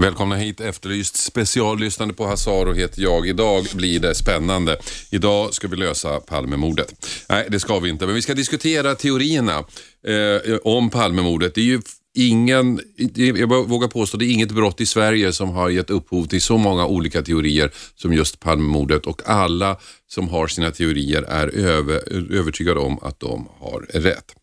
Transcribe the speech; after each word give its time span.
Välkomna 0.00 0.36
hit, 0.36 0.60
Efterlyst 0.60 1.16
speciallyssnande 1.16 2.14
på 2.14 2.26
Hasaro 2.26 2.72
heter 2.72 3.02
jag. 3.02 3.28
Idag 3.28 3.66
blir 3.74 4.00
det 4.00 4.14
spännande. 4.14 4.78
Idag 5.10 5.54
ska 5.54 5.68
vi 5.68 5.76
lösa 5.76 6.20
Palmemordet. 6.20 7.06
Nej, 7.28 7.46
det 7.50 7.60
ska 7.60 7.78
vi 7.78 7.90
inte, 7.90 8.06
men 8.06 8.14
vi 8.14 8.22
ska 8.22 8.34
diskutera 8.34 8.94
teorierna 8.94 9.64
eh, 10.06 10.56
om 10.64 10.90
Palmemordet. 10.90 11.54
Det 11.54 11.60
är 11.60 11.64
ju 11.64 11.80
ingen, 12.14 12.80
jag 13.16 13.68
vågar 13.68 13.88
påstå, 13.88 14.16
det 14.18 14.24
är 14.24 14.32
inget 14.32 14.52
brott 14.52 14.80
i 14.80 14.86
Sverige 14.86 15.32
som 15.32 15.50
har 15.50 15.70
gett 15.70 15.90
upphov 15.90 16.26
till 16.26 16.42
så 16.42 16.56
många 16.56 16.86
olika 16.86 17.22
teorier 17.22 17.70
som 17.96 18.12
just 18.12 18.40
Palmemordet 18.40 19.06
och 19.06 19.22
alla 19.24 19.76
som 20.08 20.28
har 20.28 20.46
sina 20.46 20.70
teorier 20.70 21.22
är 21.22 21.48
över, 21.48 22.12
övertygade 22.38 22.80
om 22.80 22.98
att 23.02 23.20
de 23.20 23.48
har 23.58 23.80
rätt. 23.80 24.34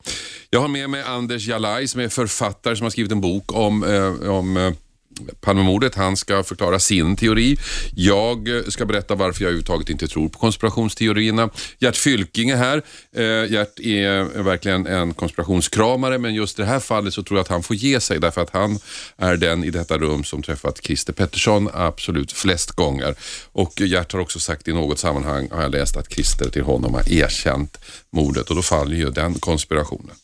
Jag 0.50 0.60
har 0.60 0.68
med 0.68 0.90
mig 0.90 1.02
Anders 1.02 1.48
Jalaj 1.48 1.88
som 1.88 2.02
är 2.02 2.10
författare 2.10 2.76
som 2.76 2.84
har 2.84 2.92
skrivit 2.92 3.12
en 3.12 3.22
bok 3.22 3.54
om, 3.56 3.84
eh, 3.84 4.30
om 4.30 4.58
eh, 4.58 4.74
Palmemordet. 5.42 5.96
Han 5.96 6.18
ska 6.18 6.44
förklara 6.44 6.80
sin 6.80 7.16
teori. 7.16 7.58
Jag 7.96 8.58
eh, 8.58 8.64
ska 8.64 8.86
berätta 8.86 9.16
varför 9.16 9.42
jag 9.42 9.48
överhuvudtaget 9.48 9.90
inte 9.90 10.08
tror 10.08 10.30
på 10.30 10.40
konspirationsteorierna. 10.40 11.50
Gert 11.80 11.96
Fylking 11.96 12.50
är 12.50 12.56
här. 12.56 12.82
Eh, 13.16 13.52
Gert 13.52 13.80
är 13.80 14.20
eh, 14.20 14.44
verkligen 14.44 14.88
en 14.88 15.14
konspirationskramare 15.14 16.18
men 16.18 16.34
just 16.34 16.60
i 16.60 16.62
det 16.62 16.68
här 16.68 16.80
fallet 16.80 17.14
så 17.14 17.24
tror 17.24 17.38
jag 17.38 17.44
att 17.44 17.50
han 17.50 17.64
får 17.64 17.76
ge 17.76 18.00
sig 18.00 18.20
därför 18.20 18.42
att 18.42 18.50
han 18.50 18.80
är 19.18 19.38
den 19.38 19.64
i 19.64 19.70
detta 19.70 19.98
rum 19.98 20.24
som 20.24 20.44
träffat 20.44 20.84
Christer 20.84 21.14
Pettersson 21.14 21.70
absolut 21.74 22.32
flest 22.32 22.72
gånger. 22.72 23.16
Och 23.52 23.82
Gert 23.82 24.14
har 24.14 24.20
också 24.20 24.40
sagt 24.40 24.68
i 24.68 24.74
något 24.74 25.00
sammanhang, 25.00 25.50
har 25.52 25.62
jag 25.62 25.72
läst, 25.72 25.98
att 25.98 26.14
Christer 26.14 26.50
till 26.50 26.64
honom 26.64 26.94
har 26.94 27.12
erkänt 27.12 27.78
mordet 28.10 28.50
och 28.50 28.56
då 28.56 28.62
faller 28.62 28.96
ju 28.96 29.10
den 29.10 29.34
konspirationen. 29.34 30.16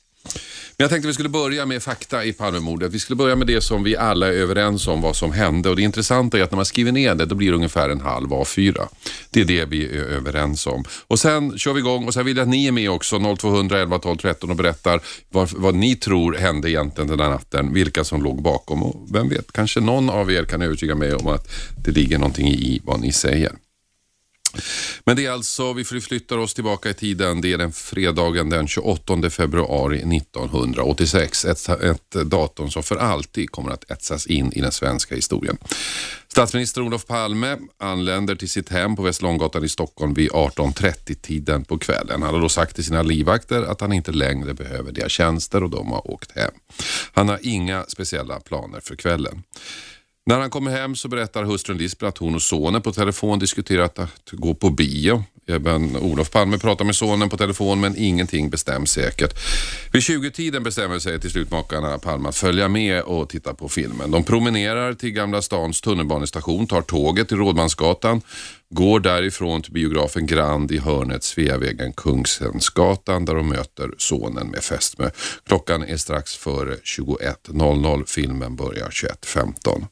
Men 0.77 0.83
jag 0.83 0.89
tänkte 0.89 1.07
vi 1.07 1.13
skulle 1.13 1.29
börja 1.29 1.65
med 1.65 1.83
fakta 1.83 2.25
i 2.25 2.33
Palmemordet. 2.33 2.91
Vi 2.91 2.99
skulle 2.99 3.15
börja 3.15 3.35
med 3.35 3.47
det 3.47 3.61
som 3.61 3.83
vi 3.83 3.97
alla 3.97 4.27
är 4.27 4.31
överens 4.31 4.87
om 4.87 5.01
vad 5.01 5.15
som 5.15 5.31
hände 5.31 5.69
och 5.69 5.75
det 5.75 5.81
intressanta 5.81 6.37
är 6.37 6.43
att 6.43 6.51
när 6.51 6.55
man 6.55 6.65
skriver 6.65 6.91
ner 6.91 7.15
det 7.15 7.25
då 7.25 7.35
blir 7.35 7.49
det 7.49 7.55
ungefär 7.55 7.89
en 7.89 8.01
halv 8.01 8.29
A4. 8.29 8.87
Det 9.29 9.41
är 9.41 9.45
det 9.45 9.65
vi 9.65 9.85
är 9.85 10.03
överens 10.03 10.67
om. 10.67 10.83
Och 11.07 11.19
sen 11.19 11.57
kör 11.57 11.73
vi 11.73 11.79
igång 11.79 12.07
och 12.07 12.13
sen 12.13 12.25
vill 12.25 12.37
jag 12.37 12.43
att 12.43 12.49
ni 12.49 12.67
är 12.67 12.71
med 12.71 12.89
också 12.89 13.35
0200 13.35 13.79
11 13.79 13.99
12 13.99 14.17
13 14.17 14.49
och 14.49 14.55
berättar 14.55 15.01
vad, 15.29 15.51
vad 15.51 15.75
ni 15.75 15.95
tror 15.95 16.33
hände 16.33 16.69
egentligen 16.69 17.07
den 17.07 17.17
där 17.17 17.29
natten, 17.29 17.73
vilka 17.73 18.03
som 18.03 18.23
låg 18.23 18.41
bakom 18.41 18.83
och 18.83 19.07
vem 19.13 19.29
vet, 19.29 19.51
kanske 19.51 19.79
någon 19.79 20.09
av 20.09 20.31
er 20.31 20.43
kan 20.43 20.61
övertyga 20.61 20.95
mig 20.95 21.13
om 21.13 21.27
att 21.27 21.51
det 21.83 21.91
ligger 21.91 22.17
någonting 22.17 22.47
i 22.47 22.81
vad 22.83 22.99
ni 22.99 23.11
säger. 23.11 23.51
Men 25.05 25.15
det 25.15 25.25
är 25.25 25.31
alltså, 25.31 25.73
vi 25.73 25.83
flyttar 25.83 26.37
oss 26.37 26.53
tillbaka 26.53 26.89
i 26.89 26.93
tiden, 26.93 27.41
det 27.41 27.53
är 27.53 27.57
den 27.57 27.71
fredagen 27.71 28.49
den 28.49 28.67
28 28.67 29.29
februari 29.29 29.97
1986. 30.17 31.45
Ett, 31.45 31.69
ett 31.69 32.11
datum 32.11 32.71
som 32.71 32.83
för 32.83 32.95
alltid 32.95 33.51
kommer 33.51 33.71
att 33.71 33.91
etsas 33.91 34.27
in 34.27 34.53
i 34.53 34.61
den 34.61 34.71
svenska 34.71 35.15
historien. 35.15 35.57
Statsminister 36.27 36.81
Olof 36.81 37.05
Palme 37.05 37.57
anländer 37.79 38.35
till 38.35 38.49
sitt 38.49 38.69
hem 38.69 38.95
på 38.95 39.01
Västerlånggatan 39.01 39.63
i 39.63 39.69
Stockholm 39.69 40.13
vid 40.13 40.29
18.30-tiden 40.29 41.65
på 41.65 41.77
kvällen. 41.77 42.21
Han 42.21 42.33
har 42.33 42.41
då 42.41 42.49
sagt 42.49 42.75
till 42.75 42.85
sina 42.85 43.01
livvakter 43.01 43.63
att 43.63 43.81
han 43.81 43.93
inte 43.93 44.11
längre 44.11 44.53
behöver 44.53 44.91
deras 44.91 45.11
tjänster 45.11 45.63
och 45.63 45.69
de 45.69 45.91
har 45.91 46.11
åkt 46.11 46.31
hem. 46.31 46.51
Han 47.13 47.29
har 47.29 47.39
inga 47.41 47.83
speciella 47.83 48.39
planer 48.39 48.79
för 48.79 48.95
kvällen. 48.95 49.43
När 50.25 50.39
han 50.39 50.49
kommer 50.49 50.71
hem 50.71 50.95
så 50.95 51.07
berättar 51.07 51.43
hustrun 51.43 51.77
Lisbeth 51.77 52.09
att 52.09 52.17
hon 52.17 52.35
och 52.35 52.41
sonen 52.41 52.81
på 52.81 52.91
telefon 52.91 53.39
diskuterat 53.39 53.99
att 53.99 54.31
gå 54.31 54.53
på 54.53 54.69
bio. 54.69 55.23
Även 55.47 55.97
Olof 55.97 56.31
Palme 56.31 56.57
pratar 56.57 56.85
med 56.85 56.95
sonen 56.95 57.29
på 57.29 57.37
telefon 57.37 57.79
men 57.79 57.95
ingenting 57.97 58.49
bestäms 58.49 58.91
säkert. 58.91 59.39
Vid 59.93 60.01
20-tiden 60.01 60.63
bestämmer 60.63 60.99
sig 60.99 61.19
till 61.21 61.31
slut 61.31 61.51
makarna 61.51 61.97
Palme 61.97 62.29
att 62.29 62.35
följa 62.35 62.67
med 62.67 63.01
och 63.01 63.29
titta 63.29 63.53
på 63.53 63.69
filmen. 63.69 64.11
De 64.11 64.23
promenerar 64.23 64.93
till 64.93 65.11
Gamla 65.11 65.41
stans 65.41 65.81
tunnelbanestation, 65.81 66.67
tar 66.67 66.81
tåget 66.81 67.27
till 67.27 67.37
Rådmansgatan, 67.37 68.21
går 68.69 68.99
därifrån 68.99 69.61
till 69.61 69.73
biografen 69.73 70.25
Grand 70.25 70.71
i 70.71 70.77
hörnet 70.77 71.23
Sveavägen 71.23 71.93
Kungshänsgatan 71.93 73.25
där 73.25 73.35
de 73.35 73.49
möter 73.49 73.91
sonen 73.97 74.47
med 74.47 74.63
fästmö. 74.63 75.09
Klockan 75.47 75.83
är 75.83 75.97
strax 75.97 76.35
före 76.35 76.75
21.00. 76.75 78.03
Filmen 78.07 78.55
börjar 78.55 78.89
21.15. 78.89 79.85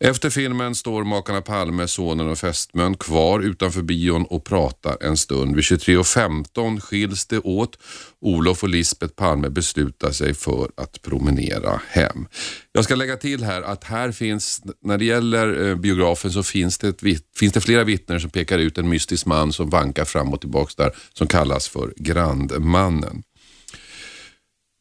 Efter 0.00 0.30
filmen 0.30 0.74
står 0.74 1.04
makarna 1.04 1.40
Palme, 1.40 1.88
sonen 1.88 2.28
och 2.28 2.38
fästmön 2.38 2.96
kvar 2.96 3.40
utanför 3.40 3.82
bion 3.82 4.24
och 4.24 4.44
pratar 4.44 4.96
en 5.00 5.16
stund. 5.16 5.54
Vid 5.54 5.64
23.15 5.64 6.80
skiljs 6.80 7.26
det 7.26 7.38
åt. 7.38 7.78
Olof 8.20 8.62
och 8.62 8.68
Lisbeth 8.68 9.14
Palme 9.14 9.48
beslutar 9.48 10.10
sig 10.10 10.34
för 10.34 10.70
att 10.76 11.02
promenera 11.02 11.80
hem. 11.88 12.26
Jag 12.72 12.84
ska 12.84 12.94
lägga 12.94 13.16
till 13.16 13.44
här 13.44 13.62
att 13.62 13.84
här 13.84 14.12
finns, 14.12 14.62
när 14.82 14.98
det 14.98 15.04
gäller 15.04 15.68
eh, 15.68 15.76
biografen 15.76 16.32
så 16.32 16.42
finns 16.42 16.78
det, 16.78 16.88
ett, 16.88 17.22
finns 17.36 17.52
det 17.52 17.60
flera 17.60 17.84
vittnen 17.84 18.20
som 18.20 18.30
pekar 18.30 18.58
ut 18.58 18.78
en 18.78 18.88
mystisk 18.88 19.26
man 19.26 19.52
som 19.52 19.70
vankar 19.70 20.04
fram 20.04 20.32
och 20.32 20.40
tillbaka 20.40 20.72
där 20.76 20.92
som 21.12 21.26
kallas 21.26 21.68
för 21.68 21.92
Grandmannen. 21.96 23.22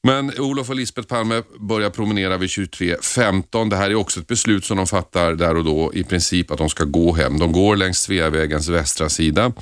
Men 0.08 0.40
Olof 0.40 0.70
och 0.70 0.76
Lisbeth 0.76 1.08
Palme 1.08 1.44
börjar 1.60 1.90
promenera 1.90 2.38
vid 2.38 2.50
23.15. 2.50 3.70
Det 3.70 3.76
här 3.76 3.90
är 3.90 3.96
också 3.96 4.20
ett 4.20 4.28
beslut 4.28 4.66
som 4.66 4.78
de 4.78 4.88
fattar 4.88 5.34
där 5.36 5.56
och 5.56 5.64
då 5.64 5.94
i 5.94 6.04
princip 6.04 6.52
att 6.52 6.58
de 6.58 6.70
ska 6.70 6.84
gå 6.84 7.14
hem. 7.14 7.40
De 7.40 7.52
går 7.52 7.76
längs 7.76 8.00
Sveavägens 8.00 8.68
västra 8.68 9.10
sida. 9.10 9.54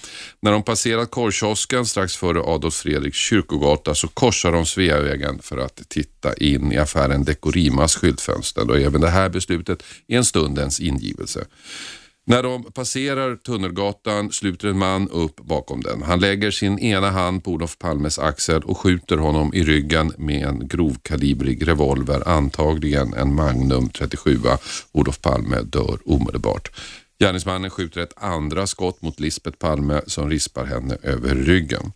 När 0.41 0.51
de 0.51 0.63
passerat 0.63 1.11
korvkiosken 1.11 1.85
strax 1.85 2.15
före 2.15 2.39
Adolf 2.39 2.73
Fredriks 2.73 3.17
kyrkogata 3.17 3.95
så 3.95 4.07
korsar 4.07 4.51
de 4.51 4.65
Sveavägen 4.65 5.39
för 5.39 5.57
att 5.57 5.89
titta 5.89 6.33
in 6.33 6.71
i 6.71 6.77
affären 6.77 7.23
Dekorimas 7.23 7.95
skyltfönster 7.95 8.69
och 8.69 8.79
även 8.79 9.01
det 9.01 9.09
här 9.09 9.29
beslutet 9.29 9.83
är 10.07 10.17
en 10.17 10.25
stundens 10.25 10.79
ingivelse. 10.79 11.45
När 12.27 12.43
de 12.43 12.63
passerar 12.63 13.35
Tunnelgatan 13.35 14.31
sluter 14.31 14.67
en 14.67 14.77
man 14.77 15.09
upp 15.09 15.35
bakom 15.35 15.81
den. 15.81 16.01
Han 16.01 16.19
lägger 16.19 16.51
sin 16.51 16.79
ena 16.79 17.09
hand 17.09 17.43
på 17.43 17.51
Olof 17.51 17.77
Palmes 17.77 18.19
axel 18.19 18.63
och 18.63 18.77
skjuter 18.77 19.17
honom 19.17 19.53
i 19.53 19.63
ryggen 19.63 20.13
med 20.17 20.47
en 20.47 20.67
grovkalibrig 20.67 21.67
revolver, 21.67 22.27
antagligen 22.27 23.13
en 23.13 23.35
Magnum 23.35 23.89
37. 23.89 24.39
Olof 24.91 25.21
Palme 25.21 25.61
dör 25.61 25.99
omedelbart. 26.05 26.71
Gärningsmannen 27.19 27.69
skjuter 27.69 28.01
ett 28.01 28.13
andra 28.23 28.67
skott 28.67 29.01
mot 29.01 29.19
Lisbeth 29.19 29.57
Palme 29.57 30.01
som 30.07 30.29
rispar 30.29 30.65
henne 30.65 30.97
över 31.03 31.35
ryggen. 31.35 31.91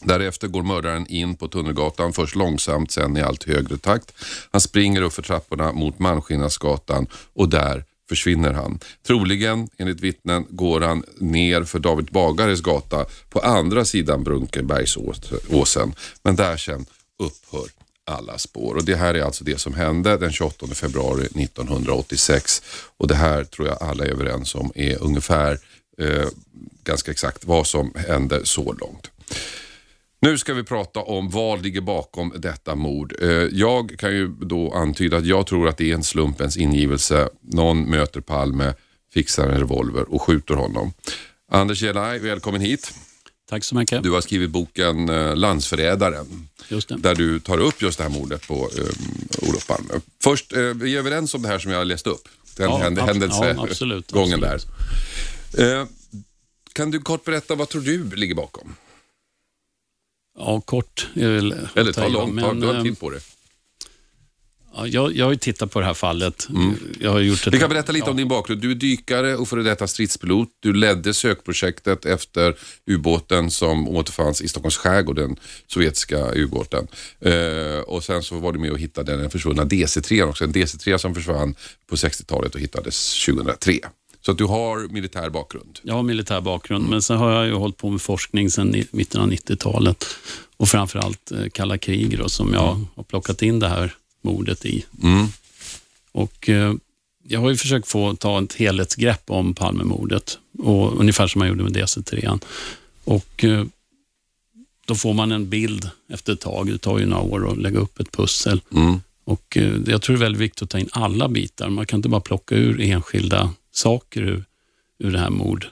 Därefter 0.00 0.48
går 0.48 0.62
mördaren 0.62 1.06
in 1.06 1.36
på 1.36 1.48
Tunnelgatan, 1.48 2.12
först 2.12 2.36
långsamt, 2.36 2.90
sen 2.90 3.16
i 3.16 3.22
allt 3.22 3.44
högre 3.44 3.76
takt. 3.76 4.12
Han 4.50 4.60
springer 4.60 5.02
upp 5.02 5.12
för 5.12 5.22
trapporna 5.22 5.72
mot 5.72 5.98
Malmskillnadsgatan 5.98 7.06
och 7.34 7.48
där 7.48 7.84
försvinner 8.08 8.52
han. 8.52 8.78
Troligen, 9.06 9.68
enligt 9.78 10.00
vittnen, 10.00 10.46
går 10.48 10.80
han 10.80 11.04
ner 11.18 11.64
för 11.64 11.78
David 11.78 12.06
Bagares 12.06 12.60
gata 12.60 13.06
på 13.30 13.40
andra 13.40 13.84
sidan 13.84 14.24
Brunkebergsåsen. 14.24 15.94
Men 16.22 16.36
där 16.36 16.56
sen 16.56 16.86
upphör 17.18 17.68
alla 18.06 18.38
spår. 18.38 18.74
Och 18.74 18.84
Det 18.84 18.96
här 18.96 19.14
är 19.14 19.22
alltså 19.22 19.44
det 19.44 19.60
som 19.60 19.74
hände 19.74 20.16
den 20.16 20.32
28 20.32 20.66
februari 20.66 21.24
1986. 21.24 22.62
Och 22.96 23.08
det 23.08 23.14
här 23.14 23.44
tror 23.44 23.68
jag 23.68 23.82
alla 23.82 24.04
är 24.04 24.08
överens 24.08 24.54
om 24.54 24.72
är 24.74 25.02
ungefär 25.02 25.58
eh, 25.98 26.28
ganska 26.84 27.10
exakt 27.10 27.44
vad 27.44 27.66
som 27.66 27.92
hände 28.08 28.46
så 28.46 28.72
långt. 28.72 29.10
Nu 30.24 30.38
ska 30.38 30.54
vi 30.54 30.64
prata 30.64 31.00
om 31.00 31.30
vad 31.30 31.62
ligger 31.62 31.80
bakom 31.80 32.32
detta 32.36 32.74
mord. 32.74 33.14
Eh, 33.22 33.28
jag 33.30 33.98
kan 33.98 34.12
ju 34.12 34.28
då 34.28 34.72
antyda 34.72 35.16
att 35.16 35.26
jag 35.26 35.46
tror 35.46 35.68
att 35.68 35.76
det 35.76 35.90
är 35.90 35.94
en 35.94 36.04
slumpens 36.04 36.56
ingivelse. 36.56 37.28
Någon 37.40 37.90
möter 37.90 38.20
Palme, 38.20 38.74
fixar 39.14 39.48
en 39.48 39.58
revolver 39.58 40.14
och 40.14 40.22
skjuter 40.22 40.54
honom. 40.54 40.92
Anders 41.50 41.82
Jelaj, 41.82 42.18
välkommen 42.18 42.60
hit. 42.60 42.94
Tack 43.50 43.64
så 43.64 43.74
mycket. 43.74 44.02
Du 44.02 44.10
har 44.10 44.20
skrivit 44.20 44.50
boken 44.50 45.08
eh, 45.08 45.36
Landsförrädaren. 45.36 46.48
Där 46.88 47.14
du 47.14 47.40
tar 47.40 47.58
upp 47.58 47.82
just 47.82 47.98
det 47.98 48.04
här 48.04 48.10
mordet 48.10 48.48
på 48.48 48.54
um, 48.54 49.48
Olof 49.48 49.66
Palme. 49.66 50.00
Först, 50.22 50.56
uh, 50.56 50.74
vi 50.74 50.94
är 50.94 50.98
överens 50.98 51.34
om 51.34 51.42
det 51.42 51.48
här 51.48 51.58
som 51.58 51.70
jag 51.70 51.86
läste 51.86 52.10
upp. 52.10 52.28
Den 52.56 52.70
ja, 52.70 52.78
händ 52.78 52.98
händelsegången 52.98 53.56
ja, 53.56 53.66
absolut, 53.70 54.12
absolut. 54.16 54.66
där. 55.52 55.80
Uh, 55.80 55.86
kan 56.72 56.90
du 56.90 57.00
kort 57.00 57.24
berätta, 57.24 57.54
vad 57.54 57.68
tror 57.68 57.82
du 57.82 58.04
ligger 58.04 58.34
bakom? 58.34 58.76
Ja, 60.38 60.60
kort 60.60 61.08
är 61.14 61.28
väl 61.28 61.54
Eller 61.74 61.92
ta 61.92 62.08
långt, 62.08 62.34
men, 62.34 62.60
du 62.60 62.66
har 62.66 62.82
tid 62.82 62.98
på 62.98 63.10
det. 63.10 63.20
Ja, 64.76 64.86
jag, 64.86 65.16
jag 65.16 65.24
har 65.24 65.32
ju 65.32 65.38
tittat 65.38 65.70
på 65.70 65.80
det 65.80 65.86
här 65.86 65.94
fallet. 65.94 66.48
Jag 67.00 67.10
har 67.10 67.20
gjort 67.20 67.46
ett, 67.46 67.54
Vi 67.54 67.58
kan 67.58 67.68
berätta 67.68 67.92
lite 67.92 68.10
om 68.10 68.16
din 68.16 68.28
bakgrund. 68.28 68.60
Du 68.60 68.70
är 68.70 68.74
dykare 68.74 69.36
och 69.36 69.48
före 69.48 69.62
detta 69.62 69.86
stridspilot. 69.86 70.48
Du 70.60 70.72
ledde 70.72 71.14
sökprojektet 71.14 72.04
efter 72.04 72.56
ubåten 72.86 73.50
som 73.50 73.88
återfanns 73.88 74.42
i 74.42 74.48
Stockholms 74.48 74.76
skärgård, 74.76 75.16
den 75.16 75.36
sovjetiska 75.66 76.32
ubåten. 76.34 76.86
Eh, 77.20 77.78
och 77.86 78.04
sen 78.04 78.22
så 78.22 78.38
var 78.38 78.52
du 78.52 78.58
med 78.58 78.70
och 78.70 78.78
hittade 78.78 79.16
den 79.16 79.30
försvunna 79.30 79.64
DC-3 79.64 80.22
också. 80.22 80.44
En 80.44 80.52
DC-3 80.52 80.98
som 80.98 81.14
försvann 81.14 81.54
på 81.86 81.96
60-talet 81.96 82.54
och 82.54 82.60
hittades 82.60 83.24
2003. 83.26 83.78
Så 84.24 84.30
att 84.30 84.38
du 84.38 84.44
har 84.44 84.88
militär 84.88 85.30
bakgrund. 85.30 85.78
Jag 85.82 85.94
har 85.94 86.02
militär 86.02 86.40
bakgrund, 86.40 86.88
men 86.88 87.02
sen 87.02 87.16
har 87.16 87.32
jag 87.32 87.46
ju 87.46 87.52
hållit 87.52 87.76
på 87.76 87.90
med 87.90 88.02
forskning 88.02 88.50
sedan 88.50 88.74
i 88.74 88.86
mitten 88.90 89.20
av 89.20 89.30
90-talet. 89.30 90.04
Och 90.56 90.68
framförallt 90.68 91.32
eh, 91.32 91.48
kalla 91.52 91.78
krig 91.78 92.18
då, 92.18 92.28
som 92.28 92.52
jag 92.52 92.80
har 92.94 93.02
plockat 93.02 93.42
in 93.42 93.58
det 93.60 93.68
här 93.68 93.94
mordet 94.22 94.64
i. 94.64 94.84
Mm. 95.02 95.26
Och 96.12 96.48
eh, 96.48 96.74
jag 97.28 97.40
har 97.40 97.50
ju 97.50 97.56
försökt 97.56 97.88
få 97.88 98.14
ta 98.14 98.42
ett 98.42 98.54
helhetsgrepp 98.54 99.22
om 99.30 99.54
Palmemordet, 99.54 100.38
och, 100.58 101.00
ungefär 101.00 101.26
som 101.26 101.40
jag 101.40 101.48
gjorde 101.48 101.62
med 101.62 101.76
DC3. 101.76 102.40
Och 103.04 103.44
eh, 103.44 103.64
då 104.86 104.94
får 104.94 105.14
man 105.14 105.32
en 105.32 105.48
bild 105.48 105.90
efter 106.08 106.32
ett 106.32 106.40
tag. 106.40 106.66
Det 106.66 106.78
tar 106.78 106.98
ju 106.98 107.06
några 107.06 107.22
år 107.22 107.52
att 107.52 107.58
lägga 107.58 107.78
upp 107.78 108.00
ett 108.00 108.12
pussel. 108.12 108.60
Mm. 108.74 109.00
Och 109.24 109.56
eh, 109.56 109.72
Jag 109.86 110.02
tror 110.02 110.16
det 110.16 110.18
är 110.18 110.24
väldigt 110.24 110.42
viktigt 110.42 110.62
att 110.62 110.70
ta 110.70 110.78
in 110.78 110.88
alla 110.92 111.28
bitar. 111.28 111.68
Man 111.68 111.86
kan 111.86 111.98
inte 111.98 112.08
bara 112.08 112.20
plocka 112.20 112.54
ur 112.54 112.80
enskilda 112.80 113.50
saker 113.74 114.22
ur, 114.22 114.44
ur 114.98 115.10
det 115.10 115.18
här 115.18 115.30
mord, 115.30 115.66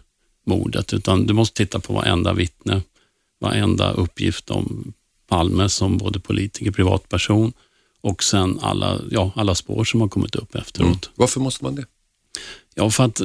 mordet, 0.46 0.92
utan 0.92 1.26
du 1.26 1.34
måste 1.34 1.56
titta 1.56 1.80
på 1.80 1.92
varenda 1.92 2.32
vittne, 2.32 2.82
varenda 3.40 3.92
uppgift 3.92 4.50
om 4.50 4.92
Palme 5.28 5.68
som 5.68 5.98
både 5.98 6.20
politiker, 6.20 6.70
privatperson 6.70 7.52
och 8.00 8.22
sen 8.22 8.58
alla, 8.62 9.00
ja, 9.10 9.32
alla 9.34 9.54
spår 9.54 9.84
som 9.84 10.00
har 10.00 10.08
kommit 10.08 10.34
upp 10.34 10.54
efteråt. 10.54 11.10
Varför 11.14 11.40
måste 11.40 11.64
man 11.64 11.74
det? 11.74 11.86
Ja, 12.74 12.90
för 12.90 13.04
att 13.04 13.20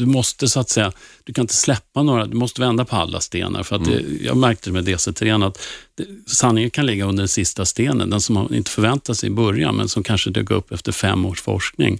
du 0.00 0.06
måste 0.06 0.48
så 0.48 0.60
att 0.60 0.70
säga, 0.70 0.92
du 1.24 1.32
kan 1.32 1.42
inte 1.42 1.54
släppa 1.54 2.02
några, 2.02 2.26
du 2.26 2.36
måste 2.36 2.60
vända 2.60 2.84
på 2.84 2.96
alla 2.96 3.20
stenar. 3.20 3.62
För 3.62 3.76
att 3.76 3.84
det, 3.84 4.04
jag 4.22 4.36
märkte 4.36 4.72
med 4.72 4.88
DC3 4.88 5.46
att 5.46 5.58
det, 5.94 6.06
sanningen 6.26 6.70
kan 6.70 6.86
ligga 6.86 7.04
under 7.04 7.20
den 7.20 7.28
sista 7.28 7.64
stenen, 7.64 8.10
den 8.10 8.20
som 8.20 8.34
man 8.34 8.54
inte 8.54 8.70
förväntar 8.70 9.14
sig 9.14 9.26
i 9.26 9.32
början, 9.32 9.76
men 9.76 9.88
som 9.88 10.02
kanske 10.02 10.30
dök 10.30 10.50
upp 10.50 10.72
efter 10.72 10.92
fem 10.92 11.26
års 11.26 11.42
forskning. 11.42 11.98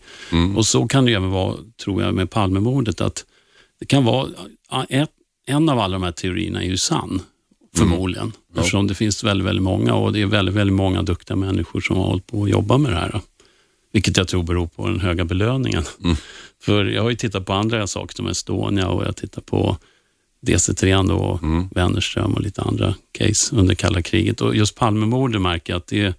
Och 0.57 0.67
så 0.67 0.87
kan 0.89 1.05
det 1.05 1.11
ju 1.11 1.17
även 1.17 1.31
vara, 1.31 1.57
tror 1.85 2.03
jag, 2.03 2.15
med 2.15 2.31
Palmemordet, 2.31 3.01
att 3.01 3.25
det 3.81 3.87
kan 3.87 4.05
vara, 4.05 4.29
ett, 4.89 5.11
en 5.47 5.69
av 5.69 5.79
alla 5.79 5.93
de 5.93 6.03
här 6.03 6.13
teorierna 6.13 6.63
är 6.63 6.67
ju 6.67 6.77
sann, 6.77 7.23
förmodligen. 7.77 8.33
Eftersom 8.57 8.87
det 8.87 8.95
finns 8.95 9.25
väldigt, 9.25 9.47
väldigt 9.47 9.63
många 9.63 9.95
och 9.95 10.13
det 10.13 10.23
är 10.23 10.27
väldigt, 10.27 10.55
väldigt 10.55 10.77
många 10.77 11.03
duktiga 11.03 11.37
människor 11.37 11.81
som 11.81 11.97
har 11.97 12.05
hållit 12.05 12.27
på 12.27 12.45
att 12.45 12.51
jobba 12.51 12.79
med 12.79 12.93
det 12.93 12.99
här. 12.99 13.21
Vilket 13.93 14.17
jag 14.17 14.29
tror 14.29 14.43
beror 14.43 14.67
på 14.67 14.87
den 14.87 15.01
höga 15.01 15.25
belöningen. 15.25 15.85
För 16.63 16.85
jag 16.85 17.03
har 17.03 17.11
ju 17.11 17.17
tittat 17.17 17.47
på 17.47 17.53
andra 17.53 17.87
saker 17.87 18.15
som 18.17 18.27
Estonia 18.27 18.89
och 18.89 19.05
jag 19.05 19.17
tittar 19.17 19.43
på 19.43 19.77
DC3 20.47 21.09
då, 21.09 21.15
och 21.15 21.41
Wennerström 21.77 22.35
och 22.35 22.41
lite 22.41 22.63
andra 22.63 22.95
case 23.13 23.57
under 23.57 23.75
kalla 23.75 24.03
kriget. 24.03 24.41
Och 24.41 24.57
just 24.57 24.75
Palmemordet 24.75 25.41
märker 25.43 25.73
jag 25.73 25.79
att 25.79 25.87
det, 25.87 26.15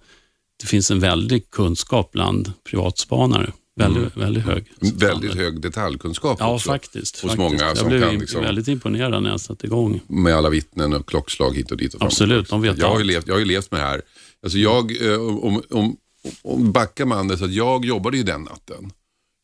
det 0.60 0.66
finns 0.66 0.90
en 0.90 1.00
väldig 1.00 1.50
kunskap 1.50 2.12
bland 2.12 2.52
privatspanare. 2.70 3.52
Väldigt, 3.76 4.16
väldigt 4.16 4.44
hög. 4.44 4.64
Väldigt 4.94 5.34
hög 5.34 5.60
detaljkunskap 5.60 6.36
Ja, 6.40 6.54
också. 6.54 6.70
faktiskt. 6.70 7.20
Hos 7.20 7.20
faktiskt. 7.20 7.38
många 7.38 7.62
jag 7.64 7.76
som 7.78 7.88
blev 7.88 8.00
kan 8.00 8.18
liksom- 8.18 8.42
väldigt 8.42 8.68
imponerad 8.68 9.22
när 9.22 9.30
jag 9.30 9.40
satte 9.40 9.66
igång. 9.66 10.00
med 10.08 10.34
alla 10.34 10.50
vittnen 10.50 10.92
och 10.92 11.06
klockslag 11.08 11.56
hit 11.56 11.70
och 11.70 11.76
dit. 11.76 11.94
Och 11.94 12.02
Absolut, 12.02 12.48
de 12.50 12.62
vet 12.62 12.78
jag 12.78 12.86
har, 12.86 12.94
ju 12.94 13.00
allt. 13.00 13.06
levt, 13.06 13.26
jag 13.26 13.34
har 13.34 13.38
ju 13.38 13.44
levt 13.44 13.70
med 13.70 13.80
det 13.80 13.84
här. 13.84 14.02
Alltså 14.42 14.58
jag, 14.58 15.12
eh, 15.12 15.20
om, 15.20 15.62
om, 15.70 15.96
om 16.42 16.72
backar 16.72 17.04
man 17.04 17.28
det 17.28 17.38
så 17.38 17.44
att 17.44 17.52
jag 17.52 17.84
jobbade 17.84 18.16
ju 18.16 18.22
den 18.22 18.42
natten. 18.42 18.92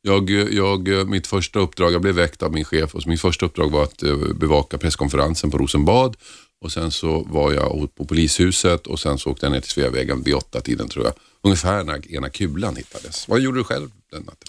Jag, 0.02 0.30
jag, 0.30 1.08
mitt 1.08 1.26
första 1.26 1.58
uppdrag, 1.58 1.92
jag 1.92 2.02
blev 2.02 2.14
väckt 2.14 2.42
av 2.42 2.52
min 2.52 2.64
chef 2.64 2.94
och 2.94 3.06
mitt 3.06 3.20
första 3.20 3.46
uppdrag 3.46 3.70
var 3.70 3.82
att 3.82 4.02
eh, 4.02 4.16
bevaka 4.16 4.78
presskonferensen 4.78 5.50
på 5.50 5.58
Rosenbad 5.58 6.16
och 6.60 6.72
sen 6.72 6.90
så 6.90 7.25
var 7.25 7.52
jag 7.52 7.94
på 7.94 8.04
polishuset 8.04 8.86
och 8.86 9.00
sen 9.00 9.19
så 9.19 9.30
åkte 9.30 9.46
jag 9.46 9.52
ner 9.52 9.60
till 9.60 9.70
Sveavägen 9.70 10.22
vid 10.22 10.34
åtta 10.34 10.60
tiden 10.60 10.88
tror 10.88 11.04
jag. 11.04 11.14
Ungefär 11.42 11.84
när 11.84 12.12
ena 12.14 12.30
kulan 12.30 12.76
hittades. 12.76 13.28
Vad 13.28 13.40
gjorde 13.40 13.58
du 13.58 13.64
själv 13.64 13.90
den 14.10 14.22
natten? 14.22 14.48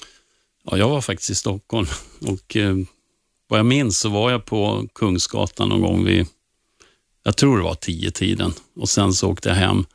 Ja, 0.63 0.77
jag 0.77 0.89
var 0.89 1.01
faktiskt 1.01 1.29
i 1.29 1.35
Stockholm 1.35 1.87
och 2.27 2.55
eh, 2.55 2.75
vad 3.47 3.59
jag 3.59 3.65
minns 3.65 3.99
så 3.99 4.09
var 4.09 4.31
jag 4.31 4.45
på 4.45 4.87
Kungsgatan 4.95 5.69
någon 5.69 5.81
gång 5.81 6.05
vid, 6.05 6.27
jag 7.23 7.37
tror 7.37 7.57
det 7.57 7.63
var 7.63 7.75
tio 7.75 8.11
tiden 8.11 8.53
och 8.75 8.89
sen 8.89 9.13
så 9.13 9.29
åkte 9.29 9.49
jag 9.49 9.55
hem 9.55 9.85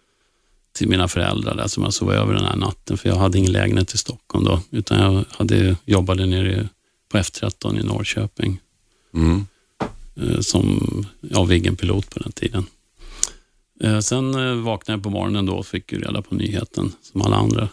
till 0.74 0.88
mina 0.88 1.08
föräldrar 1.08 1.54
där 1.56 1.66
som 1.66 1.82
jag 1.82 1.94
sov 1.94 2.12
över 2.12 2.34
den 2.34 2.44
här 2.44 2.56
natten 2.56 2.96
för 2.96 3.08
jag 3.08 3.16
hade 3.16 3.38
ingen 3.38 3.52
lägenhet 3.52 3.94
i 3.94 3.98
Stockholm 3.98 4.44
då 4.44 4.60
utan 4.70 4.98
jag 5.00 5.24
hade, 5.30 5.76
jobbade 5.84 6.26
nere 6.26 6.68
på 7.08 7.18
F13 7.18 7.80
i 7.80 7.82
Norrköping 7.82 8.60
Mm. 9.14 9.46
eh, 10.20 10.40
som 10.40 10.80
ja, 11.20 11.44
Viggenpilot 11.44 12.10
på 12.10 12.18
den 12.18 12.32
tiden. 12.32 12.66
Eh, 13.80 14.00
sen 14.00 14.34
eh, 14.34 14.54
vaknade 14.54 14.96
jag 14.98 15.02
på 15.02 15.10
morgonen 15.10 15.46
då 15.46 15.52
och 15.54 15.66
fick 15.66 15.92
reda 15.92 16.22
på 16.22 16.34
nyheten 16.34 16.92
som 17.02 17.22
alla 17.22 17.36
andra. 17.36 17.68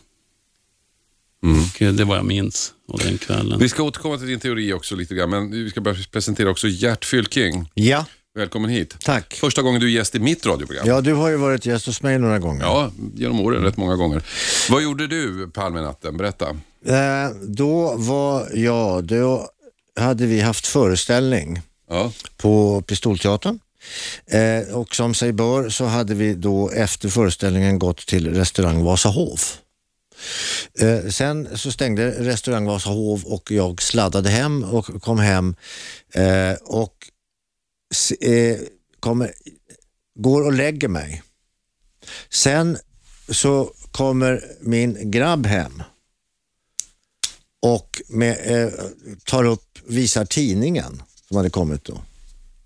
Mm. 1.44 1.60
Och 1.90 1.96
det 1.96 2.04
var 2.04 2.16
jag 2.16 2.26
minns 2.26 2.74
av 2.88 3.00
den 3.00 3.18
kvällen. 3.18 3.60
Vi 3.60 3.70
ska 3.70 3.84
återkomma 3.84 4.18
till 4.18 4.28
din 4.28 4.40
teori 4.40 4.74
också 4.74 4.96
lite 4.96 5.16
grann, 5.16 5.30
men 5.30 5.52
vi 5.52 5.70
ska 5.70 5.82
börja 5.82 5.98
presentera 6.12 6.50
också 6.50 6.68
Gert 6.68 7.06
Fylking. 7.06 7.70
Ja, 7.74 8.06
Välkommen 8.36 8.70
hit. 8.70 8.96
tack. 9.04 9.34
Första 9.34 9.62
gången 9.62 9.82
du 9.82 9.88
är 9.88 9.92
gäst 9.92 10.16
i 10.16 10.20
mitt 10.20 10.46
radioprogram. 10.46 10.88
Ja, 10.88 11.02
du 11.02 11.14
har 11.14 11.30
ju 11.30 11.36
varit 11.36 11.66
gäst 11.66 11.86
hos 11.86 12.02
mig 12.02 12.20
några 12.20 12.40
gånger. 12.40 12.62
Ja, 12.64 12.92
genom 13.16 13.40
åren 13.40 13.64
rätt 13.64 13.78
många 13.78 13.96
gånger. 13.96 14.24
Vad 14.70 14.84
gjorde 14.84 15.08
du 15.08 15.48
Palmenatten? 15.54 16.18
Berätta. 16.18 16.50
Eh, 16.86 17.30
då 17.48 17.96
var 17.98 18.50
jag, 18.54 19.04
då 19.04 19.50
hade 19.96 20.26
vi 20.26 20.42
haft 20.42 20.68
föreställning 20.68 21.62
Ja. 21.90 22.12
på 22.38 22.82
Pistolteatern. 22.82 23.60
Eh, 24.28 24.76
och 24.76 24.96
som 24.96 25.14
sig 25.14 25.32
bör 25.34 25.70
så 25.70 25.86
hade 25.86 26.14
vi 26.16 26.34
då 26.34 26.70
efter 26.70 27.10
föreställningen 27.10 27.80
gått 27.80 28.08
till 28.08 28.34
restaurang 28.34 28.84
Vasahov. 28.84 29.40
Eh, 30.80 31.10
sen 31.10 31.48
så 31.58 31.72
stängde 31.72 32.12
restaurang 32.12 32.66
Vasahov 32.66 33.24
och 33.26 33.52
jag 33.52 33.82
sladdade 33.82 34.30
hem 34.30 34.64
och 34.64 35.02
kom 35.02 35.20
hem 35.20 35.56
eh, 36.14 36.54
och 36.64 36.94
eh, 38.22 38.60
kommer, 39.00 39.34
går 40.16 40.46
och 40.46 40.54
lägger 40.54 40.88
mig. 40.88 41.24
Sen 42.30 42.78
så 43.30 43.74
kommer 43.92 44.46
min 44.62 45.12
grabb 45.12 45.46
hem 45.46 45.84
och 47.62 48.02
med, 48.08 48.64
eh, 48.66 48.74
tar 49.26 49.44
upp, 49.44 49.80
visar 49.88 50.26
tidningen 50.26 51.04
som 51.28 51.38
hade 51.38 51.50
kommit 51.50 51.84
då. 51.84 52.02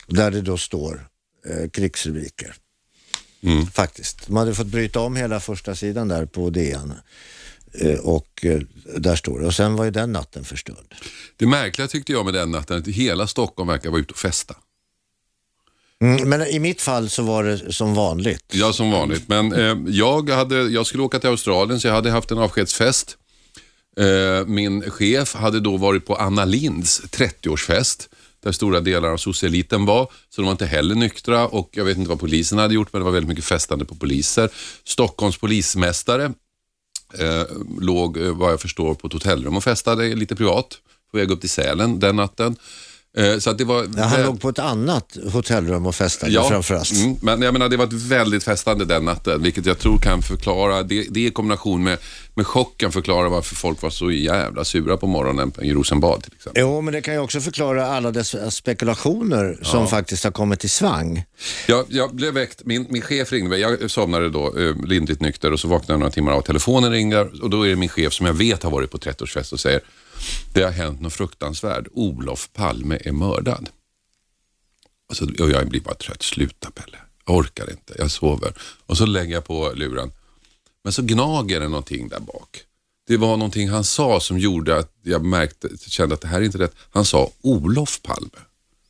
Där 0.08 0.32
det 0.32 0.42
då 0.42 0.58
står 0.58 1.08
eh, 1.46 1.70
krigsrubriker. 1.70 2.56
Mm. 3.44 3.68
Faktiskt. 3.68 4.28
De 4.28 4.36
hade 4.36 4.56
fått 4.56 4.68
bryta 4.68 5.00
om 5.00 5.16
hela 5.16 5.40
första 5.40 5.76
sidan 5.76 6.08
där 6.08 6.26
på 6.26 6.50
DN. 6.50 6.94
Eh, 7.74 8.00
och 8.00 8.46
eh, 8.46 8.62
där 8.98 9.16
står 9.16 9.40
det. 9.40 9.46
Och 9.46 9.54
sen 9.54 9.76
var 9.76 9.86
ju 9.86 9.92
den 9.92 10.12
natten 10.12 10.44
förstörd. 10.44 10.96
Det 11.38 11.46
märkliga 11.46 11.88
tyckte 11.88 12.12
jag 12.12 12.26
med 12.26 12.34
den 12.34 12.52
natten, 12.52 12.78
att 12.78 12.88
hela 12.88 13.28
Stockholm 13.28 13.68
verkar 13.68 13.90
vara 13.90 14.02
ute 14.02 14.12
och 14.12 14.20
festa. 14.20 14.56
Mm, 16.02 16.30
men 16.30 16.42
i 16.42 16.60
mitt 16.60 16.82
fall 16.82 17.10
så 17.10 17.24
var 17.24 17.44
det 17.44 17.74
som 17.74 17.94
vanligt. 17.94 18.44
Ja, 18.54 18.74
som 18.74 18.92
vanligt. 18.92 19.28
Men 19.28 19.54
eh, 19.54 19.78
jag, 19.88 20.30
hade, 20.30 20.56
jag 20.56 20.86
skulle 20.86 21.04
åka 21.04 21.20
till 21.20 21.30
Australien 21.30 21.80
så 21.80 21.88
jag 21.88 21.94
hade 21.94 22.12
haft 22.12 22.32
en 22.32 22.38
avskedsfest. 22.38 23.18
Eh, 23.98 24.48
min 24.48 24.92
chef 24.92 25.36
hade 25.36 25.60
då 25.60 25.78
varit 25.78 26.06
på 26.06 26.16
Anna 26.16 26.46
Linds 26.46 27.02
30-årsfest 27.02 28.10
där 28.44 28.52
stora 28.52 28.80
delar 28.80 29.10
av 29.10 29.18
socialiten 29.18 29.86
var. 29.86 30.12
Så 30.30 30.42
de 30.42 30.46
var 30.46 30.52
inte 30.52 30.66
heller 30.66 30.96
nyktra 30.96 31.48
och 31.48 31.70
jag 31.72 31.86
vet 31.86 31.98
inte 31.98 32.10
vad 32.10 32.20
polisen 32.20 32.58
hade 32.58 32.74
gjort 32.74 32.94
men 32.94 33.00
det 33.00 33.06
var 33.06 33.12
väldigt 33.12 33.30
mycket 33.30 33.46
festande 33.46 33.86
på 33.86 33.96
poliser. 33.96 34.50
Stockholms 34.84 35.38
polismästare 35.38 36.34
eh, 37.20 37.44
låg, 37.80 38.18
eh, 38.18 38.38
vad 38.38 38.52
jag 38.52 38.62
förstår, 38.62 38.94
på 38.94 39.08
ett 39.08 39.14
hotellrum 39.14 39.58
och 39.58 39.64
festade 39.64 40.16
lite 40.16 40.36
privat 40.36 40.78
på 41.12 41.18
väg 41.18 41.32
upp 41.32 41.42
till 41.42 41.50
Sälen 41.50 42.00
den 42.00 42.16
natten. 42.16 42.56
Eh, 43.18 43.38
så 43.38 43.54
det 43.54 43.64
var 43.64 43.88
Ja, 43.98 44.04
han 44.04 44.24
låg 44.24 44.42
på 44.42 44.50
ett 44.50 44.60
annat 44.60 45.18
hotellrum 45.32 45.86
och 45.86 45.96
festade 45.96 46.44
framförallt. 46.50 46.92
Mm, 46.92 47.18
men 47.22 47.42
jag 47.42 47.54
menar, 47.54 47.70
det 47.70 47.78
var 47.78 47.86
ett 47.86 47.94
väldigt 47.94 48.44
festande 48.44 48.86
den 48.86 49.06
natten, 49.06 49.44
vilket 49.44 49.66
jag 49.66 49.80
tror 49.80 49.98
kan 49.98 50.22
förklara, 50.22 50.84
det, 50.84 51.08
det 51.10 51.20
i 51.20 51.32
kombination 51.32 51.84
med, 51.84 51.98
med 52.34 52.48
chocken 52.48 52.92
förklarar 52.92 53.30
varför 53.30 53.56
folk 53.56 53.82
var 53.82 53.90
så 53.90 54.12
jävla 54.12 54.64
sura 54.64 54.98
på 54.98 55.08
morgonen 55.08 55.52
i 55.62 55.74
Rosenbad 55.74 56.24
till 56.24 56.34
exempel. 56.34 56.62
Jo, 56.62 56.82
men 56.82 56.94
det 56.94 57.02
kan 57.02 57.14
ju 57.14 57.20
också 57.20 57.42
förklara 57.42 57.88
alla 57.88 58.12
dess 58.12 58.56
spekulationer 58.56 59.60
som 59.62 59.88
faktiskt 59.88 60.24
har 60.24 60.32
kommit 60.32 60.66
i 60.66 60.70
svang. 60.70 61.24
Jag, 61.68 61.86
jag 61.90 62.16
blev 62.16 62.34
väckt, 62.34 62.66
min, 62.66 62.86
min 62.90 63.02
chef 63.02 63.32
ringde 63.32 63.50
mig, 63.50 63.60
jag 63.60 63.92
somnade 63.92 64.30
då 64.30 64.58
eh, 64.60 64.86
lindrigt 64.86 65.22
nykter 65.22 65.52
och 65.52 65.60
så 65.60 65.68
vaknade 65.68 65.94
jag 65.94 66.00
några 66.00 66.12
timmar 66.12 66.32
av 66.32 66.42
telefonen 66.42 66.92
ringer 66.92 67.44
och 67.44 67.50
då 67.50 67.66
är 67.66 67.70
det 67.70 67.76
min 67.76 67.90
chef 67.90 68.14
som 68.14 68.26
jag 68.26 68.34
vet 68.34 68.64
har 68.64 68.72
varit 68.72 68.92
på 68.92 68.98
30-årsfest 68.98 69.54
och 69.54 69.60
säger 69.60 69.82
det 70.54 70.64
har 70.64 70.72
hänt 70.72 71.02
något 71.02 71.14
fruktansvärt, 71.14 71.86
Olof 71.92 72.50
Palme 72.54 72.98
är 73.02 73.12
mördad. 73.12 73.70
Och, 75.10 75.18
så, 75.18 75.26
och 75.26 75.50
jag 75.50 75.70
blir 75.70 75.82
bara 75.82 75.96
trött, 75.96 76.24
sluta 76.24 76.72
Pelle, 76.72 76.98
jag 77.26 77.36
orkar 77.36 77.72
inte, 77.72 77.96
jag 77.98 78.12
sover. 78.12 78.54
Och 78.86 78.98
så 78.98 79.06
lägger 79.06 79.34
jag 79.34 79.46
på 79.46 79.72
luren 79.76 80.12
Men 80.84 80.94
så 80.94 81.02
gnager 81.02 81.60
det 81.60 81.68
någonting 81.68 82.10
där 82.10 82.20
bak. 82.20 82.64
Det 83.08 83.18
var 83.18 83.38
någonting 83.38 83.70
han 83.70 83.84
sa 83.84 84.20
som 84.20 84.40
gjorde 84.40 84.78
att 84.78 84.92
jag 85.04 85.26
märkte, 85.26 85.70
kände 85.78 86.16
att 86.16 86.22
det 86.22 86.28
här 86.28 86.42
är 86.42 86.46
inte 86.46 86.58
rätt. 86.58 86.76
Han 86.90 87.06
sa 87.06 87.32
Olof 87.42 88.02
Palme. 88.02 88.40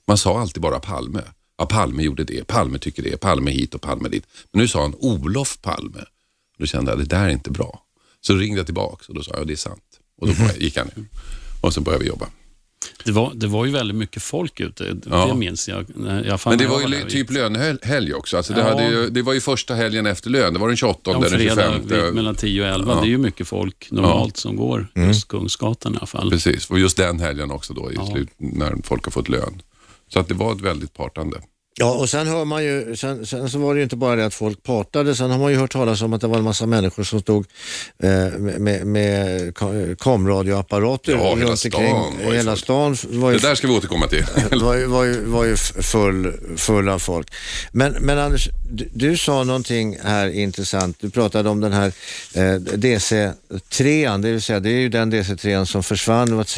Man 0.08 0.18
sa 0.18 0.40
alltid 0.40 0.62
bara 0.62 0.80
Palme. 0.80 1.22
Ja, 1.58 1.66
Palme 1.66 2.04
gjorde 2.04 2.24
det, 2.24 2.48
Palme 2.48 2.80
tycker 2.80 3.04
det, 3.04 3.18
Palme 3.18 3.52
hit 3.52 3.76
och 3.76 3.82
Palme 3.82 4.10
dit. 4.10 4.28
Men 4.52 4.62
nu 4.62 4.68
sa 4.68 4.82
han 4.82 4.96
Olof 5.00 5.62
Palme. 5.62 6.04
Då 6.58 6.66
kände 6.66 6.92
jag 6.92 7.02
att 7.02 7.10
det 7.10 7.16
där 7.16 7.26
är 7.26 7.30
inte 7.30 7.52
bra. 7.52 7.86
Så 8.22 8.34
ringde 8.34 8.60
jag 8.60 8.66
tillbaka 8.66 9.06
och 9.08 9.16
då 9.16 9.24
sa 9.24 9.32
jag, 9.32 9.42
att 9.42 9.48
det 9.48 9.54
är 9.54 9.58
sant. 9.58 9.95
Och 10.22 10.28
då 10.28 10.34
gick 10.58 10.78
han 10.78 10.88
ner. 10.96 11.06
Och 11.62 11.74
så 11.74 11.82
började 11.82 12.04
vi 12.04 12.10
jobba. 12.10 12.26
Det 13.06 13.12
var, 13.12 13.32
det 13.36 13.48
var 13.48 13.66
ju 13.66 13.72
väldigt 13.72 13.98
mycket 13.98 14.24
folk 14.24 14.60
ute, 14.60 14.98
Ja. 15.10 15.26
det 15.26 15.36
minns 15.36 15.70
jag. 15.70 15.86
jag 16.26 16.40
Men 16.46 16.58
det 16.58 16.68
var 16.68 16.82
ju 16.82 16.88
le- 16.88 17.10
typ 17.10 17.32
lönehelg 17.32 18.14
också. 18.14 18.38
Alltså 18.38 18.54
det, 18.54 18.60
Ja. 18.60 18.90
ju, 18.92 19.10
det 19.10 19.22
var 19.22 19.34
ju 19.34 19.42
första 19.42 19.76
helgen 19.76 20.06
efter 20.06 20.30
lön. 20.30 20.54
Det 20.54 20.60
var 20.60 20.68
den 20.68 20.78
28, 20.78 21.12
Ja, 21.12 21.20
den 21.20 21.30
fredag 21.30 21.74
25. 21.82 22.04
vid- 22.06 22.14
mellan 22.14 22.36
10 22.36 22.62
och 22.62 22.68
11. 22.68 22.94
Ja. 22.94 23.02
Det 23.02 23.08
är 23.08 23.10
ju 23.10 23.18
mycket 23.18 23.48
folk 23.48 23.88
normalt 23.92 24.38
som 24.38 24.56
går 24.56 24.88
just 24.96 25.28
Kungsgatan 25.28 25.94
i 25.94 25.98
alla 25.98 26.06
fall. 26.06 26.30
Precis, 26.30 26.70
och 26.70 26.80
just 26.80 26.98
den 26.98 27.20
helgen 27.20 27.52
också 27.52 27.74
då 27.74 27.92
i 27.92 27.96
Ja. 27.96 28.12
slut, 28.12 28.30
när 28.38 28.76
folk 28.84 29.04
har 29.06 29.12
fått 29.12 29.30
lön. 29.30 29.62
Så 30.08 30.20
att 30.20 30.28
det 30.28 30.34
var 30.34 30.52
ett 30.56 30.62
väldigt 30.62 30.94
partande. 30.94 31.38
Ja, 31.78 31.94
och 31.94 32.10
sen 32.10 32.28
hör 32.28 32.46
man 32.46 32.64
ju, 32.64 32.96
sen, 32.96 33.26
sen 33.26 33.50
så 33.50 33.60
var 33.60 33.74
det 33.74 33.78
ju 33.78 33.84
inte 33.84 33.96
bara 33.96 34.16
det 34.16 34.26
att 34.26 34.34
folk 34.34 34.64
partade, 34.64 35.16
sen 35.16 35.32
har 35.32 35.40
man 35.40 35.52
ju 35.52 35.58
hört 35.58 35.72
talas 35.72 36.02
om 36.02 36.14
att 36.14 36.22
det 36.22 36.28
var 36.28 36.38
en 36.38 36.44
massa 36.44 36.66
människor 36.66 37.04
som 37.04 37.22
stod 37.22 37.46
eh, 38.04 38.40
med, 38.40 38.88
med, 38.88 39.54
kamradioapparater 40.00 41.12
Ja, 41.12 41.36
hela 41.36 41.50
runt 41.50 41.60
stan 41.60 41.86
omkring. 41.86 42.34
Hela 42.34 42.56
stan 42.56 42.98
var 43.04 43.32
ju 43.32 43.38
Det 43.38 43.48
där 43.48 43.56
ska 43.56 43.68
vi 43.68 43.74
återkomma 43.74 44.08
till. 44.08 44.26
var 44.62 44.76
ju, 44.76 44.86
var 44.86 45.04
ju, 45.04 45.26
var 45.26 45.44
ju 45.44 45.56
full, 45.82 46.34
full 46.58 46.90
av 46.90 47.00
folk. 47.00 47.34
Men, 47.72 47.92
men 48.00 48.20
Anders, 48.20 48.50
du, 48.72 48.90
du 48.94 49.18
sa 49.18 49.44
någonting 49.44 49.98
här 50.04 50.28
intressant. 50.28 50.98
Du 51.00 51.10
pratade 51.10 51.50
om 51.50 51.62
den 51.62 51.74
här 51.74 51.88
eh, 52.34 52.56
DC-3, 52.60 54.22
det 54.22 54.32
vill 54.32 54.42
säga 54.42 54.60
det 54.60 54.70
är 54.70 54.80
ju 54.80 54.90
den 54.90 55.14
DC-3 55.14 55.66
som 55.66 55.84
försvann, 55.84 56.28
det 56.28 56.36
var 56.36 56.42
ett 56.42 56.50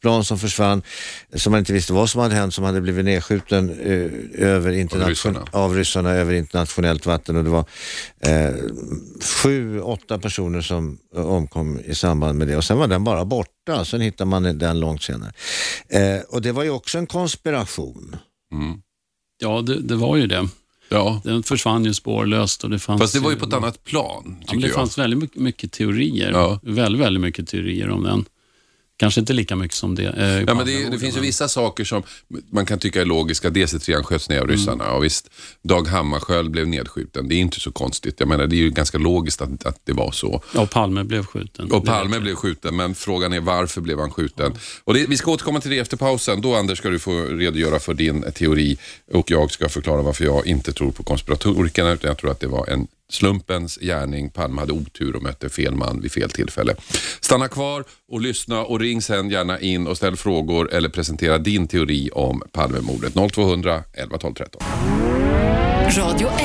signalspaningsplan 0.00 0.24
som 0.24 0.38
försvann, 0.38 0.82
som 1.34 1.50
man 1.50 1.58
inte 1.58 1.72
visste 1.72 1.92
vad 1.92 2.10
som 2.10 2.20
hade 2.20 2.34
hänt, 2.34 2.54
som 2.54 2.64
hade 2.64 2.80
blivit 2.80 3.04
nedskjuten 3.04 3.70
eh, 3.70 4.48
över 4.48 4.72
internation- 4.72 5.08
ryssarna. 5.08 5.46
av 5.52 5.74
ryssarna 5.74 6.10
över 6.10 6.34
internationellt 6.34 7.06
vatten 7.06 7.36
och 7.36 7.44
det 7.44 7.50
var 7.50 7.64
eh, 8.20 8.54
sju, 9.42 9.80
åtta 9.80 10.18
personer 10.18 10.60
som 10.60 10.98
omkom 11.14 11.80
i 11.84 11.94
samband 11.94 12.38
med 12.38 12.48
det 12.48 12.56
och 12.56 12.64
sen 12.64 12.78
var 12.78 12.88
den 12.88 13.04
bara 13.04 13.24
borta, 13.24 13.84
sen 13.84 14.00
hittade 14.00 14.30
man 14.30 14.58
den 14.58 14.80
långt 14.80 15.02
senare. 15.02 15.32
Eh, 15.88 16.20
och 16.28 16.42
det 16.42 16.52
var 16.52 16.64
ju 16.64 16.70
också 16.70 16.98
en 16.98 17.06
konspiration. 17.06 18.16
Ja, 19.42 19.60
det, 19.62 19.80
det 19.80 19.96
var 19.96 20.16
ju 20.16 20.26
det. 20.26 20.48
Ja, 20.92 21.20
Den 21.24 21.42
försvann 21.42 21.84
ju 21.84 21.94
spårlöst. 21.94 22.64
Och 22.64 22.70
det 22.70 22.78
fanns 22.78 23.00
fast 23.00 23.14
det 23.14 23.20
var 23.20 23.30
ju 23.30 23.36
på 23.36 23.46
ett 23.46 23.52
annat 23.52 23.84
plan, 23.84 24.36
Ja, 24.46 24.52
men 24.52 24.60
det 24.60 24.66
jag. 24.66 24.74
fanns 24.76 24.98
väldigt 24.98 25.18
mycket, 25.20 25.40
mycket 25.42 25.72
teorier. 25.72 26.30
Ja. 26.32 26.60
Väldigt, 26.62 27.00
väldigt 27.02 27.20
mycket 27.20 27.48
teorier 27.48 27.90
om 27.90 28.02
den. 28.02 28.24
Kanske 29.00 29.20
inte 29.20 29.32
lika 29.32 29.56
mycket 29.56 29.76
som 29.76 29.94
det. 29.94 30.04
Eh, 30.06 30.42
Ja, 30.46 30.54
men 30.54 30.66
det, 30.66 30.88
det 30.90 30.98
finns 30.98 31.16
ju 31.16 31.20
vissa 31.20 31.48
saker 31.48 31.84
som 31.84 32.02
man 32.52 32.66
kan 32.66 32.78
tycka 32.78 33.00
är 33.00 33.04
logiska. 33.04 33.50
DC3 33.50 34.02
sköts 34.02 34.28
ner 34.28 34.36
av 34.38 34.44
Mm. 34.44 34.56
ryssarna 34.56 34.92
och 34.92 35.04
visst, 35.04 35.30
Dag 35.62 35.88
Hammarskjöld 35.88 36.50
blev 36.50 36.68
nedskjuten. 36.68 37.28
Det 37.28 37.34
är 37.34 37.38
inte 37.38 37.60
så 37.60 37.72
konstigt. 37.72 38.14
Jag 38.18 38.28
menar, 38.28 38.46
det 38.46 38.56
är 38.56 38.58
ju 38.58 38.70
ganska 38.70 38.98
logiskt 38.98 39.40
att, 39.42 39.66
att 39.66 39.80
det 39.84 39.92
var 39.92 40.12
så. 40.12 40.42
Ja, 40.54 40.66
Palme 40.66 41.04
blev 41.04 41.24
skjuten. 41.24 41.72
Och 41.72 41.84
Palme 41.86 42.20
blev 42.20 42.34
skjuten, 42.34 42.76
men 42.76 42.94
frågan 42.94 43.32
är 43.32 43.40
varför 43.40 43.80
blev 43.80 43.98
han 43.98 44.10
skjuten? 44.10 44.52
Och 44.84 44.94
det, 44.94 45.06
vi 45.08 45.16
ska 45.16 45.30
återkomma 45.30 45.60
till 45.60 45.70
det 45.70 45.78
efter 45.78 45.96
pausen. 45.96 46.40
Då 46.40 46.54
Anders 46.54 46.78
ska 46.78 46.88
du 46.88 46.98
få 46.98 47.22
redogöra 47.24 47.78
för 47.78 47.94
din 47.94 48.24
teori 48.34 48.78
och 49.12 49.30
jag 49.30 49.50
ska 49.50 49.68
förklara 49.68 50.02
varför 50.02 50.24
jag 50.24 50.46
inte 50.46 50.72
tror 50.72 50.90
på 50.92 51.02
konspiratorikerna 51.02 51.90
utan 51.92 52.08
jag 52.08 52.18
tror 52.18 52.30
att 52.30 52.40
det 52.40 52.46
var 52.46 52.66
en 52.66 52.86
slumpens 53.10 53.76
gärning. 53.76 54.30
Palme 54.30 54.60
hade 54.60 54.72
otur 54.72 55.16
och 55.16 55.22
mötte 55.22 55.48
fel 55.48 55.74
man 55.74 56.00
vid 56.00 56.12
fel 56.12 56.30
tillfälle. 56.30 56.74
Stanna 57.20 57.48
kvar 57.48 57.84
och 58.12 58.20
lyssna 58.20 58.64
och 58.64 58.80
ring 58.80 59.02
sen 59.02 59.30
gärna 59.30 59.60
in 59.60 59.86
och 59.86 59.96
ställ 59.96 60.16
frågor 60.16 60.72
eller 60.72 60.88
presentera 60.88 61.38
din 61.38 61.68
teori 61.68 62.10
om 62.12 62.42
Palmemordet. 62.52 63.14
0200 63.32 63.82
11 63.92 64.18
12 64.18 64.34
13. 64.34 64.62
Radio 65.96 66.28
1. 66.28 66.40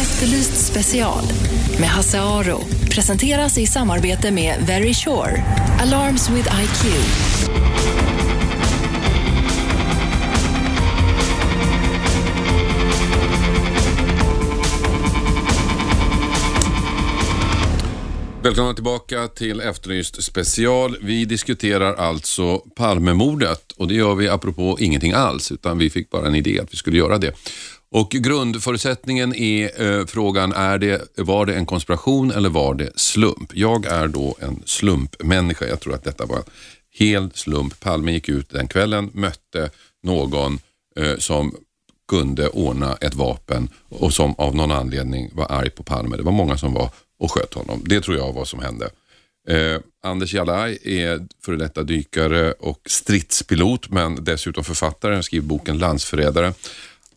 Efterlyst 0.00 0.66
special 0.66 1.24
med 1.80 1.88
Hasse 1.88 2.20
Aro. 2.20 2.60
Presenteras 2.90 3.58
i 3.58 3.66
samarbete 3.66 4.30
med 4.30 4.66
Very 4.66 4.94
Sure. 4.94 5.44
Alarms 5.80 6.30
with 6.30 6.60
IQ. 6.62 6.84
Välkomna 18.48 18.74
tillbaka 18.74 19.28
till 19.28 19.60
Efterlyst 19.60 20.22
special. 20.22 20.96
Vi 21.02 21.24
diskuterar 21.24 21.94
alltså 21.94 22.58
Palmemordet 22.58 23.72
och 23.72 23.88
det 23.88 23.94
gör 23.94 24.14
vi 24.14 24.28
apropå 24.28 24.76
ingenting 24.80 25.12
alls 25.12 25.52
utan 25.52 25.78
vi 25.78 25.90
fick 25.90 26.10
bara 26.10 26.26
en 26.26 26.34
idé 26.34 26.60
att 26.60 26.72
vi 26.72 26.76
skulle 26.76 26.98
göra 26.98 27.18
det. 27.18 27.32
Och 27.90 28.10
grundförutsättningen 28.10 29.34
är 29.34 29.82
eh, 29.82 30.06
frågan, 30.06 30.52
är 30.52 30.78
det, 30.78 31.02
var 31.16 31.46
det 31.46 31.54
en 31.54 31.66
konspiration 31.66 32.30
eller 32.30 32.48
var 32.48 32.74
det 32.74 32.98
slump? 32.98 33.50
Jag 33.54 33.86
är 33.86 34.08
då 34.08 34.36
en 34.40 34.62
slumpmänniska. 34.64 35.66
Jag 35.66 35.80
tror 35.80 35.94
att 35.94 36.04
detta 36.04 36.26
var 36.26 36.36
en 36.36 36.42
hel 36.90 37.30
slump. 37.34 37.80
Palme 37.80 38.12
gick 38.12 38.28
ut 38.28 38.50
den 38.50 38.68
kvällen, 38.68 39.10
mötte 39.14 39.70
någon 40.02 40.58
eh, 40.96 41.16
som 41.18 41.54
kunde 42.08 42.48
ordna 42.48 42.94
ett 42.94 43.14
vapen 43.14 43.68
och 43.88 44.12
som 44.12 44.34
av 44.34 44.54
någon 44.54 44.70
anledning 44.70 45.30
var 45.32 45.46
arg 45.50 45.70
på 45.70 45.82
Palme. 45.82 46.16
Det 46.16 46.22
var 46.22 46.32
många 46.32 46.58
som 46.58 46.74
var 46.74 46.90
och 47.18 47.30
sköt 47.32 47.54
honom. 47.54 47.82
Det 47.84 48.00
tror 48.00 48.16
jag 48.16 48.24
var 48.26 48.32
vad 48.32 48.48
som 48.48 48.60
hände. 48.60 48.90
Eh, 49.48 49.80
Anders 50.02 50.34
Jalaj 50.34 50.78
är 50.84 51.26
före 51.44 51.56
detta 51.56 51.82
dykare 51.82 52.52
och 52.52 52.80
stridspilot 52.86 53.90
men 53.90 54.24
dessutom 54.24 54.64
författare. 54.64 55.14
Han 55.14 55.22
skriver 55.22 55.46
boken 55.46 55.78
Landsförrädare. 55.78 56.54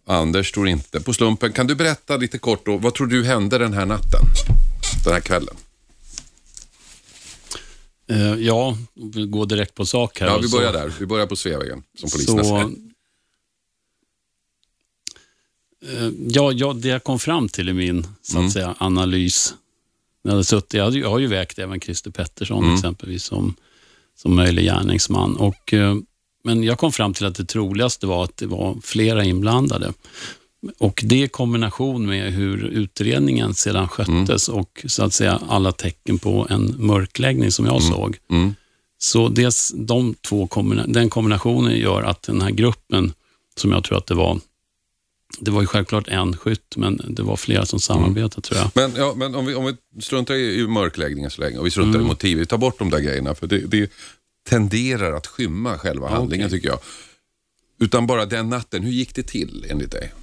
Anders 0.05 0.51
tror 0.51 0.67
inte 0.67 0.99
på 1.01 1.13
slumpen. 1.13 1.53
Kan 1.53 1.67
du 1.67 1.75
berätta 1.75 2.17
lite 2.17 2.37
kort 2.37 2.65
då, 2.65 2.77
vad 2.77 2.93
tror 2.93 3.07
du 3.07 3.23
hände 3.25 3.57
den 3.57 3.73
här 3.73 3.85
natten? 3.85 4.21
Den 5.05 5.13
här 5.13 5.21
kvällen? 5.21 5.55
Eh, 8.09 8.33
ja, 8.35 8.77
vi 9.13 9.25
går 9.25 9.45
direkt 9.45 9.73
på 9.75 9.85
sak 9.85 10.19
här. 10.19 10.27
Ja, 10.27 10.37
vi 10.37 10.47
så- 10.47 10.57
börjar 10.57 10.73
där. 10.73 10.93
Vi 10.99 11.05
börjar 11.05 11.27
på 11.27 11.35
Sveavägen 11.35 11.83
som 11.97 12.09
poliserna 12.09 12.43
Så, 12.43 12.49
säger. 12.49 12.71
eh, 16.05 16.11
ja, 16.27 16.51
ja, 16.51 16.73
det 16.73 16.87
jag 16.87 17.03
kom 17.03 17.19
fram 17.19 17.49
till 17.49 17.69
i 17.69 17.73
min 17.73 18.07
så 18.21 18.37
att 18.37 18.39
Mm. 18.39 18.51
säga, 18.51 18.75
analys, 18.77 19.53
jag, 20.21 20.31
hade 20.31 20.43
suttit, 20.43 20.73
jag, 20.73 20.83
hade, 20.83 20.99
jag 20.99 21.09
har 21.09 21.19
ju 21.19 21.27
vägt 21.27 21.59
även 21.59 21.79
Christer 21.79 22.11
Pettersson 22.11 22.63
Mm. 22.63 22.75
exempelvis 22.75 23.23
som, 23.23 23.55
som 24.17 24.35
möjlig 24.35 24.65
gärningsman. 24.65 25.35
Och, 25.35 25.73
eh, 25.73 25.95
men 26.43 26.63
jag 26.63 26.77
kom 26.77 26.91
fram 26.91 27.13
till 27.13 27.25
att 27.25 27.35
det 27.35 27.45
troligaste 27.45 28.07
var 28.07 28.23
att 28.23 28.37
det 28.37 28.47
var 28.47 28.77
flera 28.83 29.23
inblandade. 29.23 29.93
Och 30.79 31.03
det 31.05 31.23
i 31.23 31.27
kombination 31.27 32.05
med 32.05 32.33
hur 32.33 32.63
utredningen 32.65 33.53
sedan 33.53 33.87
sköttes 33.87 34.49
och 34.49 34.85
så 34.87 35.03
att 35.03 35.13
säga 35.13 35.39
alla 35.49 35.71
tecken 35.71 36.19
på 36.19 36.47
en 36.49 36.75
mörkläggning 36.77 37.51
som 37.51 37.65
jag 37.65 37.83
såg. 37.83 38.17
Mm. 38.29 38.55
Så 38.97 39.29
dels 39.29 39.73
de 39.75 40.13
två 40.13 40.47
kombina 40.47 40.85
den 40.87 41.09
kombinationen 41.09 41.77
gör 41.77 42.03
att 42.03 42.23
den 42.23 42.41
här 42.41 42.51
gruppen, 42.51 43.13
som 43.55 43.71
jag 43.71 43.83
tror 43.83 43.97
att 43.97 44.07
det 44.07 44.15
var, 44.15 44.39
det 45.39 45.51
var 45.51 45.61
ju 45.61 45.67
självklart 45.67 46.07
en 46.07 46.37
skytt, 46.37 46.75
men 46.77 47.01
det 47.09 47.23
var 47.23 47.35
flera 47.37 47.65
som 47.65 47.79
samarbetade 47.79 48.41
tror 48.41 48.59
jag. 48.59 48.71
Men, 48.75 48.91
ja, 48.95 49.13
men 49.15 49.35
om, 49.35 49.45
vi, 49.45 49.55
om 49.55 49.65
vi 49.95 50.01
struntar 50.01 50.33
i, 50.33 50.59
i 50.59 50.67
mörkläggningen 50.67 51.31
så 51.31 51.41
länge 51.41 51.57
och 51.57 51.65
vi 51.65 51.71
struntar 51.71 51.95
Mm. 51.99 52.05
i 52.05 52.07
motiv, 52.09 52.37
vi 52.37 52.45
tar 52.45 52.57
bort 52.57 52.79
de 52.79 52.89
där 52.89 52.99
grejerna 52.99 53.35
för 53.35 53.47
det, 53.47 53.57
det 53.57 53.91
tenderar 54.49 55.13
att 55.13 55.27
skymma 55.27 55.77
själva 55.77 56.09
handlingen 56.09 56.47
okej. 56.47 56.57
tycker 56.57 56.69
jag. 56.69 56.79
Utan 57.79 58.07
bara 58.07 58.25
den 58.25 58.49
natten, 58.49 58.83
hur 58.83 58.91
gick 58.91 59.15
det 59.15 59.23
till 59.23 59.65
enligt 59.69 59.91
dig? 59.91 60.13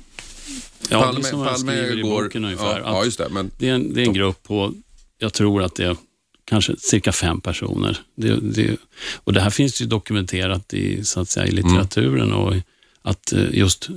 Ja, 0.90 1.12
det 1.12 1.18
är 1.20 1.22
som 1.22 1.40
jag 1.40 1.58
skriver 1.60 1.98
i 1.98 2.02
boken 2.02 2.44
ungefär. 2.44 2.80
Ja, 2.80 2.84
ja, 2.84 3.04
just 3.04 3.18
det. 3.18 3.28
Men, 3.30 3.50
det, 3.58 3.68
är 3.68 3.74
en, 3.74 3.94
det 3.94 4.00
är 4.00 4.04
en 4.06 4.12
grupp 4.12 4.42
på, 4.42 4.74
jag 5.18 5.32
tror 5.32 5.62
att 5.62 5.74
det 5.74 5.84
är 5.84 5.96
kanske 6.44 6.76
cirka 6.78 7.12
fem 7.12 7.40
personer. 7.40 7.98
Det, 8.14 8.40
det, 8.40 8.76
och 9.24 9.32
det 9.32 9.40
här 9.40 9.50
finns 9.50 9.82
ju 9.82 9.86
dokumenterat 9.86 10.74
i, 10.74 11.04
så 11.04 11.20
att 11.20 11.28
säga, 11.28 11.46
i 11.46 11.50
litteraturen 11.50 12.32
och 12.32 12.54
att 13.02 13.32
eh, 13.32 13.44
just 13.52 13.88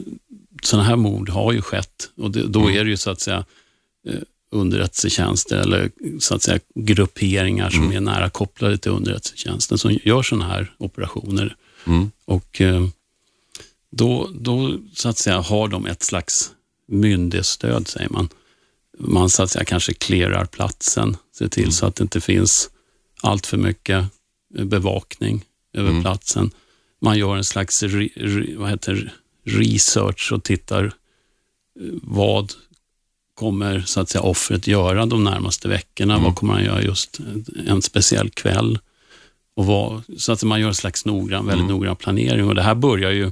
sådana 0.65 0.87
här 0.87 0.95
mord 0.95 1.29
har 1.29 1.53
ju 1.53 1.61
skett 1.61 2.09
och 2.17 2.31
det, 2.31 2.47
då 2.47 2.71
är 2.71 2.83
det 2.83 2.89
ju 2.89 2.97
så 2.97 3.11
att 3.11 3.21
säga 3.21 3.45
eh, 4.07 4.19
underrättelsetjänster 4.51 5.57
eller 5.57 5.91
så 6.19 6.35
att 6.35 6.41
säga 6.41 6.59
grupperingar 6.75 7.69
som 7.69 7.91
är 7.91 7.99
nära 7.99 8.29
kopplade 8.29 8.77
till 8.77 8.91
underrättelsetjänsten 8.91 9.77
som 9.77 9.99
gör 10.03 10.23
sådana 10.23 10.47
här 10.47 10.73
operationer. 10.77 11.55
Mm. 11.85 12.11
Och 12.25 12.61
eh, 12.61 12.87
då, 13.91 14.29
då 14.33 14.77
så 14.93 15.09
att 15.09 15.17
säga 15.17 15.39
har 15.39 15.67
de 15.67 15.85
ett 15.85 16.03
slags 16.03 16.51
myndighetsstöd, 16.87 17.87
säger 17.87 18.09
man. 18.09 18.29
Man 18.99 19.29
så 19.29 19.43
att 19.43 19.51
säga 19.51 19.65
kanske 19.65 19.93
clearar 19.93 20.45
platsen, 20.45 21.17
ser 21.37 21.47
till 21.47 21.71
så 21.71 21.85
att 21.85 21.95
det 21.95 22.01
inte 22.01 22.21
finns 22.21 22.69
allt 23.21 23.45
för 23.45 23.57
mycket 23.57 24.05
eh, 24.57 24.65
bevakning 24.65 25.45
över 25.73 26.01
platsen. 26.01 26.51
Man 27.01 27.17
gör 27.17 27.37
en 27.37 27.43
slags 27.43 27.83
vad 28.57 28.69
heter, 28.69 28.93
det, 28.93 29.11
research 29.43 30.31
och 30.33 30.43
tittar 30.43 30.83
eh, 30.85 30.91
vad 32.03 32.53
kommer 33.33 33.81
så 33.81 33.99
att 34.01 34.09
säga 34.09 34.21
offret 34.21 34.67
göra 34.67 35.05
de 35.05 35.23
närmaste 35.23 35.67
veckorna? 35.67 36.19
Vad 36.19 36.35
kommer 36.35 36.53
han 36.53 36.63
göra 36.63 36.81
just 36.81 37.19
en 37.67 37.81
speciell 37.81 38.29
kväll? 38.29 38.79
Och 39.55 39.65
vad, 39.65 40.01
så 40.17 40.31
att 40.31 40.43
man 40.43 40.59
gör 40.61 40.67
en 40.67 40.73
slags 40.75 41.05
noggrann, 41.05 41.45
väldigt 41.47 41.67
noggrann 41.67 41.95
planering. 41.95 42.47
Och 42.47 42.55
det 42.55 42.61
här 42.61 42.75
börjar 42.75 43.11
ju 43.11 43.31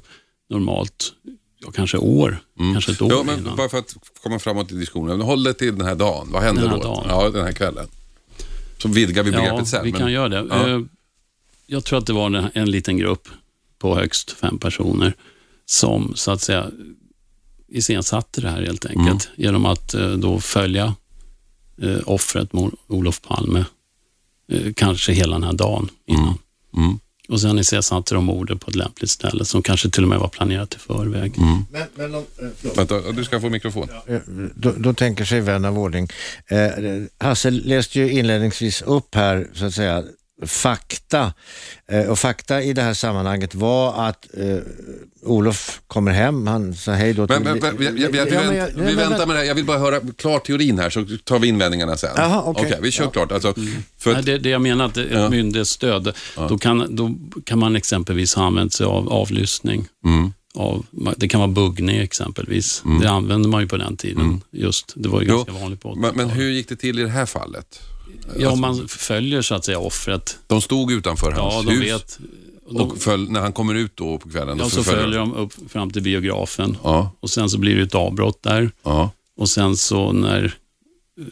normalt, 0.50 1.14
ja, 1.60 1.72
kanske 1.72 1.98
år, 1.98 2.38
kanske 2.74 2.92
ett 2.92 3.02
år 3.02 3.12
Ja, 3.12 3.24
men 3.26 3.40
innan. 3.40 3.56
bara 3.58 3.70
för 3.70 3.78
att 3.78 3.96
komma 4.24 4.40
framåt 4.40 4.72
i 4.72 4.76
diskussionen. 4.76 5.22
Håll 5.22 5.44
det 5.44 5.54
till 5.54 5.78
den 5.78 5.88
här 5.88 5.96
dagen. 5.96 6.28
Vad 6.32 6.44
hände 6.44 6.62
Den 6.62 6.70
här 6.70 6.78
då? 6.78 6.84
dagen. 6.84 7.06
Ja, 7.10 7.30
den 7.30 7.44
här 7.46 7.52
kvällen. 7.52 7.88
Så 8.78 8.88
vidgar 8.88 9.24
vi 9.24 9.32
begreppet 9.32 9.58
Ja, 9.60 9.66
sen. 9.66 9.84
vi 9.84 9.92
men- 9.92 10.02
kan 10.02 10.12
göra 10.12 10.30
det. 10.30 10.46
Ja. 10.50 10.70
Eh, 10.70 10.82
Jag 11.68 11.84
tror 11.86 12.00
att 12.00 12.06
det 12.06 12.14
var 12.14 12.50
en 12.54 12.72
liten 12.72 12.98
grupp 12.98 13.28
på 13.80 13.96
högst 13.96 14.32
fem 14.32 14.58
personer 14.60 15.14
som 15.70 16.12
så 16.16 16.32
att 16.32 16.42
säga 16.42 16.72
iscensatte 17.68 18.42
det 18.42 18.50
här 18.50 18.62
helt 18.62 18.86
enkelt 18.86 19.26
Mm. 19.26 19.36
genom 19.46 19.66
att 19.66 19.94
eh, 19.94 20.12
då 20.12 20.40
följa 20.40 20.96
eh, 21.82 21.98
offret 22.06 22.52
Mor- 22.54 22.76
Olof 22.88 23.22
Palme 23.22 23.66
eh, 24.52 24.74
kanske 24.76 25.12
hela 25.14 25.34
den 25.34 25.44
här 25.44 25.54
dagen 25.54 25.90
innan. 26.06 26.38
Mm. 26.78 27.00
Och 27.30 27.42
sen 27.42 27.60
iscensatte 27.60 28.16
de 28.16 28.26
mordet 28.26 28.62
på 28.62 28.70
ett 28.70 28.76
lämpligt 28.76 29.10
ställe 29.10 29.46
som 29.46 29.62
kanske 29.62 29.90
till 29.90 30.04
och 30.04 30.10
med 30.10 30.20
var 30.20 30.28
planerat 30.28 30.76
i 30.76 30.78
förväg. 30.80 31.38
Mm. 31.38 31.66
Men, 31.72 31.84
men 31.96 32.16
om, 32.16 32.26
eh. 32.64 32.72
Vänta, 32.76 33.12
du 33.12 33.24
ska 33.24 33.42
få 33.42 33.50
mikrofon. 33.50 33.88
Eh, 34.08 34.20
Då, 34.56 34.72
då 34.78 34.94
tänker 34.94 35.26
sig 35.26 35.42
vän 35.42 35.66
av 35.66 35.80
ordning. 35.80 36.08
Eh, 36.48 37.04
Hasse 37.18 37.52
läste 37.52 38.00
ju 38.00 38.12
inledningsvis 38.12 38.82
upp 38.82 39.16
här 39.16 39.48
så 39.54 39.66
att 39.66 39.74
säga 39.74 40.04
fakta. 40.46 41.34
Eh, 41.92 42.06
och 42.10 42.20
fakta 42.20 42.62
i 42.64 42.74
det 42.74 42.82
här 42.82 42.94
sammanhanget 42.94 43.56
var 43.56 44.08
att 44.08 44.28
eh, 44.38 44.58
Olof 45.24 45.82
kommer 45.88 46.12
hem, 46.12 46.48
han 46.48 46.74
sa 46.76 46.92
hej 46.92 47.14
då 47.14 47.26
Men, 47.30 47.44
men, 47.44 47.60
men, 47.60 47.76
Ja, 47.80 48.10
men 48.12 48.12
vänt, 48.12 48.32
jag- 48.56 48.68
vi 48.76 48.84
men- 48.84 48.96
väntar 48.96 49.26
med 49.26 49.36
det 49.36 49.40
här. 49.40 49.46
Jag 49.48 49.56
vill 49.56 49.66
bara 49.66 49.78
höra 49.80 50.00
klart 50.18 50.46
teorin 50.46 50.80
här 50.80 50.90
så 50.90 51.06
tar 51.24 51.40
vi 51.40 51.48
invändningarna 51.48 51.98
sen. 51.98 52.10
Jaha, 52.16 52.44
okej. 52.46 52.80
vi 52.82 52.92
kör 52.92 53.10
klart. 53.10 53.32
Alltså, 53.32 53.54
för 53.98 54.14
Nej, 54.14 54.24
det, 54.24 54.38
det 54.38 54.50
jag 54.50 54.62
menar, 54.62 54.86
att 54.86 54.98
ett 54.98 55.08
Ja. 55.12 55.30
myndighetsstöd, 55.30 56.14
då, 56.50 56.58
kan, 56.58 56.96
då 56.96 57.12
kan 57.46 57.60
man 57.60 57.76
exempelvis 57.76 58.34
ha 58.36 58.46
använt 58.46 58.74
sig 58.74 58.86
av 58.86 59.10
avlyssning. 59.14 59.88
mm, 60.06 60.34
Av, 60.56 60.86
det 61.18 61.28
kan 61.28 61.40
vara 61.40 61.52
buggning 61.52 61.98
exempelvis. 61.98 62.84
Det 63.02 63.10
använde 63.10 63.50
man 63.50 63.62
ju 63.62 63.68
på 63.68 63.78
den 63.78 63.98
tiden. 63.98 64.42
Just, 64.52 64.94
det 64.96 65.10
var 65.10 65.22
ju 65.22 65.28
Jo, 65.28 65.36
ganska 65.36 65.52
vanligt 65.54 65.82
på 65.82 65.96
men, 65.96 66.02
men 66.02 66.12
80-talet. 66.12 66.38
hur 66.38 66.50
gick 66.50 66.70
det 66.70 66.76
till 66.76 67.00
i 67.00 67.02
det 67.04 67.10
här 67.10 67.26
fallet? 67.26 67.80
Ja, 68.38 68.56
man 68.56 68.88
följer 68.88 69.42
så 69.42 69.56
att 69.56 69.66
säga 69.66 69.80
offret. 69.80 70.40
De 70.48 70.62
stod 70.62 70.92
utanför 70.92 71.32
Ja, 71.32 71.52
hans 71.52 71.66
de 71.66 71.72
hus 71.72 71.84
vet. 71.92 72.20
De, 72.70 72.78
och 72.82 72.98
föll, 72.98 73.30
när 73.32 73.40
han 73.40 73.54
kommer 73.54 73.76
ut 73.76 73.92
då 73.96 74.18
på 74.18 74.30
kvällen. 74.30 74.58
ja, 74.58 74.70
så 74.70 74.84
följer 74.84 75.20
de 75.20 75.34
upp 75.34 75.54
fram 75.72 75.92
till 75.92 76.02
biografen. 76.02 76.78
Ja, 76.84 77.12
Och 77.20 77.30
sen 77.30 77.50
så 77.50 77.58
blir 77.58 77.76
det 77.76 77.82
ett 77.84 77.96
avbrott 77.96 78.44
där. 78.44 78.72
ja. 78.84 79.12
Och 79.38 79.50
sen 79.50 79.78
så 79.78 80.12
när 80.12 80.58
eh, 81.20 81.24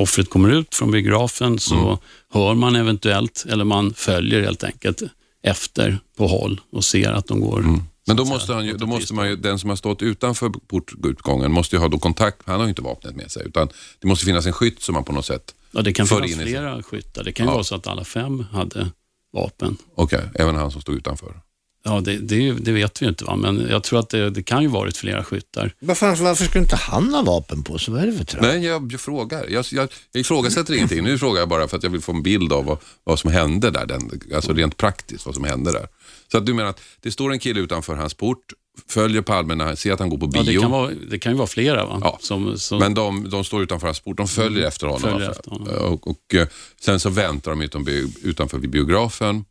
offret 0.00 0.30
kommer 0.30 0.48
ut 0.50 0.74
från 0.74 0.90
biografen 0.90 1.58
så 1.58 1.74
Mm. 1.74 1.96
hör 2.32 2.54
man 2.54 2.76
eventuellt, 2.76 3.44
eller 3.48 3.64
man 3.64 3.94
följer 3.94 4.42
helt 4.42 4.64
enkelt 4.64 5.02
efter 5.42 5.98
på 6.16 6.26
håll 6.26 6.60
och 6.72 6.84
ser 6.84 7.12
att 7.12 7.26
de 7.26 7.40
går. 7.40 7.58
Mm. 7.60 7.82
Men 8.06 8.16
då 8.16 8.24
måste, 8.24 8.52
han 8.54 8.66
ju, 8.66 8.76
då 8.76 8.86
måste 8.86 9.14
man 9.14 9.28
ju, 9.28 9.36
den 9.36 9.58
som 9.58 9.68
har 9.70 9.76
stått 9.76 10.02
utanför 10.02 10.48
portutgången 10.48 11.52
måste 11.52 11.76
ju 11.76 11.80
ha 11.80 11.88
då 11.88 11.98
kontakt, 11.98 12.42
han 12.46 12.56
har 12.56 12.62
ju 12.64 12.68
inte 12.68 12.82
vapnet 12.82 13.16
med 13.16 13.30
sig, 13.30 13.46
utan 13.46 13.68
det 14.00 14.08
måste 14.08 14.24
finnas 14.24 14.46
en 14.46 14.52
skytt 14.52 14.82
som 14.82 14.92
man 14.94 15.04
på 15.04 15.12
något 15.12 15.26
sätt, 15.26 15.54
Ja, 15.72 15.82
det 15.82 15.92
kan 15.92 16.06
finnas 16.06 16.26
in 16.26 16.32
i 16.32 16.34
sig. 16.34 16.46
flera 16.46 16.82
skyttar. 16.82 17.24
Det 17.24 17.32
kan 17.32 17.46
ju 17.46 17.50
Ja. 17.50 17.54
vara 17.54 17.64
så 17.64 17.74
att 17.74 17.86
alla 17.86 18.04
fem 18.04 18.44
hade 18.52 18.90
vapen. 19.32 19.76
okej, 19.94 20.22
även 20.34 20.54
han 20.56 20.70
som 20.70 20.80
stod 20.80 20.94
utanför. 20.96 21.40
Ja, 21.84 22.00
det, 22.00 22.16
det, 22.16 22.52
det 22.52 22.72
vet 22.72 23.02
vi 23.02 23.06
ju 23.06 23.10
inte, 23.10 23.24
va? 23.24 23.36
men 23.36 23.66
jag 23.70 23.82
tror 23.84 23.98
att 24.00 24.08
det, 24.10 24.30
det 24.30 24.42
kan 24.42 24.62
ju 24.62 24.68
varit 24.68 24.96
flera 24.96 25.24
skyttar. 25.24 25.74
Vad 25.80 25.98
fan, 25.98 26.16
varför 26.24 26.44
skulle 26.44 26.62
inte 26.62 26.76
han 26.76 27.14
ha 27.14 27.22
vapen 27.22 27.62
på 27.62 27.78
sig? 27.78 27.94
Vad 27.94 28.02
är 28.02 28.06
det 28.06 28.12
för 28.12 28.24
trams? 28.24 28.46
Nej, 28.46 28.64
jag, 28.66 28.92
jag 28.92 29.00
frågar. 29.00 29.46
Jag, 29.48 29.64
jag, 29.72 29.88
jag 30.12 30.20
ifrågasätter 30.20 30.74
ingenting. 30.74 31.04
Nu 31.04 31.18
frågar 31.18 31.40
jag 31.40 31.48
bara 31.48 31.68
för 31.68 31.76
att 31.76 31.82
jag 31.82 31.90
vill 31.90 32.00
få 32.00 32.12
en 32.12 32.22
bild 32.22 32.52
av 32.52 32.64
vad, 32.64 32.78
vad 33.04 33.18
som 33.18 33.30
hände 33.32 33.70
där, 33.70 33.86
den, 33.86 34.10
alltså 34.34 34.52
rent 34.52 34.76
praktiskt 34.76 35.26
vad 35.26 35.34
som 35.34 35.44
hände 35.44 35.72
där. 35.72 35.86
Så 36.32 36.38
att 36.38 36.46
du 36.46 36.54
menar 36.54 36.70
att 36.70 36.80
det 37.00 37.10
står 37.12 37.32
en 37.32 37.38
kille 37.38 37.60
utanför 37.60 37.94
hans 37.94 38.14
port, 38.14 38.52
följer 38.88 39.22
Palme 39.22 39.54
när 39.54 39.64
han 39.64 39.76
ser 39.76 39.92
att 39.92 39.98
han 39.98 40.08
går 40.08 40.18
på 40.18 40.26
bio, 40.26 40.40
Ja, 40.42 40.52
det, 40.52 40.60
kan 40.60 40.70
vara, 40.70 40.90
det 41.10 41.18
kan 41.18 41.32
ju 41.32 41.38
vara 41.38 41.46
flera. 41.46 41.86
Va? 41.86 41.98
Ja, 42.04 42.18
Som, 42.22 42.58
som, 42.58 42.78
men 42.78 42.94
de, 42.94 43.30
de 43.30 43.44
står 43.44 43.62
utanför 43.62 43.86
hans 43.86 44.00
port, 44.00 44.16
de 44.16 44.28
följer 44.28 44.66
efter 44.66 44.86
honom. 44.86 45.00
följer 45.00 45.28
alltså. 45.28 45.40
efter 45.40 45.50
honom. 45.50 45.92
Och, 45.92 46.08
och 46.10 46.34
eh, 46.34 46.48
sen 46.80 47.00
så 47.00 47.10
väntar 47.10 47.50
de 47.50 47.62
utom, 47.62 47.86
utanför 48.22 48.58
vid 48.58 48.70
biografen 48.70 49.44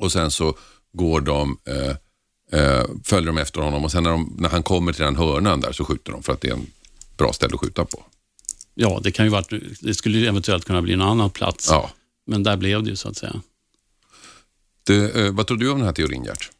och 0.00 0.12
sen 0.12 0.30
så 0.30 0.56
går 0.92 1.20
de, 1.20 1.58
eh, 1.68 2.60
eh, 2.60 2.84
följer 3.04 3.26
de 3.26 3.38
efter 3.38 3.60
honom 3.60 3.84
och 3.84 3.92
sen 3.92 4.02
när, 4.02 4.10
de, 4.10 4.36
när 4.38 4.48
han 4.48 4.62
kommer 4.62 4.92
till 4.92 5.04
den 5.04 5.16
hörnan 5.16 5.60
där 5.60 5.72
så 5.72 5.84
skjuter 5.84 6.12
de 6.12 6.22
för 6.22 6.32
att 6.32 6.40
det 6.40 6.48
är 6.48 6.52
en 6.52 6.66
bra 7.16 7.32
ställe 7.32 7.54
att 7.54 7.60
skjuta 7.60 7.84
på. 7.84 8.04
ja, 8.74 9.00
det, 9.02 9.10
kan 9.10 9.26
ju 9.26 9.30
varit, 9.30 9.52
det 9.80 9.94
skulle 9.94 10.28
eventuellt 10.28 10.64
kunna 10.64 10.82
bli 10.82 10.92
en 10.92 11.02
annan 11.02 11.30
plats, 11.30 11.68
Ja. 11.70 11.90
men 12.26 12.42
där 12.42 12.56
blev 12.56 12.82
det 12.82 12.90
ju 12.90 12.96
så 12.96 13.08
att 13.08 13.16
säga. 13.16 13.40
Det, 14.86 15.14
eh, 15.26 15.32
vad 15.32 15.46
tror 15.46 15.56
du 15.58 15.70
om 15.70 15.78
den 15.78 15.86
här 15.86 15.92
teorin 15.94 16.24
Gert? 16.24 16.50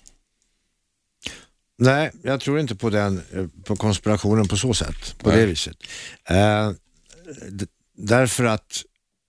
Nej, 1.78 2.10
jag 2.22 2.40
tror 2.40 2.60
inte 2.60 2.74
på 2.74 2.90
den, 2.90 3.22
eh, 3.32 3.46
på 3.64 3.76
konspirationen 3.76 4.48
på 4.48 4.56
så 4.56 4.74
sätt, 4.74 5.18
på 5.18 5.28
Nej. 5.28 5.38
det 5.40 5.46
viset. 5.46 5.76
Eh, 6.28 6.70
därför 7.96 8.44
att, 8.44 8.82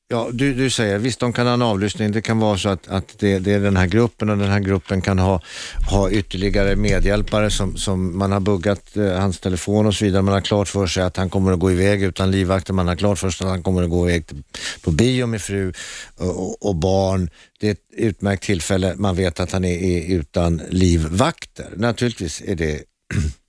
ja, 0.10 0.30
du, 0.34 0.54
du 0.54 0.70
säger, 0.70 0.98
visst 0.98 1.20
de 1.20 1.34
kan 1.34 1.48
ha 1.48 1.54
en 1.54 1.62
avlyssning, 1.62 2.12
det 2.12 2.22
kan 2.22 2.40
vara 2.40 2.58
så 2.58 2.70
att, 2.70 2.88
att 2.88 3.20
det, 3.20 3.40
det 3.40 3.54
är 3.54 3.60
den 3.60 3.78
här 3.78 3.88
gruppen 3.88 4.30
och 4.30 4.38
den 4.38 4.50
här 4.50 4.60
gruppen 4.60 5.02
kan 5.02 5.20
ha, 5.20 5.42
ha 5.90 6.12
ytterligare 6.12 6.76
medhjälpare 6.76 7.50
som, 7.50 7.78
som 7.78 8.18
man 8.18 8.32
har 8.32 8.40
buggat 8.40 8.98
eh, 8.98 9.20
hans 9.20 9.40
telefon 9.40 9.86
och 9.86 9.96
så 9.96 10.06
vidare. 10.06 10.22
Man 10.22 10.34
har 10.34 10.42
klart 10.42 10.68
för 10.68 10.88
sig 10.88 11.04
att 11.04 11.18
han 11.18 11.30
kommer 11.30 11.52
att 11.52 11.60
gå 11.60 11.72
iväg 11.72 12.04
utan 12.04 12.32
livvakter, 12.32 12.74
man 12.74 12.88
har 12.88 12.96
klart 12.96 13.20
för 13.20 13.30
sig 13.30 13.46
att 13.46 13.52
han 13.52 13.64
kommer 13.64 13.84
att 13.84 13.90
gå 13.90 14.10
iväg 14.10 14.28
till, 14.28 14.44
på 14.82 14.92
bio 14.92 15.26
med 15.26 15.42
fru 15.42 15.74
och, 16.18 16.44
och, 16.44 16.66
och 16.66 16.76
barn. 16.76 17.30
Det 17.60 17.68
är 17.68 17.72
ett 17.72 17.80
utmärkt 17.98 18.44
tillfälle, 18.44 18.94
man 18.96 19.16
vet 19.16 19.40
att 19.40 19.52
han 19.52 19.66
är, 19.66 19.78
är 19.78 20.16
utan 20.16 20.62
livvakter. 20.70 21.74
Naturligtvis 21.76 22.42
är 22.46 22.56
det 22.56 22.82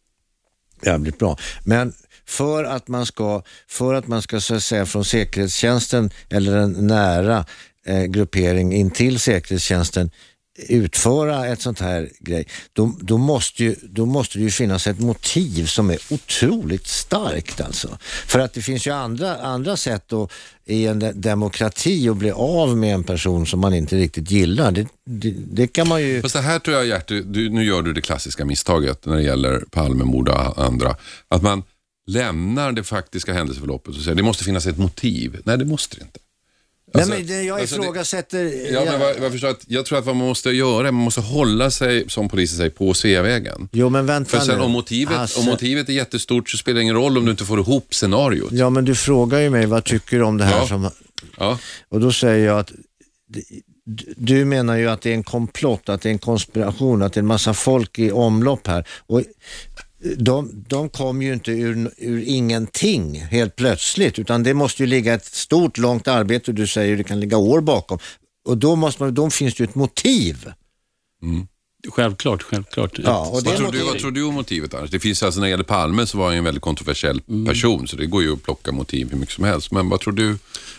jävligt 0.83 1.18
bra. 1.18 1.37
Men 1.64 1.92
för 2.29 2.64
att 2.64 2.88
man 2.88 3.07
ska, 3.07 3.43
för 3.69 3.95
att 3.95 4.07
man 4.07 4.23
ska 4.23 4.41
så 4.41 4.55
att 4.55 4.62
säga 4.62 4.87
från 4.87 5.05
säkerhetstjänsten 5.05 6.11
eller 6.31 6.57
en 6.57 6.87
nära 6.87 7.45
eh, 7.87 8.05
gruppering 8.05 8.73
in 8.73 8.91
till 8.91 9.21
säkerhetstjänsten 9.21 10.11
utföra 10.59 11.47
ett 11.47 11.61
sånt 11.61 11.81
här 11.81 12.11
grej, 12.21 12.47
då, 12.73 12.97
då, 13.01 13.19
måste 13.19 13.64
ju, 13.64 13.77
då 13.83 14.07
måste 14.07 14.38
det 14.38 14.45
ju 14.45 14.51
finnas 14.51 14.87
ett 14.87 15.01
motiv 15.01 15.67
som 15.67 15.91
är 15.91 15.99
otroligt 16.11 16.87
starkt 16.87 17.61
alltså. 17.61 17.99
För 18.27 18.38
att 18.38 18.53
det 18.53 18.62
finns 18.62 18.87
ju 18.87 18.91
andra, 18.91 19.37
andra 19.37 19.77
sätt 19.77 20.12
att, 20.12 20.33
i 20.67 20.87
en 20.87 20.99
de- 20.99 21.12
demokrati 21.12 22.09
att 22.09 22.17
bli 22.17 22.31
av 22.31 22.77
med 22.77 22.95
en 22.95 23.05
person 23.05 23.47
som 23.47 23.61
man 23.61 23.75
inte 23.75 23.97
riktigt 23.97 24.31
gillar. 24.31 24.73
Det, 24.73 24.87
det, 25.07 25.35
det 25.37 25.67
kan 25.67 25.88
man 25.88 26.03
ju... 26.03 26.23
Fast 26.23 26.35
det 26.35 26.41
här 26.41 26.59
tror 26.59 26.77
jag 26.77 26.87
Gert, 26.87 27.09
du, 27.09 27.51
nu 27.51 27.64
gör 27.64 27.83
du 27.83 27.93
det 27.93 28.01
klassiska 28.01 28.45
misstaget 28.45 29.07
när 29.07 29.17
det 29.17 29.23
gäller 29.23 29.64
Palmemord 29.71 30.29
och 30.29 30.64
andra. 30.64 30.97
Att 31.29 31.43
man 31.43 31.62
lämnar 32.09 32.73
det 32.73 32.83
faktiska 32.85 33.33
händelseförloppet 33.33 33.97
och 33.97 34.03
säger 34.03 34.14
det 34.16 34.23
måste 34.23 34.44
finnas 34.44 34.66
ett 34.66 34.79
motiv. 34.79 35.40
Nej, 35.44 35.59
det 35.59 35.64
måste 35.64 35.97
det 35.97 36.03
inte. 36.03 36.18
Alltså- 36.94 37.11
Nej, 37.11 37.25
men 37.25 37.47
jag 37.47 37.61
alltså 37.61 37.77
det- 37.77 37.83
ifrågasätter... 37.83 38.73
Ja, 38.73 38.85
men 38.85 39.01
jag- 39.01 39.18
jag, 39.23 39.33
förstår 39.33 39.49
att, 39.49 39.64
jag 39.66 39.87
tror 39.87 39.99
att 39.99 40.05
vad 40.07 40.16
man 40.16 40.27
måste 40.27 40.51
göra, 40.51 40.83
man 40.92 41.05
måste 41.05 41.21
hålla 41.21 41.71
sig, 41.71 42.11
som 42.11 42.29
polisen 42.29 42.57
säger, 42.57 42.71
på 42.71 42.94
Sveavägen. 42.94 43.68
Jo, 43.73 43.88
men 43.88 44.07
vänta 44.07 44.31
För 44.38 44.47
sen 44.47 44.59
nu. 44.59 44.64
om 44.64 44.71
motivet, 44.71 45.16
Hasse. 45.16 45.40
om 45.40 45.47
motivet 45.47 45.88
är 45.88 45.92
jättestort 45.92 46.51
så 46.51 46.57
spelar 46.57 46.75
det 46.77 46.83
ingen 46.83 46.94
roll 46.94 47.18
om 47.18 47.25
du 47.25 47.31
inte 47.31 47.44
får 47.44 47.59
ihop 47.61 47.94
scenariot. 47.94 48.53
Ja, 48.53 48.71
men 48.71 48.85
du 48.85 48.94
frågar 48.94 49.38
ju 49.40 49.51
mig 49.51 49.66
vad 49.66 49.85
tycker 49.85 50.16
du 50.18 50.23
om 50.25 50.37
det 50.38 50.44
här 50.44 50.59
Ja. 50.59 50.66
som... 50.66 50.90
Ja. 51.38 51.59
Och 51.88 52.01
då 52.01 52.12
säger 52.12 52.47
jag 52.47 52.59
att 52.59 52.73
du 54.16 54.44
menar 54.44 54.77
ju 54.77 54.88
att 54.90 55.01
det 55.03 55.11
är 55.11 55.14
en 55.14 55.25
komplott, 55.25 55.88
att 55.88 56.03
det 56.03 56.09
är 56.09 56.11
en 56.12 56.18
konspiration, 56.18 57.03
att 57.03 57.12
det 57.12 57.18
är 57.18 57.23
en 57.23 57.27
massa 57.27 57.55
folk 57.55 57.99
i 57.99 58.11
omlopp 58.11 58.66
här. 58.66 58.87
Och 59.07 59.23
de, 60.17 60.65
de 60.69 60.89
kom 60.89 61.23
ju 61.23 61.33
inte 61.33 61.51
ur, 61.51 61.91
ur 61.97 62.23
ingenting 62.27 63.21
helt 63.21 63.57
plötsligt, 63.57 64.19
utan 64.19 64.43
det 64.43 64.55
måste 64.55 64.83
ju 64.83 64.87
ligga 64.87 65.15
ett 65.15 65.25
stort, 65.25 65.79
långt 65.79 66.09
arbete, 66.09 66.53
du 66.53 66.67
säger 66.67 66.97
det 66.97 67.05
kan 67.05 67.21
ligga 67.21 67.37
år 67.37 67.61
bakom. 67.61 67.99
Och 68.45 68.59
då, 68.59 68.77
måste 68.77 69.03
man, 69.03 69.15
då 69.15 69.31
finns 69.31 69.55
det 69.55 69.63
ju 69.65 69.69
ett 69.69 69.75
motiv. 69.75 70.53
Självklart, 71.89 72.43
självklart. 72.43 72.99
Ja, 73.05 73.27
och 73.27 73.43
det 73.43 73.49
Vad, 73.51 73.57
tror 73.59 73.67
du, 73.73 73.79
motivet- 73.79 73.87
vad 73.87 73.99
tror 73.99 74.11
du 74.11 74.23
om 74.23 74.35
motivet 74.35 74.75
annars? 74.75 74.91
Det 74.91 75.01
finns 75.01 75.23
alltså 75.23 75.41
när 75.41 75.47
det 75.47 75.51
gäller 75.51 75.65
Palme 75.65 76.07
så 76.07 76.19
var 76.19 76.25
han 76.25 76.35
ju 76.35 76.39
en 76.39 76.45
väldigt 76.45 76.63
kontroversiell 76.63 77.21
person 77.47 77.89
så 77.89 77.97
det 77.97 78.07
går 78.07 78.23
ju 78.23 78.33
att 78.33 78.43
plocka 78.43 78.73
motiv 78.73 79.11
hur 79.11 79.19
mycket 79.19 79.35
som 79.35 79.45
helst. 79.45 79.71
Men 79.73 79.89
vad 79.89 80.01
tror 80.01 80.13
du? 80.13 80.39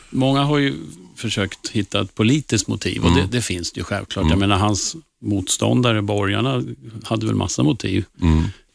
Många 0.10 0.43
har 0.43 0.58
ju 0.58 0.75
försökt 1.15 1.69
hitta 1.69 2.01
ett 2.01 2.15
politiskt 2.15 2.67
motiv 2.67 3.01
och 3.03 3.12
det, 3.12 3.19
Mm. 3.19 3.32
det 3.32 3.41
finns 3.41 3.71
det 3.71 3.79
ju 3.79 3.84
självklart. 3.84 4.29
Jag 4.29 4.39
menar 4.39 4.58
hans 4.58 4.95
motståndare, 5.21 6.01
borgarna, 6.01 6.63
hade 7.03 7.25
väl 7.25 7.36
massa 7.36 7.63
motiv. 7.63 8.03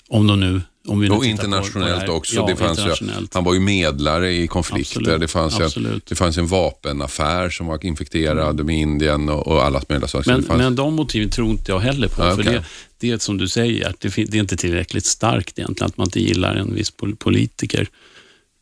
Om 0.08 0.26
de 0.26 0.40
nu... 0.40 0.60
Om 0.86 1.00
vi 1.00 1.10
Och 1.10 1.24
internationellt 1.24 2.08
också. 2.08 2.34
Ja, 2.36 2.46
det 2.46 2.56
fanns 2.56 2.78
ju, 2.78 2.82
internationellt. 2.82 3.34
han 3.34 3.44
var 3.44 3.54
ju 3.54 3.60
medlare 3.60 4.32
i 4.32 4.46
konflikter. 4.46 5.00
Absolut, 5.00 5.20
Det, 5.20 5.28
fanns 5.28 5.60
ju, 5.60 5.64
absolut. 5.64 6.06
det 6.06 6.14
fanns 6.14 6.38
en 6.38 6.46
vapenaffär 6.46 7.50
som 7.50 7.66
var 7.66 7.84
infekterad 7.86 8.64
med 8.66 8.76
Indien 8.78 9.28
och, 9.28 9.46
och 9.46 9.64
alla 9.64 9.82
möjliga 9.88 10.08
saker. 10.08 10.30
Men, 10.32 10.42
fanns, 10.42 10.58
men 10.58 10.76
de 10.76 10.94
motiven 10.94 11.30
tror 11.30 11.50
inte 11.50 11.72
jag 11.72 11.78
heller 11.80 12.08
på. 12.08 12.22
Ja, 12.22 12.36
För 12.36 12.42
det, 12.42 12.64
det 12.98 13.10
är 13.10 13.18
som 13.18 13.38
du 13.38 13.48
säger, 13.48 13.88
att 13.88 14.00
det, 14.00 14.08
det 14.14 14.36
är 14.36 14.40
inte 14.40 14.56
tillräckligt 14.56 15.06
starkt 15.06 15.58
egentligen, 15.58 15.88
att 15.88 15.96
man 15.96 16.06
inte 16.06 16.20
gillar 16.20 16.54
en 16.54 16.74
viss 16.74 16.90
pol- 16.96 17.16
politiker. 17.16 17.88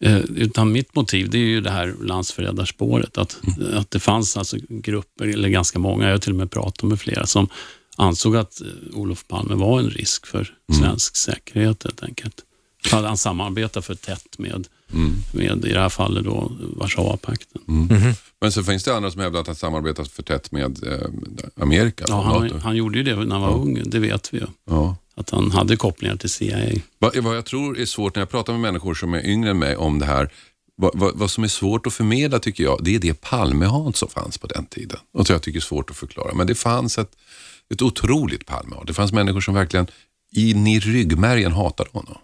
Eh, 0.04 0.18
utan 0.36 0.72
mitt 0.72 0.94
motiv 0.94 1.30
det 1.30 1.38
är 1.38 1.42
ju 1.46 1.60
det 1.60 1.70
här 1.70 1.94
landsförrädarspåret. 2.02 3.18
Att, 3.18 3.36
Mm. 3.58 3.78
att 3.78 3.90
det 3.90 4.00
fanns 4.00 4.36
alltså 4.36 4.56
grupper, 4.68 5.26
eller 5.26 5.48
ganska 5.48 5.78
många, 5.78 6.04
jag 6.04 6.10
har 6.12 6.18
till 6.18 6.32
och 6.32 6.38
med 6.38 6.50
pratat 6.50 6.82
med 6.82 7.00
flera, 7.00 7.26
som 7.26 7.48
ansåg 7.96 8.36
att 8.36 8.60
eh, 8.60 8.66
Olof 8.98 9.24
Palme 9.28 9.54
var 9.54 9.78
en 9.78 9.90
risk 9.90 10.26
för 10.26 10.54
Mm. 10.72 10.82
svensk 10.82 11.16
säkerhet 11.16 11.82
helt 11.84 12.02
enkelt. 12.02 12.40
Att 12.92 13.04
han 13.04 13.16
samarbetar 13.16 13.80
för 13.80 13.94
tätt 13.94 14.38
med, 14.38 14.68
Mm. 14.94 15.12
med 15.32 15.64
i 15.64 15.72
det 15.72 15.80
här 15.80 15.88
fallet 15.88 16.24
då, 16.24 16.52
Warszawapakten. 16.76 17.62
Men 18.40 18.52
så 18.52 18.64
finns 18.64 18.84
det 18.84 18.94
andra 18.96 19.10
som 19.10 19.20
hävdar 19.20 19.40
att 19.40 19.46
han 19.46 19.56
samarbetat 19.56 20.08
för 20.08 20.22
tätt 20.22 20.52
med 20.52 20.84
eh, 20.86 21.06
Amerika. 21.62 22.04
Ja, 22.08 22.20
han, 22.22 22.60
han 22.60 22.76
gjorde 22.76 22.98
ju 22.98 23.04
det 23.04 23.16
när 23.16 23.32
han 23.38 23.40
var 23.42 23.54
ung, 23.54 23.82
det 23.86 23.98
vet 23.98 24.34
vi 24.34 24.38
ju. 24.38 24.46
Ja. 24.70 24.96
Att 25.14 25.30
han 25.30 25.50
hade 25.50 25.76
kopplingar 25.76 26.16
till 26.16 26.30
CIA. 26.30 26.80
Vad, 26.98 27.16
vad 27.16 27.36
jag 27.36 27.44
tror 27.46 27.78
är 27.78 27.86
svårt 27.86 28.14
när 28.14 28.20
jag 28.22 28.30
pratar 28.30 28.52
med 28.52 28.60
människor 28.60 28.94
som 28.94 29.14
är 29.14 29.26
yngre 29.26 29.50
än 29.50 29.58
mig 29.58 29.76
om 29.76 29.98
det 29.98 30.06
här, 30.06 30.30
vad, 30.82 30.98
vad, 30.98 31.16
vad 31.18 31.30
som 31.30 31.44
är 31.44 31.48
svårt 31.48 31.86
att 31.86 31.92
förmedla 31.94 32.38
tycker 32.38 32.64
jag, 32.64 32.80
det 32.84 32.94
är 32.94 32.98
det 32.98 33.20
Palmehat 33.20 33.96
som 33.96 34.08
fanns 34.08 34.38
på 34.38 34.46
den 34.46 34.66
tiden. 34.66 34.98
Och 35.12 35.26
som 35.26 35.34
jag 35.34 35.42
tycker 35.42 35.58
är 35.58 35.62
svårt 35.62 35.90
att 35.90 35.96
förklara. 35.96 36.34
Men 36.34 36.46
det 36.46 36.54
fanns 36.54 36.98
ett, 36.98 37.16
ett 37.74 37.82
otroligt 37.82 38.46
Palmehat. 38.46 38.86
Det 38.86 38.94
fanns 38.94 39.12
människor 39.12 39.40
som 39.40 39.54
verkligen 39.54 39.86
in 40.32 40.66
i 40.66 40.80
ryggmärgen 40.80 41.52
hatade 41.52 41.90
honom. 41.92 42.18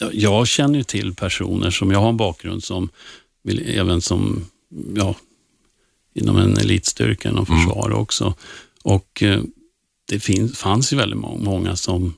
Ja, 0.00 0.08
Jag 0.12 0.46
känner 0.48 0.78
ju 0.78 0.84
till 0.84 1.14
personer 1.14 1.70
som, 1.70 1.90
jag 1.90 2.00
har 2.00 2.08
en 2.08 2.16
bakgrund 2.16 2.64
som, 2.64 2.88
även 3.66 4.00
som, 4.02 4.44
ja, 4.96 5.16
inom 6.14 6.36
en 6.36 6.56
elitstyrka 6.58 7.28
inom 7.28 7.46
Mm. 7.48 7.58
försvar 7.60 7.92
också. 7.92 8.34
Och 8.82 9.22
eh, 9.22 9.40
det 10.08 10.20
finns, 10.20 10.58
fanns 10.58 10.92
ju 10.92 10.96
väldigt 10.96 11.18
må- 11.18 11.38
många 11.38 11.76
som 11.76 12.14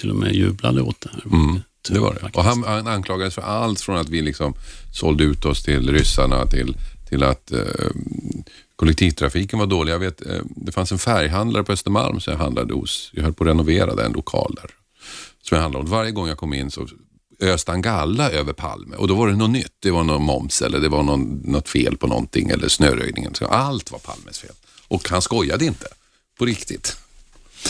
till 0.00 0.10
och 0.10 0.16
med 0.16 0.34
jublade 0.34 0.82
åt 0.82 1.00
det 1.00 1.10
här. 1.12 1.22
Mm, 1.26 1.60
det 1.92 2.00
var 2.00 2.14
det. 2.14 2.20
Faktiskt. 2.20 2.36
Och 2.36 2.44
han, 2.44 2.64
han 2.64 2.86
anklagades 2.86 3.34
för 3.34 3.42
allt 3.42 3.80
från 3.80 3.96
att 3.96 4.08
vi 4.08 4.22
liksom 4.22 4.54
sålde 4.92 5.24
ut 5.24 5.44
oss 5.44 5.62
till 5.62 5.92
ryssarna 5.92 6.46
till, 6.46 6.76
till 7.08 7.22
att 7.22 7.52
eh, 7.52 7.60
kollektivtrafiken 8.76 9.58
var 9.58 9.66
dålig. 9.66 9.92
Jag 9.92 9.98
vet, 9.98 10.26
eh, 10.26 10.40
det 10.56 10.72
fanns 10.72 10.92
en 10.92 10.98
färghandlare 10.98 11.64
på 11.64 11.72
Östermalm 11.72 12.20
som 12.20 12.32
jag 12.32 12.38
handlade 12.38 12.74
hos. 12.74 13.10
Jag 13.12 13.22
höll 13.22 13.32
på 13.32 13.44
att 13.44 13.48
renovera 13.48 13.94
den 13.94 14.12
lokal 14.12 14.54
där. 14.62 14.70
Som 15.42 15.56
jag 15.56 15.62
handlade 15.62 15.84
om. 15.84 15.90
Varje 15.90 16.10
gång 16.10 16.28
jag 16.28 16.38
kom 16.38 16.54
in 16.54 16.70
så 16.70 16.86
öste 17.40 17.70
han 17.70 17.82
galla 17.82 18.30
över 18.30 18.52
Palme 18.52 18.96
och 18.96 19.08
då 19.08 19.14
var 19.14 19.28
det 19.28 19.36
något 19.36 19.50
nytt. 19.50 19.72
Det 19.80 19.90
var 19.90 20.04
någon 20.04 20.22
moms 20.22 20.62
eller 20.62 20.80
det 20.80 20.88
var 20.88 21.02
någon, 21.02 21.40
något 21.44 21.68
fel 21.68 21.96
på 21.96 22.06
någonting 22.06 22.50
eller 22.50 22.68
snöröjningen. 22.68 23.34
Så 23.34 23.46
allt 23.46 23.90
var 23.90 23.98
Palmes 23.98 24.38
fel. 24.38 24.54
Och 24.88 25.08
han 25.08 25.22
skojade 25.22 25.64
inte. 25.64 25.86
På 26.38 26.44
riktigt. 26.44 26.96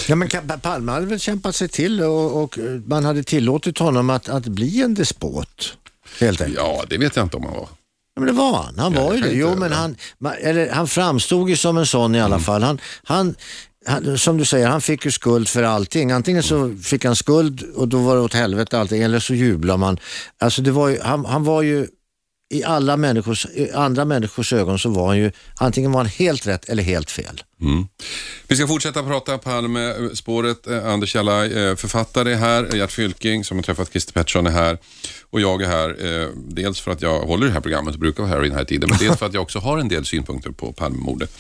Ja, 0.08 0.16
men 0.16 0.28
Palme 0.62 0.92
hade 0.92 1.06
väl 1.06 1.20
kämpat 1.20 1.56
sig 1.56 1.68
till 1.68 2.02
och, 2.02 2.42
och 2.42 2.58
eh, 2.58 2.64
man 2.64 3.04
hade 3.04 3.22
tillåtit 3.22 3.78
honom 3.78 4.10
att, 4.10 4.28
att 4.28 4.46
bli 4.46 4.82
en 4.82 4.94
despot. 4.94 5.76
Helt 6.20 6.40
enkelt. 6.40 6.58
Ja, 6.58 6.84
det 6.88 6.98
vet 6.98 7.16
jag 7.16 7.24
inte 7.24 7.36
om 7.36 7.44
han 7.44 7.54
var. 7.54 7.68
Ja, 8.14 8.20
men 8.20 8.26
det 8.26 8.32
var 8.32 8.62
han. 8.62 8.78
Han 8.78 8.94
var 8.94 9.14
ju 9.14 9.20
det. 9.20 9.32
Jo, 9.32 9.56
men 9.56 9.72
han, 9.72 9.96
eller, 10.40 10.70
han 10.70 10.88
framstod 10.88 11.50
ju 11.50 11.56
som 11.56 11.76
en 11.76 11.86
sån 11.86 12.14
i 12.14 12.20
alla 12.20 12.38
fall. 12.38 12.62
Han, 12.62 12.80
han, 13.04 13.34
han, 13.86 14.18
som 14.18 14.38
du 14.38 14.44
säger, 14.44 14.68
han 14.68 14.80
fick 14.80 15.04
ju 15.04 15.10
skuld 15.10 15.48
för 15.48 15.62
allting. 15.62 16.12
Antingen 16.12 16.42
så 16.42 16.74
fick 16.82 17.04
han 17.04 17.16
skuld 17.16 17.62
och 17.74 17.88
då 17.88 17.98
var 17.98 18.14
det 18.16 18.20
åt 18.20 18.34
helvete 18.34 18.78
allting, 18.78 19.02
eller 19.02 19.18
så 19.18 19.34
jublar 19.34 19.76
man. 19.76 19.98
Alltså 20.38 20.62
det 20.62 20.70
var 20.70 20.88
ju, 20.88 21.00
han, 21.00 21.24
han 21.24 21.44
var 21.44 21.62
ju 21.62 21.86
i 22.54 22.64
alla 22.64 22.96
människors, 22.96 23.46
i 23.46 23.72
andra 23.72 24.04
människors 24.04 24.52
ögon 24.52 24.78
så 24.78 24.88
var 24.88 25.06
han 25.06 25.18
ju, 25.18 25.32
antingen 25.56 25.92
var 25.92 26.00
han 26.00 26.06
helt 26.06 26.46
rätt 26.46 26.68
eller 26.68 26.82
helt 26.82 27.10
fel. 27.10 27.42
Mm. 27.60 27.86
Vi 28.48 28.56
ska 28.56 28.66
fortsätta 28.66 29.02
prata 29.02 29.38
Palme-spåret. 29.38 30.66
Eh, 30.66 30.86
Anders 30.86 31.14
Jalaj, 31.14 31.52
eh, 31.52 31.76
författare 31.76 32.32
är 32.32 32.36
här. 32.36 32.76
Gert 32.76 32.92
Fylking 32.92 33.44
som 33.44 33.56
har 33.56 33.62
träffat 33.62 33.90
Christer 33.90 34.12
Pettersson 34.12 34.46
är 34.46 34.50
här. 34.50 34.78
Och 35.30 35.40
jag 35.40 35.62
är 35.62 35.66
här, 35.66 35.88
eh, 36.06 36.28
dels 36.48 36.80
för 36.80 36.90
att 36.90 37.02
jag 37.02 37.20
håller 37.20 37.46
det 37.46 37.52
här 37.52 37.60
programmet 37.60 37.94
och 37.94 38.00
brukar 38.00 38.22
vara 38.22 38.32
här 38.32 38.44
i 38.44 38.48
den 38.48 38.58
här 38.58 38.64
tiden, 38.64 38.88
men 38.90 38.98
dels 38.98 39.18
för 39.18 39.26
att 39.26 39.34
jag 39.34 39.42
också 39.42 39.58
har 39.58 39.78
en 39.78 39.88
del 39.88 40.04
synpunkter 40.04 40.50
på 40.50 40.72
Palmemordet. 40.72 41.38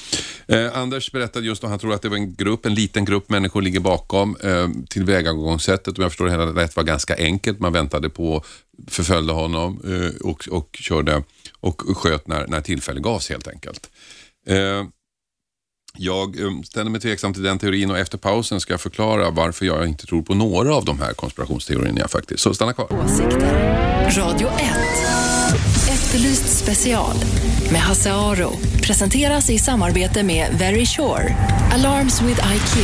Eh, 0.48 0.78
Anders 0.78 1.12
berättade 1.12 1.46
just 1.46 1.64
att 1.64 1.70
han 1.70 1.78
tror 1.78 1.94
att 1.94 2.02
det 2.02 2.08
var 2.08 2.16
en 2.16 2.34
grupp, 2.34 2.66
en 2.66 2.74
liten 2.74 3.04
grupp 3.04 3.30
människor 3.30 3.62
ligger 3.62 3.80
bakom. 3.80 4.36
Eh, 4.42 4.68
tillvägagångssättet, 4.88 5.98
om 5.98 6.02
jag 6.02 6.10
förstår 6.10 6.24
det 6.24 6.30
hela 6.30 6.46
rätt, 6.46 6.76
var 6.76 6.84
ganska 6.84 7.16
enkelt. 7.16 7.60
Man 7.60 7.72
väntade 7.72 8.08
på, 8.10 8.44
förföljde 8.88 9.32
honom 9.32 9.80
eh, 9.84 10.26
och, 10.28 10.48
och 10.50 10.76
körde 10.80 11.22
och 11.60 11.82
sköt 11.96 12.28
när, 12.28 12.46
när 12.46 12.60
tillfälle 12.60 13.00
gavs 13.00 13.28
helt 13.28 13.48
enkelt. 13.48 13.90
Eh, 14.48 14.84
jag 15.98 16.40
eh, 16.40 16.60
ställer 16.64 16.90
mig 16.90 17.00
tveksam 17.00 17.34
till 17.34 17.42
den 17.42 17.58
teorin 17.58 17.90
och 17.90 17.98
efter 17.98 18.18
pausen 18.18 18.60
ska 18.60 18.72
jag 18.72 18.80
förklara 18.80 19.30
varför 19.30 19.66
jag 19.66 19.88
inte 19.88 20.06
tror 20.06 20.22
på 20.22 20.34
några 20.34 20.74
av 20.74 20.84
de 20.84 21.00
här 21.00 21.12
konspirationsteorierna 21.12 22.08
faktiskt. 22.08 22.42
Så 22.42 22.54
stanna 22.54 22.72
kvar. 22.72 23.04
Åsikter. 23.04 23.76
Radio 24.16 24.48
1. 24.48 24.56
Efterlyst 25.88 26.58
special 26.58 27.16
med 27.72 27.80
Hasse 27.80 28.12
Aro. 28.12 28.52
Presenteras 28.82 29.50
i 29.50 29.58
samarbete 29.58 30.22
med 30.22 30.58
Very 30.58 30.86
Sure. 30.86 31.36
Alarms 31.72 32.22
with 32.22 32.40
IQ. 32.54 32.76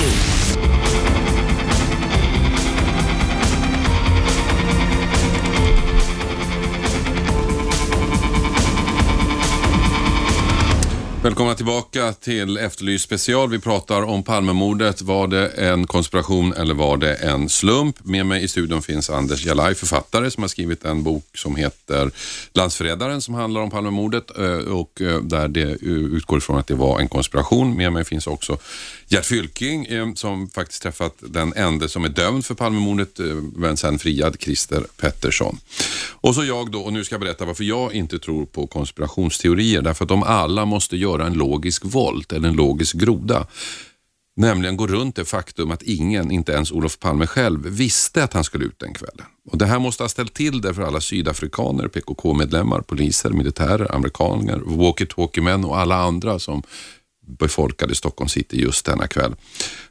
Välkomna 11.23 11.55
tillbaka 11.55 12.13
till 12.13 12.57
Efterlyst 12.59 13.05
special. 13.05 13.51
Vi 13.51 13.59
pratar 13.59 14.03
om 14.03 14.23
Palmemordet. 14.23 15.03
Var 15.03 15.27
det 15.27 15.49
en 15.49 15.87
konspiration 15.87 16.53
eller 16.53 16.75
var 16.75 16.97
det 16.97 17.15
en 17.15 17.49
slump? 17.49 18.05
Med 18.05 18.27
mig 18.27 18.45
i 18.45 18.49
studion 18.49 18.83
finns 18.83 19.11
Anders 19.11 19.45
Jalaj, 19.45 19.75
författare 19.75 20.31
som 20.31 20.43
har 20.43 20.49
skrivit 20.49 20.85
en 20.85 21.03
bok 21.03 21.25
som 21.35 21.57
heter 21.57 22.11
Landsförrädaren 22.53 23.21
som 23.21 23.35
handlar 23.35 23.61
om 23.61 23.71
Palmemordet 23.71 24.39
eh, 24.39 24.73
och 24.73 25.01
eh, 25.01 25.21
där 25.21 25.49
det 25.49 25.63
eh, 25.63 25.89
utgår 25.89 26.39
ifrån 26.39 26.59
att 26.59 26.67
det 26.67 26.75
var 26.75 27.01
en 27.01 27.09
konspiration. 27.09 27.77
Med 27.77 27.93
mig 27.93 28.05
finns 28.05 28.27
också 28.27 28.59
Gert 29.13 29.27
Fylking 29.27 29.87
eh, 29.87 30.15
som 30.15 30.49
faktiskt 30.49 30.83
träffat 30.83 31.15
den 31.21 31.53
enda 31.57 31.89
som 31.89 32.05
är 32.05 32.09
dömd 32.09 32.47
för 32.47 32.55
Palmemordet 32.55 33.21
eh, 33.21 33.27
men 33.55 33.77
sen 33.77 33.99
friad, 33.99 34.37
Christer 34.41 34.87
Pettersson. 34.97 35.59
Och 36.11 36.35
så 36.35 36.45
jag 36.45 36.71
då, 36.71 36.81
och 36.81 36.93
nu 36.93 37.05
ska 37.05 37.15
jag 37.15 37.21
berätta 37.21 37.45
varför 37.45 37.65
jag 37.65 37.95
inte 37.95 38.19
tror 38.19 38.47
på 38.47 38.67
konspirationsteorier. 38.67 39.83
Därför 39.83 40.05
att 40.05 40.09
de 40.09 40.23
alla 40.23 40.65
måste 40.65 40.97
göra 40.97 41.27
en 41.27 41.33
logisk 41.33 41.85
volt 41.85 42.33
eller 42.33 42.49
en 42.49 42.57
logisk 42.57 42.97
groda. 42.97 43.47
Nämligen 44.37 44.77
gå 44.77 44.87
runt 44.87 45.17
det 45.17 45.25
faktum 45.25 45.71
att 45.71 45.83
ingen, 45.83 46.31
inte 46.31 46.53
ens 46.53 46.73
Olof 46.73 46.99
Palme 46.99 47.27
själv, 47.27 47.67
visste 47.67 48.25
att 48.25 48.33
han 48.33 48.45
skulle 48.45 48.65
ut 48.65 48.79
den 48.79 48.95
kvällen. 48.95 49.27
Och 49.51 49.59
Det 49.59 49.67
här 49.67 49.79
måste 49.79 50.03
ha 50.03 50.09
ställt 50.09 50.35
till 50.35 50.61
det 50.61 50.75
för 50.75 50.83
alla 50.83 51.01
sydafrikaner, 51.01 51.89
PKK-medlemmar, 51.89 52.81
poliser, 52.81 53.31
militärer, 53.31 53.95
amerikaner, 53.95 54.61
walkie-talkie-män 54.65 55.65
och 55.65 55.79
alla 55.79 55.97
andra 55.97 56.39
som 56.39 56.63
befolkade 57.27 57.95
Stockholm 57.95 58.29
city 58.29 58.61
just 58.61 58.87
denna 58.87 59.07
kväll. 59.07 59.35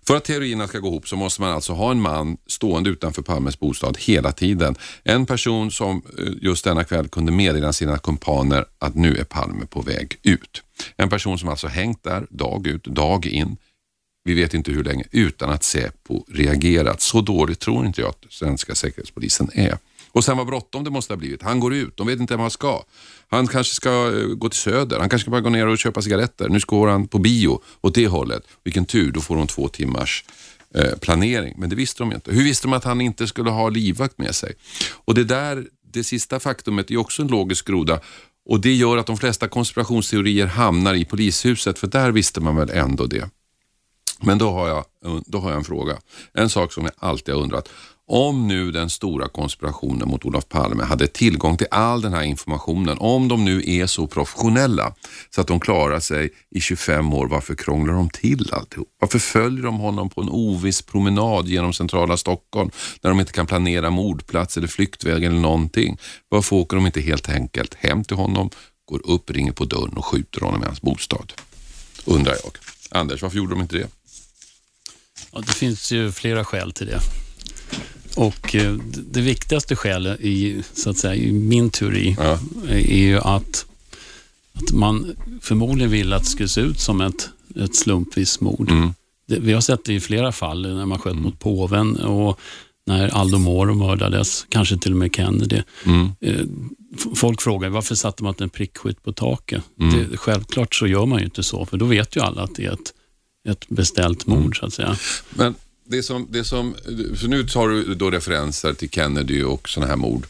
För 0.08 0.16
att 0.16 0.24
teorierna 0.24 0.68
ska 0.68 0.80
gå 0.80 0.88
ihop 0.88 1.08
så 1.08 1.16
måste 1.16 1.42
man 1.42 1.52
alltså 1.52 1.74
ha 1.74 1.92
en 1.92 2.02
man 2.02 2.38
stående 2.48 2.90
utanför 2.90 3.22
Palmes 3.22 3.60
bostad 3.60 3.98
hela 3.98 4.32
tiden. 4.32 4.76
En 5.04 5.26
person 5.26 5.72
som 5.72 6.02
eh, 6.20 6.26
just 6.42 6.64
denna 6.64 6.84
kväll 6.84 7.08
kunde 7.08 7.32
meddela 7.32 7.74
sina 7.74 7.98
kumpaner 7.98 8.66
att 8.80 8.96
nu 8.96 9.16
är 9.16 9.24
Palme 9.24 9.66
på 9.66 9.82
väg 9.82 10.18
ut. 10.24 10.64
En 10.98 11.10
person 11.10 11.40
som 11.40 11.50
alltså 11.50 11.68
hängt 11.68 12.04
där 12.04 12.28
dag 12.30 12.68
ut, 12.68 12.84
dag 12.84 13.26
in, 13.26 13.58
vi 14.24 14.34
vet 14.34 14.54
inte 14.54 14.72
hur 14.72 14.84
länge, 14.84 15.04
utan 15.12 15.50
att 15.50 15.64
Säpo 15.64 16.26
reagerat. 16.28 17.02
Så 17.02 17.22
dåligt 17.22 17.60
tror 17.60 17.86
inte 17.86 18.02
jag 18.02 18.10
att 18.10 18.26
svenska 18.30 18.76
säkerhetspolisen 18.76 19.50
är. 19.54 19.78
Och 20.12 20.24
sen 20.24 20.38
vad 20.38 20.48
bråttom 20.48 20.84
det 20.84 20.90
måste 20.90 21.14
ha 21.14 21.18
blivit. 21.18 21.42
Han 21.42 21.60
går 21.60 21.74
ut, 21.74 21.98
de 21.98 22.08
vet 22.08 22.20
inte 22.20 22.34
vart 22.34 22.42
han 22.42 22.52
ska. 22.52 22.84
Han 23.30 23.48
kanske 23.48 23.76
ska 23.76 23.90
eh, 23.90 24.26
gå 24.26 24.50
till 24.50 24.60
Söder, 24.60 25.00
han 25.00 25.10
kanske 25.10 25.24
ska 25.24 25.32
bara 25.32 25.42
gå 25.42 25.50
ner 25.50 25.68
och 25.68 25.78
köpa 25.78 26.02
cigaretter. 26.02 26.50
Nu 26.50 26.60
ska 26.60 26.90
han 26.90 27.08
på 27.08 27.20
bio 27.20 27.62
åt 27.82 27.96
det 27.96 28.08
hållet. 28.08 28.44
Vilken 28.64 28.86
tur, 28.86 29.12
då 29.12 29.22
får 29.22 29.36
de 29.38 29.48
två 29.48 29.68
timmars 29.68 30.26
eh, 30.76 30.98
planering. 31.02 31.56
Men 31.58 31.70
det 31.70 31.76
visste 31.76 32.04
de 32.04 32.14
inte. 32.14 32.32
Hur 32.32 32.44
visste 32.44 32.68
de 32.68 32.74
att 32.74 32.84
han 32.84 33.02
inte 33.02 33.28
skulle 33.28 33.50
ha 33.50 33.70
livvakt 33.70 34.18
med 34.18 34.36
sig? 34.36 34.54
Och 35.06 35.14
det 35.14 35.24
där, 35.24 35.66
det 35.94 36.04
sista 36.04 36.40
faktumet 36.40 36.92
är 36.92 36.98
också 36.98 37.22
en 37.22 37.28
logisk 37.28 37.68
groda. 37.68 38.00
Och 38.46 38.62
det 38.62 38.74
gör 38.74 38.98
att 38.98 39.06
de 39.06 39.18
flesta 39.18 39.48
konspirationsteorier 39.48 40.48
hamnar 40.48 40.94
i 40.94 41.06
polishuset, 41.06 41.80
för 41.80 41.88
där 41.88 42.12
visste 42.12 42.42
man 42.42 42.56
väl 42.56 42.70
ändå 42.70 43.06
det. 43.06 43.30
Men 44.22 44.38
då 44.38 44.52
har, 44.52 44.68
jag, 44.68 44.86
då 45.26 45.40
har 45.40 45.50
jag 45.50 45.58
en 45.58 45.64
fråga. 45.64 45.98
En 46.34 46.50
sak 46.50 46.74
som 46.74 46.84
jag 46.84 46.94
alltid 46.98 47.36
har 47.36 47.42
undrat. 47.42 47.70
Om 48.14 48.48
nu 48.48 48.72
den 48.72 48.90
stora 48.90 49.28
konspirationen 49.28 50.08
mot 50.08 50.26
Olof 50.26 50.50
Palme 50.50 50.84
hade 50.84 51.08
tillgång 51.08 51.58
till 51.58 51.68
all 51.72 52.02
den 52.02 52.14
här 52.14 52.24
informationen, 52.24 52.98
om 53.00 53.28
de 53.28 53.46
nu 53.46 53.64
är 53.66 53.86
så 53.88 54.08
professionella 54.08 54.94
så 55.30 55.42
att 55.42 55.48
de 55.48 55.60
klarar 55.60 56.00
sig 56.00 56.30
i 56.50 56.62
25 56.62 57.14
år, 57.14 57.28
varför 57.28 57.56
krånglar 57.56 57.94
de 57.94 58.10
till 58.10 58.54
alltihop? 58.54 58.88
Varför 59.02 59.20
följer 59.20 59.64
de 59.64 59.80
honom 59.80 60.10
på 60.10 60.22
en 60.22 60.30
oviss 60.30 60.82
promenad 60.82 61.48
genom 61.48 61.74
centrala 61.74 62.18
Stockholm 62.18 62.72
när 63.02 63.10
de 63.10 63.20
inte 63.20 63.32
kan 63.32 63.48
planera 63.48 63.90
mordplats 63.90 64.58
eller 64.58 64.68
flyktväg 64.68 65.24
eller 65.24 65.40
någonting? 65.40 65.98
Varför 66.30 66.56
åker 66.56 66.78
de 66.78 66.86
inte 66.86 67.02
helt 67.02 67.30
enkelt 67.30 67.74
hem 67.74 68.04
till 68.04 68.18
honom, 68.18 68.50
går 68.86 69.02
upp, 69.08 69.32
ringer 69.32 69.52
på 69.52 69.66
dörren 69.66 69.98
och 69.98 70.06
skjuter 70.06 70.42
honom 70.42 70.64
i 70.64 70.66
hans 70.66 70.82
bostad? 70.82 71.34
Undrar 72.06 72.36
jag. 72.44 72.52
Anders, 73.00 73.22
varför 73.22 73.38
gjorde 73.38 73.54
de 73.54 73.62
inte 73.62 73.78
det? 73.78 73.88
Ja, 75.32 75.40
det 75.40 75.54
finns 75.54 75.92
ju 75.92 76.12
flera 76.12 76.46
skäl 76.46 76.72
till 76.72 76.88
det. 76.88 77.00
Och 78.16 78.56
eh, 78.56 78.74
det, 79.12 79.22
viktigaste 79.22 79.76
skälet 79.76 80.20
i, 80.22 80.64
så 80.74 80.90
att 80.90 80.98
säga, 80.98 81.16
i 81.16 81.32
min 81.32 81.70
teori 81.70 82.16
Ja. 82.20 82.40
är 82.70 82.98
ju 82.98 83.18
att, 83.20 83.66
att 84.54 84.72
man 84.74 85.16
förmodligen 85.42 85.92
vill 85.92 86.14
att 86.14 86.24
det 86.24 86.30
skulle 86.30 86.50
se 86.50 86.62
ut 86.62 86.80
som 86.80 87.02
ett, 87.02 87.30
ett 87.56 87.76
slumpvis 87.76 88.40
mord. 88.42 88.72
Mm. 88.72 88.94
Det, 89.28 89.40
vi 89.40 89.54
har 89.54 89.62
sett 89.62 89.86
det 89.86 89.94
i 89.94 90.00
flera 90.00 90.32
fall 90.32 90.62
när 90.76 90.86
man 90.86 91.00
sköt 91.00 91.16
mot 91.16 91.40
påven 91.40 91.96
och 91.98 92.40
när 92.86 93.08
Aldo 93.10 93.38
Moro 93.38 93.74
mördades, 93.76 94.46
kanske 94.50 94.78
till 94.78 94.92
och 94.92 94.98
med 94.98 95.16
Kennedy. 95.16 95.62
Mm. 95.86 96.10
Eh, 96.22 96.46
Folk 97.16 97.42
frågar 97.42 97.70
varför 97.70 97.96
satte 97.96 98.24
man 98.24 98.30
inte 98.30 98.44
en 98.44 98.50
prickskytt 98.50 99.04
på 99.04 99.14
taket? 99.14 99.64
Mm. 99.80 99.94
Det, 100.12 100.18
självklart 100.18 100.76
så 100.76 100.88
gör 100.88 101.06
man 101.06 101.20
ju 101.20 101.26
inte 101.26 101.44
så, 101.44 101.66
för 101.66 101.78
då 101.78 101.86
vet 101.86 102.16
ju 102.16 102.22
alla 102.22 102.42
att 102.44 102.56
det 102.56 102.66
är 102.66 102.72
ett, 102.72 102.94
ett 103.50 103.70
beställt 103.70 104.28
Mm. 104.28 104.40
mord, 104.42 104.60
så 104.60 104.66
att 104.66 104.74
säga. 104.74 104.98
Men 105.30 105.56
det 105.92 106.04
som, 106.04 106.28
det 106.30 106.44
som, 106.44 106.76
för 107.16 107.28
nu 107.28 107.48
tar 107.48 107.68
du 107.68 107.96
då 107.96 108.12
referenser 108.12 108.74
till 108.74 108.90
Kennedy 108.90 109.44
och 109.44 109.70
sådana 109.70 109.90
här 109.90 109.98
mord. 109.98 110.28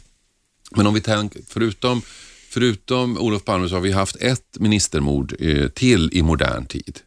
Men 0.76 0.88
om 0.88 0.94
vi 0.94 1.02
tänker, 1.02 1.42
förutom, 1.48 2.02
förutom 2.50 3.18
Olof 3.18 3.46
Palme 3.46 3.70
så 3.70 3.76
har 3.76 3.82
vi 3.82 3.92
haft 3.92 4.16
ett 4.16 4.58
ministermord 4.60 5.36
eh, 5.40 5.68
till 5.68 6.10
i 6.14 6.22
modern 6.22 6.66
tid. 6.66 7.00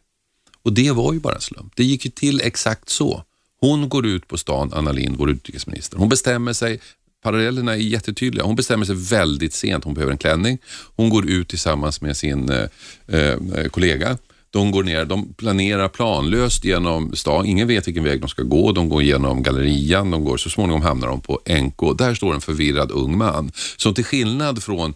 Och 0.61 0.73
det 0.73 0.91
var 0.91 1.13
ju 1.13 1.19
bara 1.19 1.35
en 1.35 1.41
slump. 1.41 1.73
Det 1.75 1.83
gick 1.83 2.05
ju 2.05 2.11
till 2.11 2.41
exakt 2.41 2.89
så. 2.89 3.23
Hon 3.59 3.89
går 3.89 4.05
ut 4.05 4.27
på 4.27 4.37
stan, 4.37 4.71
Anna 4.73 4.91
Lindh, 4.91 5.19
vår 5.19 5.29
utrikesminister. 5.31 5.97
Hon 5.97 6.09
bestämmer 6.09 6.53
sig, 6.53 6.79
parallellerna 7.23 7.73
är 7.73 7.77
jättetydliga. 7.77 8.45
Hon 8.45 8.55
bestämmer 8.55 8.85
sig 8.85 8.95
väldigt 8.95 9.53
sent. 9.53 9.83
Hon 9.83 9.93
behöver 9.93 10.11
en 10.11 10.17
klänning. 10.17 10.57
Hon 10.95 11.09
går 11.09 11.29
ut 11.29 11.47
tillsammans 11.47 12.01
med 12.01 12.17
sin 12.17 12.49
eh, 12.49 12.67
eh 13.07 13.67
kollega. 13.71 14.17
De 14.55 14.71
går 14.71 14.83
ner, 14.83 15.05
de 15.05 15.33
planerar 15.33 15.87
planlöst 15.87 16.65
genom 16.65 17.15
stan. 17.15 17.45
Ingen 17.45 17.67
vet 17.67 17.87
vilken 17.87 18.03
väg 18.03 18.21
de 18.21 18.29
ska 18.29 18.43
gå. 18.43 18.71
De 18.71 18.89
går 18.89 19.03
genom 19.03 19.43
gallerian, 19.43 20.11
de 20.11 20.23
går, 20.23 20.37
så 20.37 20.49
småningom 20.49 20.81
hamnar 20.81 21.07
de 21.07 21.21
på 21.21 21.41
NK. 21.49 21.97
Där 21.97 22.13
står 22.13 22.33
en 22.33 22.41
förvirrad 22.41 22.91
ung 22.91 23.17
man 23.17 23.51
som 23.77 23.93
till 23.93 24.05
skillnad 24.05 24.63
från 24.63 24.93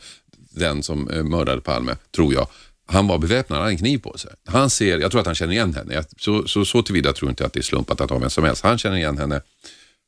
den 0.49 0.83
som 0.83 1.09
eh, 1.09 1.23
mördade 1.23 1.61
Palme, 1.61 1.95
tror 2.15 2.33
jag, 2.33 2.47
han 2.85 3.07
var 3.07 3.17
beväpnad, 3.17 3.57
han 3.57 3.63
hade 3.63 3.73
en 3.73 3.77
kniv 3.77 3.97
på 3.97 4.17
sig. 4.17 4.31
Han 4.45 4.69
ser, 4.69 4.99
jag 4.99 5.11
tror 5.11 5.21
att 5.21 5.27
han 5.27 5.35
känner 5.35 5.53
igen 5.53 5.73
henne. 5.73 6.03
Så, 6.17 6.47
så, 6.47 6.65
så 6.65 6.81
tillvida 6.81 7.13
tror 7.13 7.29
jag 7.29 7.31
inte 7.31 7.45
att 7.45 7.53
det 7.53 7.59
är 7.59 7.63
slumpat 7.63 8.01
att 8.01 8.09
ha 8.09 8.17
vem 8.17 8.29
som 8.29 8.43
helst. 8.43 8.63
Han 8.63 8.77
känner 8.77 8.97
igen 8.97 9.17
henne, 9.17 9.41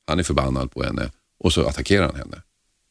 han 0.07 0.19
är 0.19 0.23
förbannad 0.23 0.71
på 0.71 0.83
henne 0.83 1.11
och 1.39 1.53
så 1.53 1.67
attackerar 1.67 2.05
han 2.05 2.15
henne. 2.15 2.41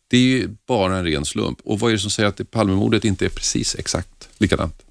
Det 0.09 0.17
är 0.17 0.21
ju 0.21 0.49
bara 0.67 0.97
en 0.97 1.05
ren 1.05 1.25
slump. 1.25 1.59
Och 1.65 1.81
vad 1.81 1.91
är 1.91 1.95
det 1.95 2.01
som 2.01 2.11
säger 2.11 2.29
att 2.29 2.51
Palmemordet 2.51 3.05
inte 3.05 3.25
är 3.25 3.29
precis 3.29 3.77
exakt 3.79 4.29
likadant? 4.39 4.90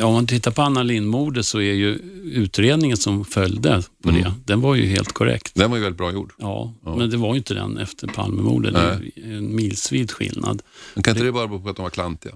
Ja, 0.00 0.04
om 0.06 0.12
man 0.14 0.26
tittar 0.26 0.50
på 0.50 0.62
Anna 0.62 0.82
Lindh-mordet 0.82 1.46
så 1.46 1.58
är 1.60 1.72
ju 1.72 1.98
utredningen 2.24 2.96
som 2.96 3.24
följde 3.24 3.82
på 4.02 4.08
Mm. 4.08 4.22
det, 4.22 4.32
den 4.44 4.60
var 4.60 4.74
ju 4.74 4.86
helt 4.86 5.12
korrekt. 5.12 5.52
Den 5.54 5.70
var 5.70 5.76
ju 5.76 5.82
väldigt 5.82 5.98
bra 5.98 6.12
gjord. 6.12 6.32
Ja, 6.38 6.72
men 6.96 7.10
det 7.10 7.16
var 7.16 7.34
ju 7.34 7.38
inte 7.38 7.54
den 7.54 7.78
efter 7.78 8.06
Palmemordet. 8.06 8.74
Det 8.74 8.80
är 8.80 9.36
en 9.36 9.56
milsvid 9.56 10.10
skillnad. 10.10 10.62
Men 10.94 11.02
kan 11.02 11.12
inte 11.12 11.24
det 11.24 11.32
bara 11.32 11.46
bero 11.48 11.60
på 11.60 11.68
att 11.68 11.76
de 11.76 11.82
var 11.82 11.90
klantiga? 11.90 12.32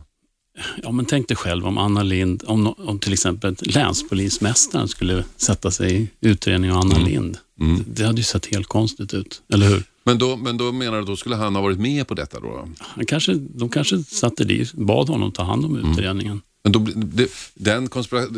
Ja, 0.83 0.91
men 0.93 1.05
tänk 1.05 1.29
dig 1.29 1.37
själv 1.37 1.67
om 1.67 1.79
Anna 1.79 2.03
Lind, 2.03 2.45
om, 2.47 2.67
om 2.79 2.99
till 2.99 3.13
exempel 3.13 3.57
länspolismästaren 3.61 4.89
skulle 4.89 5.25
sätta 5.37 5.71
sig 5.71 6.03
i 6.03 6.09
utredning 6.29 6.73
av 6.73 6.79
Anna 6.79 6.97
Mm. 6.97 7.09
Lind. 7.09 7.39
Det, 7.57 7.85
det 8.03 8.07
hade 8.07 8.19
ju 8.19 8.25
sett 8.25 8.47
helt 8.47 8.67
konstigt 8.67 9.15
ut, 9.15 9.43
eller 9.53 9.69
hur? 9.69 9.85
Men 10.05 10.19
då, 10.19 10.37
men 10.37 10.57
då 10.57 10.73
menar 10.73 10.99
du, 10.99 11.05
då 11.05 11.17
skulle 11.17 11.37
han 11.37 11.55
ha 11.55 11.63
varit 11.63 11.79
med 11.79 12.07
på 12.07 12.15
detta 12.15 12.41
då? 12.41 12.47
då? 12.47 12.69
Han 12.79 13.07
kanske, 13.07 13.35
de 13.35 13.69
kanske 13.69 13.99
satte 14.05 14.45
dit, 14.45 14.73
bad 14.73 15.09
honom 15.09 15.33
ta 15.33 15.43
hand 15.43 15.65
om 15.65 15.77
Mm. 15.77 15.91
utredningen. 15.93 16.41
Men 16.65 16.73
då, 16.73 16.79
det, 16.95 17.31
den 17.55 17.89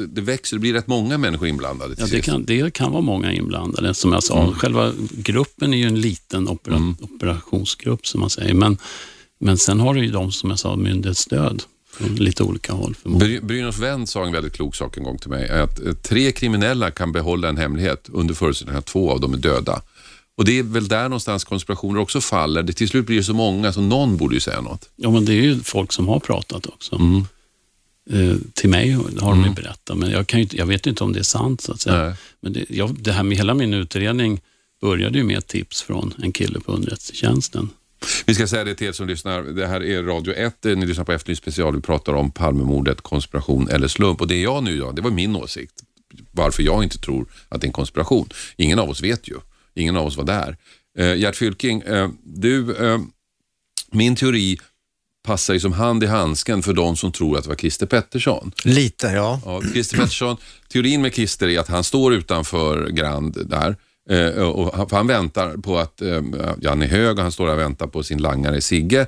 det 0.08 0.20
växer, 0.20 0.56
det 0.56 0.60
blir 0.60 0.72
rätt 0.72 0.86
många 0.86 1.18
människor 1.18 1.48
inblandade 1.48 1.94
Ja, 1.98 2.06
det, 2.06 2.20
kan, 2.20 2.44
det 2.44 2.72
kan 2.74 2.92
vara 2.92 3.02
många 3.02 3.32
inblandade, 3.32 3.94
som 3.94 4.12
jag 4.12 4.22
sa. 4.24 4.42
Mm. 4.42 4.54
Själva 4.54 4.92
gruppen 5.10 5.74
är 5.74 5.78
ju 5.78 5.86
en 5.86 6.00
liten 6.00 6.48
opera, 6.48 6.94
operationsgrupp, 7.00 8.06
som 8.06 8.20
man 8.20 8.30
säger. 8.30 8.54
Men, 8.54 8.78
men 9.38 9.58
sen 9.58 9.80
har 9.80 9.94
du 9.94 10.04
ju 10.04 10.10
de, 10.10 10.32
som 10.32 10.50
jag 10.50 10.58
sa, 10.58 10.76
myndighetsstöd 10.76 11.62
från 11.90 12.14
lite 12.14 12.42
olika 12.42 12.72
håll. 12.72 12.94
Bry- 13.04 13.40
Brynolf 13.40 13.78
Wendt 13.78 14.10
sa 14.10 14.26
en 14.26 14.32
väldigt 14.32 14.52
klok 14.52 14.76
sak 14.76 14.96
en 14.96 15.04
gång 15.04 15.18
till 15.18 15.30
mig. 15.30 15.48
Att 15.48 15.80
eh, 15.80 15.92
tre 15.92 16.32
kriminella 16.32 16.90
kan 16.90 17.12
behålla 17.12 17.48
en 17.48 17.56
hemlighet 17.56 18.08
under 18.12 18.34
förutsättning 18.34 18.76
att 18.76 18.86
två 18.86 19.10
av 19.10 19.20
dem 19.20 19.32
är 19.34 19.38
döda. 19.38 19.82
Och 20.36 20.44
det 20.44 20.58
är 20.58 20.62
väl 20.62 20.88
där 20.88 21.02
någonstans 21.02 21.44
konspirationer 21.44 22.00
också 22.00 22.20
faller. 22.20 22.62
Det 22.62 22.72
till 22.72 22.88
slut 22.88 23.06
blir 23.06 23.16
det 23.16 23.24
så 23.24 23.34
många 23.34 23.72
så 23.72 23.80
någon 23.80 24.16
borde 24.16 24.34
ju 24.34 24.40
säga 24.40 24.60
något. 24.60 24.88
Ja, 24.96 25.10
men 25.10 25.24
det 25.24 25.32
är 25.32 25.42
ju 25.42 25.60
folk 25.60 25.92
som 25.92 26.08
har 26.08 26.20
pratat 26.20 26.66
också. 26.66 26.96
Mm. 26.96 27.24
Eh, 28.10 28.36
till 28.54 28.70
mig 28.70 28.90
har 29.20 29.30
de 29.30 29.44
ju 29.44 29.50
berättat, 29.50 29.98
men 29.98 30.10
jag, 30.10 30.26
kan 30.26 30.40
ju, 30.40 30.46
jag 30.50 30.66
vet 30.66 30.86
ju 30.86 30.90
inte 30.90 31.04
om 31.04 31.12
det 31.12 31.18
är 31.18 31.22
sant. 31.22 31.60
så 31.60 31.72
att 31.72 31.80
säga. 31.80 32.04
Nej. 32.04 32.14
Men 32.40 32.52
det, 32.52 32.64
jag, 32.68 32.96
det 33.00 33.12
här 33.12 33.22
med 33.22 33.36
hela 33.36 33.54
min 33.54 33.74
utredning 33.74 34.40
började 34.80 35.18
ju 35.18 35.24
med 35.24 35.38
ett 35.38 35.46
tips 35.46 35.82
från 35.82 36.14
en 36.22 36.32
kille 36.32 36.60
på 36.60 36.72
underrättelsetjänsten. 36.72 37.70
Vi 38.26 38.34
ska 38.34 38.46
säga 38.46 38.64
det 38.64 38.74
till 38.74 38.86
er 38.86 38.92
som 38.92 39.06
lyssnar. 39.06 39.42
Det 39.42 39.66
här 39.66 39.84
är 39.84 40.02
Radio 40.02 40.34
1. 40.34 40.64
Ni 40.64 40.86
lyssnar 40.86 41.04
på 41.04 41.12
Efterlyst 41.12 41.42
special. 41.42 41.74
Vi 41.74 41.80
pratar 41.80 42.14
om 42.14 42.30
Palmemordet, 42.30 43.00
konspiration 43.00 43.68
eller 43.68 43.88
slump. 43.88 44.20
Och 44.20 44.28
det 44.28 44.40
jag 44.40 44.62
nu 44.62 44.76
gör, 44.76 44.92
det 44.92 45.02
var 45.02 45.10
min 45.10 45.36
åsikt. 45.36 45.72
Varför 46.30 46.62
jag 46.62 46.82
inte 46.82 46.98
tror 46.98 47.26
att 47.48 47.60
det 47.60 47.64
är 47.64 47.68
en 47.68 47.72
konspiration. 47.72 48.28
Ingen 48.56 48.78
av 48.78 48.90
oss 48.90 49.02
vet 49.02 49.28
ju. 49.28 49.34
Ingen 49.74 49.96
av 49.96 50.06
oss 50.06 50.16
var 50.16 50.24
där. 50.24 50.56
Eh, 50.98 51.14
Gert 51.14 51.36
Fylking, 51.36 51.80
eh, 51.80 52.10
du, 52.24 52.76
eh, 52.76 52.98
min 53.90 54.16
teori 54.16 54.58
passar 55.24 55.54
ju 55.54 55.60
som 55.60 55.72
hand 55.72 56.04
i 56.04 56.06
handsken 56.06 56.62
för 56.62 56.72
de 56.72 56.96
som 56.96 57.12
tror 57.12 57.36
att 57.36 57.42
det 57.42 57.48
var 57.48 57.56
Christer 57.56 57.86
Pettersson. 57.86 58.52
Lite, 58.64 59.06
ja. 59.06 59.40
Ja, 59.44 59.62
Christer 59.72 59.96
Pettersson, 59.96 60.36
teorin 60.68 61.02
med 61.02 61.14
Christer 61.14 61.48
är 61.48 61.60
att 61.60 61.68
han 61.68 61.84
står 61.84 62.14
utanför 62.14 62.88
Grand 62.88 63.48
där 63.48 63.76
eh, 64.10 64.42
och 64.42 64.90
han, 64.90 65.06
väntar 65.06 65.56
på 65.56 65.78
att, 65.78 66.02
eh, 66.02 66.22
ja, 66.60 66.68
han 66.68 66.82
är 66.82 66.86
hög 66.86 67.16
och 67.16 67.22
han 67.22 67.32
står 67.32 67.46
där 67.46 67.54
och 67.54 67.60
väntar 67.60 67.86
på 67.86 68.02
sin 68.02 68.18
langare 68.18 68.60
Sigge 68.60 69.06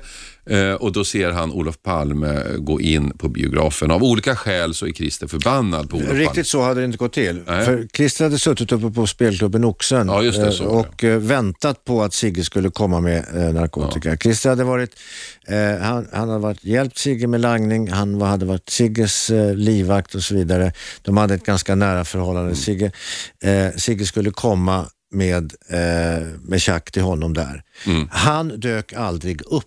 och 0.79 0.91
då 0.91 1.03
ser 1.03 1.31
han 1.31 1.51
Olof 1.51 1.81
Palme 1.83 2.43
gå 2.57 2.81
in 2.81 3.17
på 3.17 3.29
biografen. 3.29 3.91
Av 3.91 4.03
olika 4.03 4.35
skäl 4.35 4.73
så 4.73 4.87
är 4.87 4.91
Christer 4.91 5.27
förbannad 5.27 5.89
på 5.89 5.97
Olof 5.97 6.07
Palme. 6.07 6.21
Riktigt 6.21 6.47
så 6.47 6.61
hade 6.61 6.81
det 6.81 6.85
inte 6.85 6.97
gått 6.97 7.13
till. 7.13 7.41
Nej. 7.47 7.65
För 7.65 7.87
Christer 7.93 8.23
hade 8.23 8.39
suttit 8.39 8.71
uppe 8.71 8.89
på 8.89 9.07
spelklubben 9.07 9.63
Oxen 9.65 10.07
Ja, 10.07 10.21
det, 10.21 10.27
eh, 10.37 10.49
det. 10.49 10.59
och 10.59 11.03
eh, 11.03 11.19
väntat 11.19 11.85
på 11.85 12.03
att 12.03 12.13
Sigge 12.13 12.43
skulle 12.43 12.69
komma 12.69 13.01
med 13.01 13.25
eh, 13.35 13.53
narkotika. 13.53 14.17
Christer 14.17 14.49
hade 14.49 14.63
varit, 14.63 14.91
eh, 15.47 15.77
han, 15.81 16.07
han 16.13 16.29
hade 16.29 16.41
varit 16.41 16.63
hjälpt 16.63 16.97
Sigge 16.97 17.27
med 17.27 17.41
langning, 17.41 17.91
han 17.91 18.21
hade 18.21 18.45
varit 18.45 18.69
Sigges 18.69 19.29
eh, 19.29 19.55
livvakt 19.55 20.15
och 20.15 20.23
så 20.23 20.35
vidare. 20.35 20.71
De 21.01 21.17
hade 21.17 21.33
ett 21.33 21.45
ganska 21.45 21.75
nära 21.75 22.05
förhållande. 22.05 22.49
Mm. 22.49 22.55
Sigge, 22.55 22.91
eh, 23.43 23.77
Sigge 23.77 24.05
skulle 24.05 24.31
komma 24.31 24.85
med, 25.11 25.53
eh, 25.69 26.27
med 26.41 26.61
tjack 26.61 26.91
till 26.91 27.01
honom 27.01 27.33
där. 27.33 27.63
Han 28.09 28.59
dök 28.59 28.93
aldrig 28.93 29.41
upp. 29.41 29.65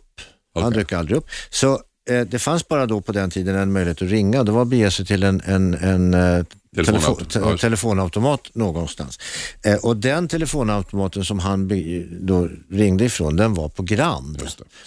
Han 0.55 0.63
Mm. 0.63 0.69
Okej. 0.73 0.79
dök 0.85 0.93
aldrig 0.93 1.17
upp. 1.19 1.27
Så 1.51 1.81
eh, 2.11 2.21
det 2.21 2.39
fanns 2.39 2.69
bara 2.69 2.87
då 2.87 3.01
på 3.01 3.13
den 3.13 3.31
tiden 3.31 3.57
en 3.57 3.73
möjlighet 3.73 4.03
att 4.03 4.09
ringa. 4.09 4.45
Det 4.45 4.53
var 4.53 4.63
att 4.63 4.69
bege 4.69 4.91
sig 4.91 5.07
till 5.07 5.23
en, 5.23 5.41
en, 5.45 5.75
en 5.75 6.15
eh, 6.15 6.45
Telefonautomat. 6.77 7.31
telefon, 7.31 7.57
te- 7.57 7.61
telefonautomat 7.61 8.41
någonstans. 8.55 9.19
Eh, 9.65 9.75
och 9.75 9.97
den 9.97 10.29
telefonautomaten 10.29 11.25
som 11.25 11.39
han 11.39 11.69
be, 11.69 12.05
då 12.21 12.49
ringde 12.71 13.05
ifrån, 13.05 13.37
den 13.37 13.55
var 13.55 13.69
på 13.69 13.83
Grand. 13.83 14.43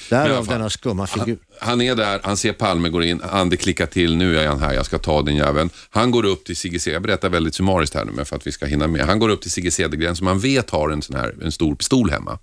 Därav 0.10 0.48
denna 0.48 0.70
skumma 0.70 1.08
figur. 1.08 1.38
Han 1.60 1.82
är 1.82 1.96
där, 1.96 2.20
han 2.24 2.38
ser 2.38 2.54
Palme 2.54 2.90
går 2.90 3.04
in, 3.04 3.22
Ande 3.32 3.58
klickar 3.58 3.86
till, 3.86 4.16
nu 4.18 4.40
är 4.40 4.48
han 4.48 4.60
här, 4.60 4.74
jag 4.74 4.86
ska 4.86 4.98
ta 5.00 5.22
den 5.22 5.36
jäveln. 5.36 5.70
Han 5.90 6.12
går 6.12 6.26
upp 6.26 6.46
till 6.46 6.56
Sigge 6.56 6.92
jag 6.92 7.02
berättar 7.02 7.30
väldigt 7.30 7.56
summariskt 7.56 7.96
här 7.96 8.06
nu 8.06 8.12
men 8.12 8.26
för 8.26 8.36
att 8.36 8.48
vi 8.48 8.52
ska 8.52 8.66
hinna 8.66 8.88
med. 8.88 9.06
Han 9.06 9.20
går 9.20 9.30
upp 9.30 9.42
till 9.42 9.52
Sigge 9.52 9.72
Cedergren 9.72 10.16
som 10.16 10.26
man 10.26 10.40
vet 10.40 10.70
har 10.70 10.90
en 10.90 11.02
sån 11.02 11.16
här 11.16 11.36
en 11.44 11.52
stor 11.52 11.76
pistol 11.76 12.10
hemma. 12.10 12.40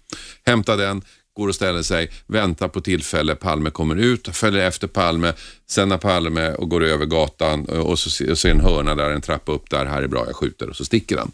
Hämtar 0.47 0.77
den, 0.77 1.03
går 1.41 1.49
och 1.49 1.55
ställer 1.55 1.83
sig, 1.83 2.11
väntar 2.27 2.69
på 2.69 2.81
tillfälle, 2.81 3.35
Palme 3.35 3.71
kommer 3.71 3.97
ut, 3.97 4.29
följer 4.37 4.67
efter 4.67 4.87
Palme, 4.87 5.33
sen 5.69 5.89
när 5.89 5.99
Palme 5.99 6.53
och 6.53 6.71
går 6.71 6.85
över 6.85 7.07
gatan 7.07 7.65
och 7.65 7.99
så 7.99 8.11
ser 8.11 8.47
är 8.47 8.51
en 8.51 8.61
hörna 8.61 8.95
där, 8.95 9.11
en 9.11 9.21
trappa 9.21 9.53
upp 9.53 9.71
där, 9.71 9.87
här 9.87 10.03
är 10.03 10.07
bra, 10.07 10.25
jag 10.27 10.37
skjuter 10.37 10.69
och 10.69 10.77
så 10.77 10.85
sticker 10.85 11.19
han. 11.19 11.33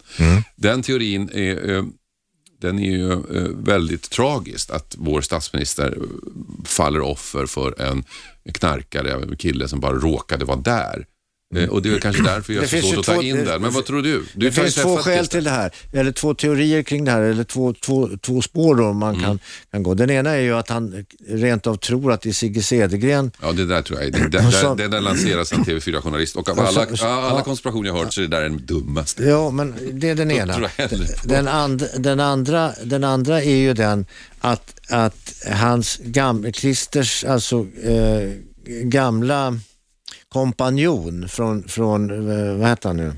Den 0.56 0.82
teorin 0.82 1.30
är 1.32 1.70
eh, 1.70 1.84
den 2.60 2.78
är 2.78 2.90
ju 2.90 3.12
eh, 3.12 3.50
väldigt 3.64 4.10
tragiskt 4.10 4.70
att 4.70 4.94
vår 4.98 5.20
statsminister 5.20 5.96
eh, 5.96 6.02
faller 6.64 7.00
offer 7.00 7.46
för 7.46 7.80
en 7.80 8.04
knarkare, 8.52 9.12
en 9.12 9.36
kille 9.36 9.68
som 9.68 9.80
bara 9.80 9.94
råkade 9.94 10.44
vara 10.44 10.56
där. 10.56 11.06
Eh, 11.54 11.68
Och 11.68 11.82
det 11.82 11.88
är 11.94 11.98
kanske 11.98 12.22
därför 12.22 12.52
jag 12.52 12.64
är 12.64 12.68
så 12.68 12.86
svårt 12.86 12.98
att 12.98 13.04
ta 13.04 13.22
in 13.22 13.44
den. 13.44 13.62
Men 13.62 13.72
vad 13.72 13.84
tror 13.84 14.02
du? 14.02 14.18
du 14.18 14.26
Det 14.34 14.46
har 14.56 14.62
finns 14.64 14.74
två 14.74 14.96
skäl 14.96 15.26
till 15.26 15.44
det 15.44 15.50
här, 15.50 15.70
eller 15.92 16.12
två 16.12 16.34
teorier 16.34 16.82
kring 16.82 17.04
det 17.04 17.10
här, 17.10 17.20
eller 17.22 17.44
två, 17.44 17.72
två, 17.72 18.08
två 18.22 18.42
spår 18.42 18.74
då 18.74 18.92
man 18.92 19.14
Mm. 19.14 19.24
kan, 19.24 19.38
kan 19.70 19.82
gå. 19.82 19.94
Den 19.94 20.10
ena 20.10 20.30
är 20.30 20.40
ju 20.40 20.54
att 20.54 20.68
han 20.68 21.04
rent 21.28 21.66
av 21.66 21.76
tror 21.76 22.12
att 22.12 22.20
det 22.20 22.28
är 22.28 22.32
Sigge 22.32 22.62
Cedergren 22.62 23.30
Ja, 23.42 23.52
det 23.52 23.66
där 23.66 23.82
tror 23.82 24.02
jag. 24.02 24.12
Det, 24.12 24.18
det, 24.18 24.28
det, 24.28 24.74
det 24.76 24.88
där 24.88 25.00
lanseras 25.00 25.52
en 25.52 25.64
TV4-journalist 25.64 26.36
och 26.36 26.48
av 26.48 26.60
alla, 26.60 26.86
alla 27.06 27.42
konspirationer 27.42 27.86
jag 27.88 27.94
har 27.94 28.04
hört 28.04 28.14
så 28.14 28.20
är 28.20 28.26
det 28.26 28.36
där 28.36 28.42
den 28.42 28.66
dummaste. 28.66 29.24
Ja, 29.24 29.50
men 29.50 29.74
det 29.92 30.08
är 30.10 30.14
den 30.14 30.30
ena. 30.30 30.68
Den, 31.24 31.48
and, 31.48 31.88
den, 31.98 32.20
andra, 32.20 32.72
den 32.84 33.04
andra 33.04 33.42
är 33.42 33.56
ju 33.56 33.72
den 33.74 34.06
att, 34.40 34.74
att 34.88 35.34
hans 35.52 35.96
gam, 36.04 36.52
Christers, 36.52 37.24
alltså 37.24 37.66
eh, 37.82 38.30
gamla 38.66 39.58
kompanjon 40.36 41.28
från, 41.28 41.68
från 41.68 42.10
eh, 42.10 42.54
vad 42.54 42.68
heter 42.68 42.88
han 42.88 42.96
nu? 42.96 43.16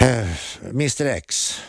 Eh, 0.00 0.28
Mr 0.70 1.06
X. 1.06 1.60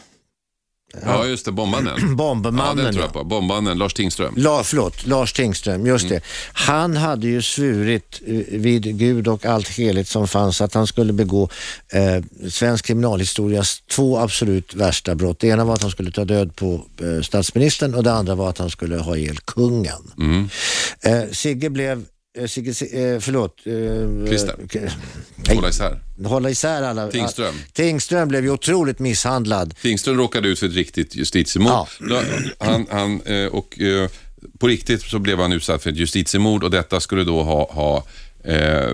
Ja, 1.04 1.26
just 1.26 1.46
det. 1.46 1.52
Bombmannen. 1.52 1.94
Ja, 2.02 2.16
Bombmannen, 2.16 2.78
den 2.78 2.94
tror 2.94 2.96
ja. 2.96 3.02
jag 3.02 3.14
på. 3.14 3.24
Bombmannen, 3.24 3.78
Lars 3.78 3.94
Tingström. 3.94 4.34
La, 4.38 4.64
förlåt, 4.64 5.06
Lars 5.06 5.34
Tingström, 5.34 5.86
just 5.86 6.10
det. 6.10 6.22
Han 6.54 6.98
hade 6.98 7.28
ju 7.28 7.42
svurit 7.42 8.22
eh, 8.28 8.34
vid 8.50 8.98
Gud 9.00 9.28
och 9.28 9.46
allt 9.46 9.68
heligt 9.68 10.08
som 10.08 10.28
fanns 10.28 10.62
att 10.62 10.74
han 10.74 10.88
skulle 10.88 11.14
begå 11.14 11.50
eh, 11.90 12.50
svensk 12.50 12.86
kriminalhistorias 12.86 13.82
två 13.92 14.18
absolut 14.20 14.74
värsta 14.74 15.16
brott. 15.16 15.40
Det 15.40 15.48
ena 15.48 15.66
var 15.66 15.74
att 15.74 15.82
han 15.82 15.92
skulle 15.92 16.12
ta 16.12 16.26
död 16.26 16.56
på 16.56 16.86
eh, 17.02 17.22
statsministern 17.22 17.96
och 17.96 18.04
det 18.04 18.14
andra 18.14 18.36
var 18.36 18.50
att 18.50 18.58
han 18.58 18.70
skulle 18.70 18.98
ha 18.98 19.18
ihjäl 19.18 19.38
kungen. 19.38 20.12
Mm. 20.18 20.50
Eh, 21.02 21.32
Sigge 21.32 21.70
blev 21.70 22.06
Sigge, 22.48 22.70
eh, 22.70 23.20
förlåt. 23.20 23.58
Eh, 23.66 24.28
Christer. 24.28 24.56
eh, 24.74 24.92
Hålla 25.56 25.70
isär. 25.70 26.00
hålla 26.26 26.50
isär 26.50 26.84
alla. 26.84 27.08
Tingström. 27.08 27.56
Tingström 27.74 28.28
blev 28.28 28.44
ju 28.44 28.50
otroligt 28.52 29.00
misshandlad. 29.00 29.74
Tingström 29.82 30.18
råkade 30.18 30.48
ut 30.48 30.60
för 30.60 30.68
ett 30.68 30.74
riktigt 30.74 31.16
justitiemord. 31.16 31.72
Ja. 32.10 32.22
Han, 32.60 32.88
han, 32.92 33.22
eh, 33.22 33.46
och, 33.46 33.80
eh, 33.82 34.10
på 34.60 34.68
riktigt 34.68 35.02
så 35.02 35.20
blev 35.20 35.40
han 35.40 35.54
utsatt 35.54 35.84
för 35.84 35.90
ett 35.90 35.98
justitiemord 35.98 36.64
och 36.64 36.72
detta 36.72 37.00
skulle 37.00 37.24
då 37.24 37.44
ha, 37.44 37.72
ha 37.74 38.04
eh, 38.46 38.90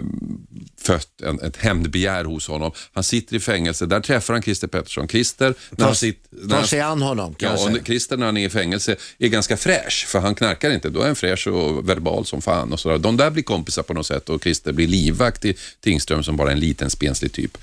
fött 0.81 1.21
en, 1.21 1.39
ett 1.41 1.57
hämndbegär 1.57 2.23
hos 2.23 2.47
honom. 2.47 2.71
Han 2.93 3.03
sitter 3.03 3.35
i 3.35 3.39
fängelse, 3.39 3.85
där 3.85 3.99
träffar 3.99 4.33
han 4.33 4.43
Christer 4.43 4.67
Pettersson. 4.67 5.07
Christer, 5.07 5.53
när 5.71 5.85
han 5.85 5.95
sitter... 5.95 6.29
när 6.31 6.49
Ta 6.49 6.55
han- 6.55 6.67
sig 6.67 6.81
an 6.81 7.01
honom 7.01 7.33
kan 7.33 7.49
Ja, 7.49 7.55
jag 7.57 7.65
och 7.67 7.71
säga. 7.73 7.83
Christer 7.85 8.17
när 8.17 8.25
han 8.25 8.37
är 8.37 8.45
i 8.45 8.49
fängelse 8.49 8.95
är 9.19 9.27
ganska 9.27 9.57
fräsch, 9.57 10.05
för 10.07 10.19
han 10.19 10.35
knarkar 10.35 10.71
inte. 10.71 10.89
Då 10.89 11.01
är 11.01 11.05
han 11.05 11.15
fräsch 11.15 11.47
och 11.47 11.89
verbal 11.89 12.25
som 12.25 12.41
fan. 12.41 12.73
Och. 12.85 12.99
De 13.01 13.17
där 13.17 13.29
blir 13.31 13.43
kompisar 13.43 13.83
på 13.83 13.93
något 13.93 14.07
sätt 14.07 14.29
och 14.29 14.43
Christer 14.43 14.71
blir 14.71 14.87
livvakt 14.87 15.41
till 15.41 15.57
Tingström 15.79 16.23
som 16.23 16.37
bara 16.37 16.47
är 16.49 16.53
en 16.53 16.59
liten 16.59 16.89
spenslig 16.89 17.31
typ. 17.33 17.57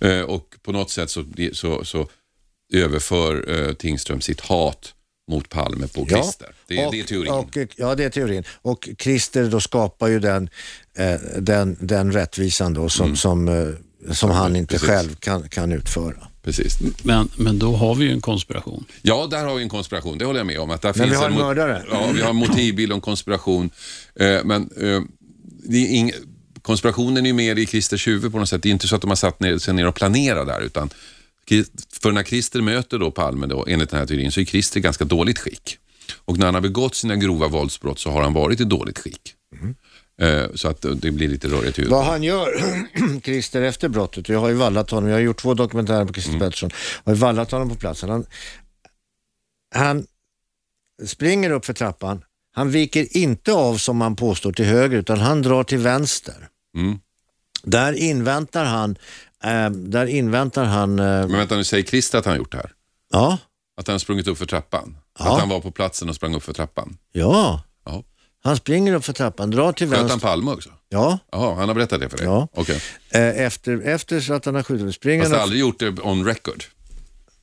Eh, 0.00 0.20
och 0.20 0.54
på 0.62 0.72
något 0.72 0.90
sätt 0.90 1.10
så, 1.10 1.24
så, 1.52 1.84
så 1.84 2.08
överför 2.72 3.50
eh, 3.68 3.72
Tingström 3.74 4.20
sitt 4.20 4.40
hat 4.40 4.94
mot 5.30 5.48
Palme 5.48 5.88
på 5.88 6.06
Christer. 6.06 6.48
det, 6.66 6.78
är- 6.80 6.90
det 6.90 7.00
är 7.00 7.04
teorin. 7.04 7.30
Och, 7.32 7.56
ja, 7.76 7.94
det 7.94 8.04
är 8.04 8.10
teorin. 8.10 8.44
Och 8.62 8.88
Christer 8.98 9.44
då 9.44 9.60
skapar 9.60 10.08
ju 10.08 10.18
den, 10.18 10.50
den, 11.38 11.76
den 11.80 12.12
rättvisan 12.12 12.74
då 12.74 12.88
som, 12.88 13.16
som, 13.16 13.48
eh, 13.48 14.12
som 14.14 14.30
han 14.30 14.56
inte 14.56 14.74
precis. 14.74 14.88
själv 14.88 15.14
kan, 15.14 15.48
kan 15.48 15.72
utföra. 15.72 16.14
Precis. 16.42 16.78
Men, 17.02 17.28
men 17.36 17.58
då 17.58 17.76
har 17.76 17.94
vi 17.94 18.04
ju 18.04 18.12
en 18.12 18.20
konspiration. 18.20 18.84
Ja, 19.02 19.26
där 19.30 19.44
har 19.44 19.54
vi 19.54 19.62
en 19.62 19.68
konspiration. 19.68 20.18
Det 20.18 20.24
håller 20.24 20.40
jag 20.40 20.46
med 20.46 20.58
om. 20.58 20.70
Att 20.70 20.82
där 20.82 20.88
Men 20.88 20.94
finns 20.94 21.10
vi 21.10 21.16
har 21.16 21.30
en 21.30 21.34
mördare. 21.34 21.82
Ja, 21.90 22.10
vi 22.14 22.22
har 22.22 22.30
en 22.30 22.36
motivbild 22.36 22.92
och 22.92 22.96
en 22.96 23.00
konspiration. 23.00 23.70
Eh, 24.14 24.38
men 24.44 24.62
eh, 24.62 25.00
det 25.68 25.76
är 25.76 25.88
ing- 25.88 26.14
konspirationen 26.62 27.26
är 27.26 27.30
ju 27.30 27.34
mer 27.34 27.56
i 27.58 27.66
Christers 27.66 28.06
huvud 28.06 28.32
på 28.32 28.38
något 28.38 28.48
sätt. 28.48 28.62
Det 28.62 28.68
är 28.68 28.72
inte 28.72 28.88
så 28.88 28.96
att 28.96 29.00
de 29.00 29.10
har 29.10 29.16
satt 29.16 29.40
ner, 29.40 29.58
sig 29.58 29.74
ner 29.74 29.86
och 29.86 29.94
planerat 29.94 30.46
där, 30.46 30.60
utan 30.60 30.90
för 32.02 32.12
när 32.12 32.22
Christer 32.22 32.60
möter 32.60 32.98
då 32.98 33.10
Palme, 33.10 33.46
då, 33.46 33.64
enligt 33.68 33.90
den 33.90 33.98
här 34.00 34.06
teorin, 34.06 34.32
så 34.32 34.40
är 34.40 34.44
Christer 34.44 34.78
i 34.78 34.82
ganska 34.82 35.04
dåligt 35.04 35.38
skick. 35.38 35.76
Och 36.24 36.38
när 36.38 36.46
han 36.46 36.54
har 36.54 36.62
begått 36.62 36.94
sina 36.94 37.16
grova 37.16 37.48
våldsbrott 37.48 37.98
så 37.98 38.10
har 38.10 38.22
han 38.22 38.32
varit 38.32 38.60
i 38.60 38.64
dåligt 38.64 38.98
skick. 38.98 39.34
Eh, 39.62 39.68
så 40.54 40.68
att 40.68 40.84
eh, 40.84 40.90
det 40.90 41.10
blir 41.10 41.28
lite 41.28 41.48
rörigt 41.48 41.78
i 41.78 41.82
huvudet. 41.82 41.90
Vad 41.98 42.04
han 42.04 42.22
gör, 42.22 42.48
Christer, 43.24 43.62
efter 43.62 43.88
brottet, 43.88 44.28
jag 44.28 44.40
har 44.40 44.48
ju 44.48 44.54
vallat 44.54 44.90
honom, 44.90 45.08
jag 45.08 45.16
har 45.16 45.20
gjort 45.22 45.40
två 45.40 45.54
dokumentärer 45.54 46.04
på 46.04 46.12
Christer 46.12 46.38
Pettersson, 46.38 46.70
jag 47.04 47.10
har 47.10 47.14
ju 47.14 47.20
vallat 47.20 47.50
honom 47.50 47.68
på 47.68 47.74
platsen. 47.74 48.10
Han, 48.10 48.26
han 49.74 50.06
springer 51.06 51.50
upp 51.50 51.64
för 51.64 51.72
trappan, 51.72 52.24
han 52.52 52.70
viker 52.70 53.16
inte 53.16 53.52
av 53.52 53.76
som 53.76 54.00
han 54.00 54.16
påstår 54.16 54.52
till 54.52 54.64
höger, 54.64 54.98
utan 54.98 55.18
han 55.18 55.42
drar 55.42 55.64
till 55.64 55.78
vänster. 55.78 56.48
Mm. 56.76 56.98
Där 57.62 57.92
inväntar 57.92 58.64
han, 58.64 58.96
eh, 59.44 59.70
där 59.70 60.06
inväntar 60.06 60.64
han, 60.64 60.98
eh, 60.98 61.04
Men 61.04 61.32
vänta 61.32 61.56
nu, 61.56 61.64
säger 61.64 61.84
Christer 61.84 62.18
att 62.18 62.24
han 62.24 62.32
har 62.32 62.38
gjort 62.38 62.52
det 62.52 62.58
här? 62.58 62.72
ja, 63.12 63.38
Att 63.76 63.86
han 63.86 63.94
har 63.94 63.98
sprungit 63.98 64.26
upp 64.26 64.38
för 64.38 64.46
trappan? 64.46 64.96
Ja. 65.18 65.32
Att 65.34 65.40
han 65.40 65.48
var 65.48 65.60
på 65.60 65.70
platsen 65.70 66.08
och 66.08 66.14
sprang 66.14 66.34
upp 66.34 66.42
för 66.42 66.52
trappan? 66.52 66.96
ja. 67.12 67.62
Han 68.42 68.56
springer 68.56 68.92
upp 68.94 69.04
för 69.04 69.12
trappan, 69.12 69.50
drar 69.50 69.72
till 69.72 69.88
Sköt 69.88 69.98
han 69.98 70.08
vänster. 70.08 70.28
Palme 70.28 70.50
också? 70.50 70.70
Ja, 70.88 71.18
Jaha, 71.32 71.54
han 71.54 71.68
har 71.68 71.74
berättat 71.74 72.00
det 72.00 72.08
för 72.08 72.16
dig? 72.16 72.26
Ja. 72.26 72.48
Okej. 72.54 72.80
eh, 73.10 73.22
efter, 73.46 73.80
efter 73.80 74.20
så 74.20 74.34
att 74.34 74.44
han 74.44 74.54
har 74.54 74.62
skjutit, 74.62 74.94
springer 74.94 75.22
Fast 75.22 75.30
han 75.32 75.38
upp- 75.38 75.42
aldrig 75.42 75.60
gjort 75.60 75.78
det 75.78 75.88
on 76.02 76.24
record? 76.26 76.64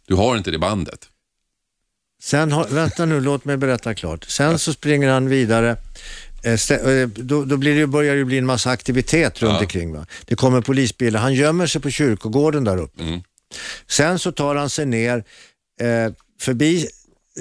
Du 0.07 0.15
har 0.15 0.37
inte 0.37 0.51
det 0.51 0.59
bandet? 0.59 1.09
Sen 2.21 2.51
har, 2.51 2.67
vänta 2.67 3.05
nu, 3.05 3.21
låt 3.21 3.45
mig 3.45 3.57
berätta 3.57 3.93
klart. 3.95 4.23
Sen 4.23 4.59
så 4.59 4.73
springer 4.73 5.09
han 5.09 5.29
vidare. 5.29 5.77
Eh, 6.43 6.71
eh, 6.71 7.07
Då, 7.07 7.45
då 7.45 7.57
blir 7.57 7.79
det, 7.79 7.87
börjar 7.87 8.15
det 8.15 8.25
bli 8.25 8.37
en 8.37 8.45
massa 8.45 8.69
aktivitet 8.69 9.41
runt 9.41 9.53
Ja. 9.53 9.59
omkring. 9.59 9.93
Va? 9.93 10.05
Det 10.25 10.35
kommer 10.35 10.61
polisbilar. 10.61 11.19
Han 11.19 11.33
gömmer 11.33 11.67
sig 11.67 11.81
på 11.81 11.89
kyrkogården 11.89 12.63
där 12.63 12.77
uppe. 12.77 13.03
Mm. 13.03 13.21
Sen 13.87 14.19
så 14.19 14.31
tar 14.31 14.55
han 14.55 14.69
sig 14.69 14.85
ner 14.85 15.17
eh, 15.81 16.13
förbi 16.41 16.87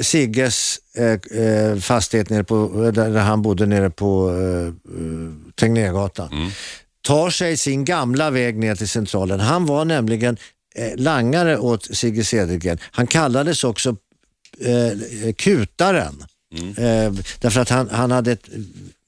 Sigges 0.00 0.78
eh, 0.94 1.40
eh, 1.40 1.78
fastighet 1.78 2.30
nere 2.30 2.44
på, 2.44 2.90
där, 2.94 3.10
där 3.10 3.20
han 3.20 3.42
bodde 3.42 3.66
nere 3.66 3.90
på 3.90 4.30
eh, 4.30 4.66
eh, 4.66 5.52
Tegnérgatan. 5.54 6.32
Mm. 6.32 6.50
Tar 7.02 7.30
sig 7.30 7.56
sin 7.56 7.84
gamla 7.84 8.30
väg 8.30 8.58
ner 8.58 8.74
till 8.74 8.88
centralen. 8.88 9.40
Han 9.40 9.66
var 9.66 9.84
nämligen 9.84 10.36
eh, 10.74 10.96
langare 10.96 11.58
åt 11.58 11.96
Sigge 11.96 12.24
Cedergren. 12.24 12.78
Han 12.82 13.06
kallades 13.06 13.64
också 13.64 13.96
eh, 14.60 15.32
Kutaren. 15.32 16.24
Eh, 16.76 17.12
därför 17.40 17.60
att 17.60 17.68
han, 17.68 17.88
han 17.90 18.10
hade 18.10 18.32
ett, 18.32 18.48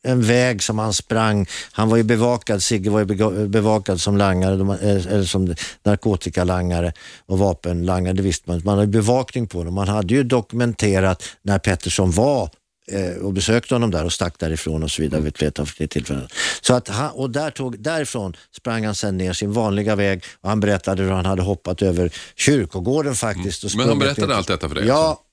en 0.08 0.22
väg 0.22 0.62
som 0.62 0.78
han 0.78 0.94
sprang. 0.94 1.46
Han 1.72 1.88
var 1.88 1.96
ju 1.96 2.02
bevakad, 2.02 2.62
Sigge 2.62 2.90
var 2.90 3.00
ju 3.00 3.48
bevakad 3.48 4.00
som 4.00 4.16
langare, 4.16 4.54
eh, 4.54 5.06
eller 5.06 5.24
som 5.24 5.54
narkotikalangare 5.82 6.92
och 7.26 7.38
vapenlangare, 7.38 8.14
det 8.14 8.22
visste 8.22 8.50
man. 8.50 8.62
Man 8.64 8.78
hade 8.78 8.86
bevakning 8.86 9.46
på 9.46 9.64
dem. 9.64 9.74
Man 9.74 9.88
hade 9.88 10.14
ju 10.14 10.22
dokumenterat 10.22 11.22
när 11.42 11.58
Pettersson 11.58 12.10
var 12.10 12.50
eh, 12.92 13.22
och 13.22 13.32
besökte 13.32 13.74
honom 13.74 13.90
där 13.90 14.04
och 14.04 14.12
stack 14.12 14.38
därifrån 14.38 14.82
och 14.82 14.90
så 14.90 15.02
vidare 15.02 15.20
vid 15.20 15.28
ett 15.28 15.38
flertal 15.38 15.66
tillfällen. 15.66 16.28
Så 16.60 16.74
att 16.74 16.88
han, 16.88 17.10
och 17.10 17.30
där 17.30 17.50
tog, 17.50 17.80
därifrån 17.80 18.36
sprang 18.56 18.84
han 18.84 18.94
sen 18.94 19.16
ner 19.16 19.32
sin 19.32 19.52
vanliga 19.52 19.96
väg 19.96 20.24
och 20.40 20.48
han 20.48 20.60
berättade 20.60 21.02
hur 21.02 21.10
han 21.10 21.26
hade 21.26 21.42
hoppat 21.42 21.82
över 21.82 22.12
kyrkogården 22.36 23.14
faktiskt. 23.14 23.64
Och 23.64 23.70
Men 23.76 23.88
han 23.88 23.98
berättade 23.98 24.36
allt 24.36 24.48
detta 24.48 24.68
för 24.68 24.74
dig? 24.74 24.86
Ja, 24.86 25.08
alltså? 25.08 25.24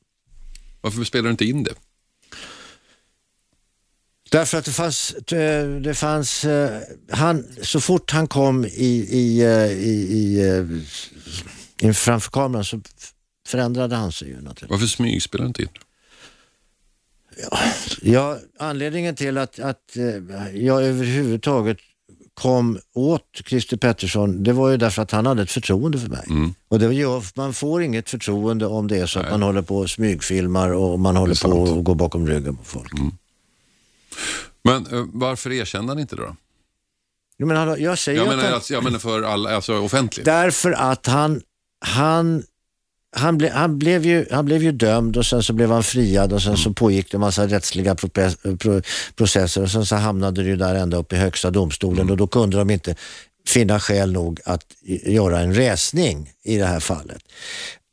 Varför 0.81 1.03
spelar 1.03 1.23
du 1.23 1.31
inte 1.31 1.45
in 1.45 1.63
det? 1.63 1.73
Därför 4.35 4.57
att 4.57 4.65
det 4.65 4.71
fanns, 4.71 5.11
eh, 5.11 5.69
det 5.69 5.93
fanns 5.93 6.45
eh, 6.45 6.81
han, 7.09 7.45
så 7.61 7.79
fort 7.79 8.11
han 8.11 8.27
kom 8.27 8.65
i, 8.65 9.07
i, 9.09 9.41
eh, 9.41 9.71
i, 9.71 10.39
i, 11.81 11.93
framför 11.93 12.31
kameran 12.31 12.65
så 12.65 12.81
förändrade 13.47 13.95
han 13.95 14.11
sig 14.11 14.27
ju 14.27 14.35
naturligtvis. 14.35 14.69
Varför 14.69 14.87
smygspelar 14.87 15.45
inte 15.45 15.61
in? 15.61 15.67
Ja, 18.01 18.37
anledningen 18.59 19.15
till 19.15 19.37
att, 19.37 19.59
att 19.59 19.97
jag 20.53 20.83
överhuvudtaget 20.83 21.77
kom 22.33 22.79
åt 22.93 23.41
Christer 23.45 23.77
Pettersson, 23.77 24.43
det 24.43 24.53
var 24.53 24.69
ju 24.69 24.77
därför 24.77 25.01
att 25.01 25.11
han 25.11 25.25
hade 25.25 25.41
ett 25.41 25.51
förtroende 25.51 25.99
för 25.99 26.09
mig. 26.09 26.25
Mm. 26.29 26.53
Och 26.67 26.79
det 26.79 26.93
gör, 26.93 27.23
man 27.35 27.53
får 27.53 27.83
inget 27.83 28.09
förtroende 28.09 28.65
om 28.65 28.87
det 28.87 28.97
är 28.97 29.05
så 29.05 29.19
att 29.19 29.31
man 29.31 29.41
håller 29.41 29.61
på 29.61 29.77
och 29.77 29.89
smygfilmar 29.89 30.69
och 30.69 30.99
man 30.99 31.15
håller 31.15 31.43
på 31.43 31.49
och 31.49 31.83
går 31.83 31.95
bakom 31.95 32.27
ryggen 32.27 32.55
på 32.55 32.63
folk. 32.63 32.91
Men 34.63 34.87
eh, 34.87 35.05
varför 35.13 35.51
erkände 35.51 35.91
han 35.91 35.99
inte 35.99 36.15
då? 36.15 36.35
Jo, 37.37 37.47
men 37.47 37.57
han, 37.57 37.81
jag 37.81 37.97
säger 37.99 38.19
Jag 38.19 38.23
att 38.23 38.29
menar, 38.29 38.43
han, 38.43 38.53
alltså, 38.53 38.73
jag 38.73 38.83
menar 38.83 38.99
för 38.99 39.21
alla, 39.21 39.55
alltså 39.55 39.79
offentligt. 39.79 40.25
Därför 40.25 40.71
att 40.71 41.05
han, 41.05 41.41
han, 41.85 42.43
han, 43.15 43.37
ble, 43.37 43.49
han, 43.49 43.79
blev 43.79 44.05
ju, 44.05 44.25
han 44.31 44.45
blev 44.45 44.63
ju 44.63 44.71
dömd 44.71 45.17
och 45.17 45.25
sen 45.25 45.43
så 45.43 45.53
blev 45.53 45.71
han 45.71 45.83
friad 45.83 46.33
och 46.33 46.41
sen 46.41 46.57
så 46.57 46.73
pågick 46.73 47.11
det 47.11 47.17
en 47.17 47.21
massa 47.21 47.47
rättsliga 47.47 47.95
processer 49.15 49.61
och 49.61 49.71
sen 49.71 49.85
så 49.85 49.95
hamnade 49.95 50.43
det 50.43 50.49
ju 50.49 50.55
där 50.55 50.75
ända 50.75 50.97
upp 50.97 51.13
i 51.13 51.15
högsta 51.15 51.51
domstolen 51.51 52.09
och 52.09 52.17
då 52.17 52.27
kunde 52.27 52.57
de 52.57 52.69
inte 52.69 52.95
finna 53.47 53.79
skäl 53.79 54.11
nog 54.11 54.39
att 54.45 54.65
göra 55.03 55.39
en 55.39 55.53
resning 55.53 56.31
i 56.43 56.57
det 56.57 56.65
här 56.65 56.79
fallet. 56.79 57.21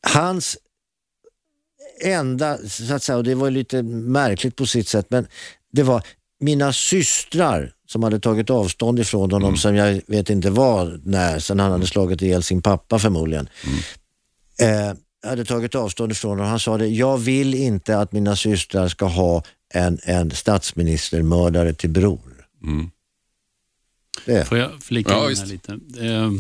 Hans 0.07 0.57
enda, 2.01 2.59
så 2.69 2.95
att 2.95 3.03
säga, 3.03 3.17
och 3.17 3.25
det 3.25 3.35
var 3.35 3.51
lite 3.51 3.83
märkligt 3.83 4.57
på 4.57 4.67
sitt 4.67 4.89
sätt, 4.89 5.07
men 5.09 5.27
det 5.73 5.83
var 5.83 6.03
mina 6.41 6.73
systrar 6.73 7.73
som 7.87 8.03
hade 8.03 8.21
tagit 8.21 8.51
avstånd 8.51 8.99
ifrån 8.99 9.31
honom 9.33 9.57
som 9.57 9.77
jag 9.77 10.01
vet 10.07 10.31
inte 10.31 10.51
var 10.51 11.01
när, 11.05 11.39
sen 11.39 11.61
han 11.61 11.73
hade 11.73 11.87
slagit 11.87 12.23
ihjäl 12.23 12.43
sin 12.43 12.63
pappa 12.63 12.99
förmodligen. 12.99 13.49
Eh, 14.61 14.97
hade 15.31 15.45
tagit 15.45 15.75
avstånd 15.75 16.13
ifrån 16.13 16.31
honom. 16.31 16.47
Han 16.47 16.61
sa 16.61 16.79
det, 16.79 16.87
jag 16.87 17.19
vill 17.19 17.55
inte 17.55 17.99
att 17.99 18.13
mina 18.13 18.37
systrar 18.37 18.89
ska 18.89 19.07
ha 19.07 19.43
en, 19.75 19.99
en 20.05 20.31
statsministermördare 20.31 21.73
till 21.75 21.91
bror. 21.91 22.47
Mm. 22.65 22.91
Det. 24.27 24.45
Får 24.49 24.59
jag 24.59 24.71
flika 24.83 25.13
Ja, 25.13 25.31
in 25.31 25.37
här 25.37 25.47
lite? 25.47 25.73
Eh, 26.01 26.31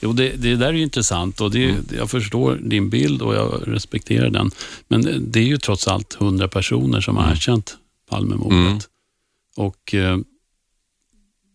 jo, 0.00 0.12
det, 0.12 0.28
det 0.28 0.56
där 0.56 0.66
är 0.68 0.72
ju 0.72 0.82
intressant 0.82 1.40
och 1.40 1.50
det, 1.50 1.64
Mm. 1.64 1.84
jag 1.98 2.10
förstår 2.10 2.56
din 2.56 2.90
bild 2.90 3.22
och 3.22 3.34
jag 3.34 3.62
respekterar 3.66 4.30
den. 4.30 4.50
Men 4.88 5.30
det 5.32 5.38
är 5.40 5.44
ju 5.44 5.58
trots 5.58 5.88
allt 5.88 6.14
hundra 6.14 6.48
personer 6.48 7.00
som 7.00 7.16
Mm. 7.16 7.24
har 7.28 7.32
erkänt 7.32 7.76
Palmemordet. 8.10 8.88
Och 9.56 9.94
eh, 9.94 10.18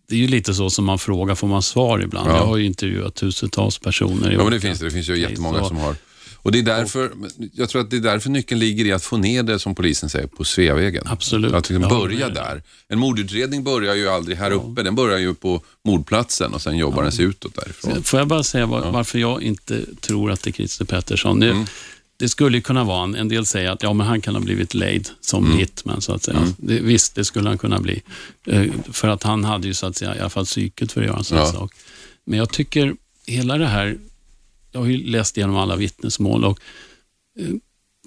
det 0.10 0.16
är 0.16 0.20
ju 0.20 0.28
lite 0.28 0.54
så 0.54 0.70
som 0.70 0.86
man 0.86 1.00
frågar, 1.00 1.36
får 1.36 1.48
man 1.48 1.62
svar 1.62 2.00
ibland? 2.00 2.30
Ja. 2.30 2.38
Jag 2.38 2.46
har 2.46 2.58
ju 2.58 2.66
intervjuat 2.66 3.16
tusentals 3.16 3.78
personer. 3.78 4.32
Ja, 4.32 4.44
men 4.44 4.52
det 4.52 4.60
finns 4.60 4.80
det. 4.80 4.86
Det 4.86 4.92
finns 4.92 5.10
ju 5.10 5.18
jättemånga 5.18 5.64
som 5.68 5.78
har... 5.78 5.96
Och 6.42 6.52
det 6.52 6.60
är 6.60 6.64
därför, 6.64 7.12
jag 7.54 7.70
tror 7.70 7.82
att 7.82 7.90
det 7.90 7.98
är 7.98 8.02
därför 8.02 8.30
nyckeln 8.30 8.60
ligger 8.60 8.86
i 8.86 8.92
att 8.92 9.04
få 9.04 9.18
ner 9.18 9.44
det, 9.44 9.60
som 9.60 9.76
polisen 9.76 10.10
säger, 10.10 10.28
på 10.28 10.44
Sveavägen. 10.44 11.04
Absolut. 11.08 11.54
Att 11.54 11.70
liksom 11.70 11.84
Ja, 11.84 12.00
börja 12.00 12.30
där. 12.30 12.64
En 12.88 13.00
mordutredning 13.00 13.64
börjar 13.64 13.96
ju 13.96 14.10
aldrig 14.10 14.38
här 14.38 14.52
uppe, 14.52 14.84
den 14.84 14.96
börjar 14.96 15.18
ju 15.20 15.34
på 15.34 15.62
mordplatsen 15.86 16.54
och 16.54 16.62
sen 16.62 16.78
jobbar 16.78 17.04
den 17.04 17.12
sig 17.12 17.26
utåt 17.26 17.56
därifrån. 17.56 18.04
Får 18.04 18.20
jag 18.20 18.28
bara 18.28 18.44
säga 18.44 18.66
var, 18.66 18.92
varför 18.92 19.20
jag 19.20 19.44
inte 19.44 19.86
tror 20.02 20.32
att 20.32 20.44
det 20.44 20.50
är 20.50 20.52
Christer 20.52 20.86
Pettersson. 20.86 21.40
Det, 21.40 21.50
Mm. 21.52 21.66
Det 22.20 22.30
skulle 22.30 22.62
kunna 22.62 22.84
vara 22.84 23.04
en, 23.04 23.16
en 23.16 23.28
del 23.30 23.46
säger 23.46 23.70
att 23.72 23.84
ja, 23.84 23.94
men 23.94 24.08
han 24.08 24.22
kan 24.22 24.36
ha 24.36 24.42
blivit 24.42 24.74
lejd 24.74 25.10
som 25.22 25.46
Mm. 25.46 25.58
hitman, 25.58 26.02
så 26.02 26.14
att 26.14 26.24
säga. 26.24 26.54
Det, 26.58 26.80
visst, 26.80 27.16
det 27.16 27.26
skulle 27.26 27.50
han 27.50 27.58
kunna 27.58 27.80
bli. 27.80 28.02
Eh, 28.46 28.66
för 28.92 29.08
att 29.08 29.24
han 29.24 29.44
hade 29.44 29.68
ju 29.68 29.74
så 29.74 29.86
att 29.86 29.96
säga 29.98 30.16
i 30.16 30.20
alla 30.20 30.30
fall 30.30 30.46
psyket 30.46 30.92
för 30.92 31.02
att 31.02 31.08
göra 31.08 31.18
en 31.18 31.24
sån 31.24 31.38
här 31.38 31.46
Ja. 31.46 31.52
sak. 31.52 31.74
Men 32.26 32.40
jag 32.40 32.50
tycker 32.54 32.96
hela 33.28 33.58
det 33.58 33.68
här, 33.68 33.98
jag 34.72 34.80
har 34.80 34.88
ju 34.88 34.98
läst 34.98 35.38
igenom 35.38 35.56
alla 35.56 35.76
vittnesmål 35.76 36.46
och 36.46 36.60
eh, 37.40 37.48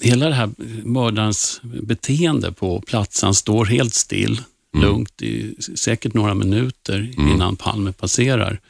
hela 0.00 0.28
det 0.28 0.34
här 0.34 0.50
mördarens 0.84 1.60
beteende 1.62 2.52
på 2.52 2.80
platsen, 2.80 3.26
han 3.26 3.34
står 3.34 3.64
helt 3.64 3.94
still, 3.94 4.40
lugnt 4.76 5.22
i 5.22 5.54
säkert 5.74 6.14
några 6.14 6.34
minuter 6.34 7.10
innan 7.18 7.56
Palme 7.56 7.92
passerar. 7.92 8.60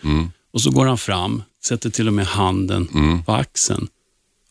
Och 0.53 0.61
så 0.63 0.71
går 0.71 0.87
han 0.87 0.99
fram, 0.99 1.43
sätter 1.65 1.91
till 1.91 2.09
och 2.09 2.15
med 2.15 2.27
handen 2.27 2.89
på 3.27 3.33
axeln 3.33 3.89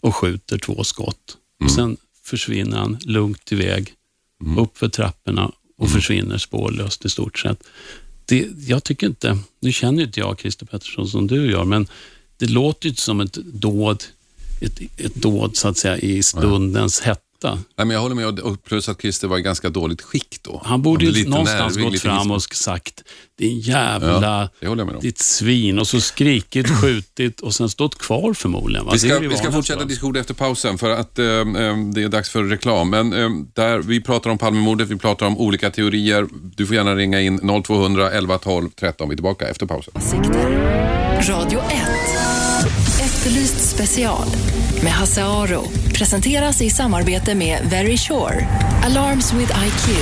och 0.02 0.16
skjuter 0.16 0.58
två 0.58 0.84
skott. 0.84 1.38
Och 1.64 1.72
Sen 1.72 1.98
försvinner 2.24 2.78
han 2.78 2.98
lugnt 3.02 3.52
iväg, 3.52 3.94
upp 4.58 4.78
för 4.78 4.90
trapporna 4.90 5.52
och 5.78 5.90
försvinner 5.90 6.38
spårlöst 6.38 7.06
i 7.06 7.10
stort 7.10 7.40
sett. 7.40 7.64
Det, 8.26 8.48
jag 8.68 8.84
tycker 8.84 9.08
inte, 9.08 9.38
nu 9.60 9.72
känner 9.72 10.04
inte 10.04 10.20
jag 10.20 10.40
Christer 10.40 10.66
Pettersson 10.66 11.08
som 11.08 11.28
du 11.28 11.52
gör, 11.52 11.66
men 11.66 11.88
det 12.38 12.46
låter 12.46 12.86
ju 12.86 12.90
inte 12.90 13.02
som 13.02 13.20
ett 13.20 13.34
dåd, 13.34 14.04
ett, 14.62 14.80
ett 14.98 15.16
dåd 15.16 15.58
så 15.58 15.68
att 15.68 15.78
säga 15.78 15.98
i 15.98 16.24
stundens 16.24 17.02
hetta. 17.02 17.22
Nej, 17.50 17.58
men 17.78 17.90
jag 17.90 18.00
håller 18.02 18.16
med, 18.16 18.40
och- 18.40 18.64
plus 18.64 18.90
att 18.90 19.02
Christer 19.02 19.28
var 19.28 19.38
i 19.38 19.42
ganska 19.42 19.70
dåligt 19.70 20.02
skick 20.02 20.40
då. 20.42 20.62
Han 20.66 20.82
borde 20.82 21.06
ju 21.06 21.30
någonstans 21.30 21.76
nervig, 21.76 21.92
gått 21.92 22.02
fram 22.02 22.32
is- 22.32 22.48
och 22.50 22.56
sagt, 22.56 23.04
din 23.38 23.60
jävla, 23.60 24.50
om. 24.62 25.00
ditt 25.02 25.20
svin, 25.20 25.80
och 25.80 25.88
så 25.88 26.02
skrikit, 26.02 26.70
skjutit 26.82 27.42
och 27.42 27.56
sen 27.56 27.70
stått 27.70 27.98
kvar 27.98 28.34
förmodligen. 28.34 28.86
Va? 28.86 28.92
Vi 28.94 29.00
ska, 29.00 29.20
vi 29.20 29.38
ska 29.38 29.52
fortsätta 29.52 29.86
diskussionen 29.86 30.22
efter 30.22 30.34
pausen 30.34 30.78
för 30.78 30.90
att 30.90 31.20
eh, 31.20 31.26
eh, 31.26 31.44
det 31.94 32.04
är 32.04 32.10
dags 32.10 32.30
för 32.30 32.44
reklam. 32.44 32.90
Men 32.90 33.14
eh, 33.14 33.30
där, 33.54 33.80
vi 33.80 34.02
pratar 34.02 34.30
om 34.30 34.38
Palmemordet, 34.38 34.88
vi 34.90 34.96
pratar 34.98 35.26
om 35.26 35.38
olika 35.38 35.70
teorier. 35.70 36.28
Du 36.56 36.66
får 36.66 36.76
gärna 36.76 36.96
ringa 36.96 37.22
in 37.22 37.64
0200 37.64 38.12
11 38.12 38.38
12 38.38 38.70
13. 38.80 39.10
Vi 39.10 39.14
är 39.14 39.16
tillbaka 39.18 39.48
efter 39.48 39.66
pausen. 39.66 39.94
Sikter. 40.02 40.52
Radio 41.30 41.60
1. 41.60 41.66
Efterlyst 43.02 43.70
special 43.70 44.28
med 44.84 44.92
Hasse 44.92 45.24
Aro. 45.24 45.64
Presenteras 45.94 46.62
i 46.62 46.70
samarbete 46.70 47.36
med 47.36 47.70
Very 47.70 47.98
Sure. 47.98 48.48
Alarms 48.84 49.34
with 49.34 49.52
IQ. 49.66 49.98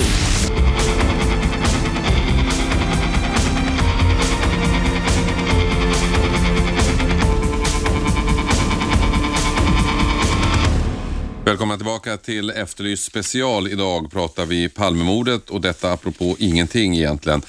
Välkomna 11.46 11.78
tillbaka 11.78 12.18
till 12.18 12.50
Efterlyst 12.50 13.04
special. 13.04 13.68
Idag 13.68 14.12
pratar 14.12 14.46
vi 14.46 14.70
Palmemordet 14.70 15.50
och 15.50 15.62
detta 15.62 15.92
apropå 15.92 16.36
ingenting 16.40 16.98
egentligen. 16.98 17.42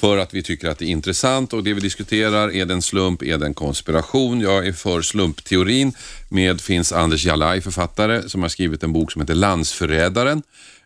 För 0.00 0.18
att 0.18 0.34
vi 0.34 0.42
tycker 0.42 0.68
att 0.68 0.78
det 0.78 0.84
är 0.84 0.90
intressant 0.90 1.52
och 1.52 1.64
det 1.64 1.74
vi 1.74 1.80
diskuterar, 1.80 2.52
är 2.52 2.66
det 2.66 2.74
en 2.74 2.82
slump, 2.82 3.22
är 3.22 3.38
det 3.38 3.46
en 3.46 3.54
konspiration? 3.54 4.40
Jag 4.40 4.66
är 4.66 4.72
för 4.72 5.02
slumpteorin. 5.02 5.92
Med 6.28 6.60
finns 6.60 6.92
Anders 6.92 7.26
Jalaj, 7.26 7.60
författare, 7.60 8.28
som 8.28 8.42
har 8.42 8.48
skrivit 8.48 8.82
en 8.82 8.92
bok 8.92 9.12
som 9.12 9.20
heter 9.20 9.34
Landsförrädaren. 9.34 10.42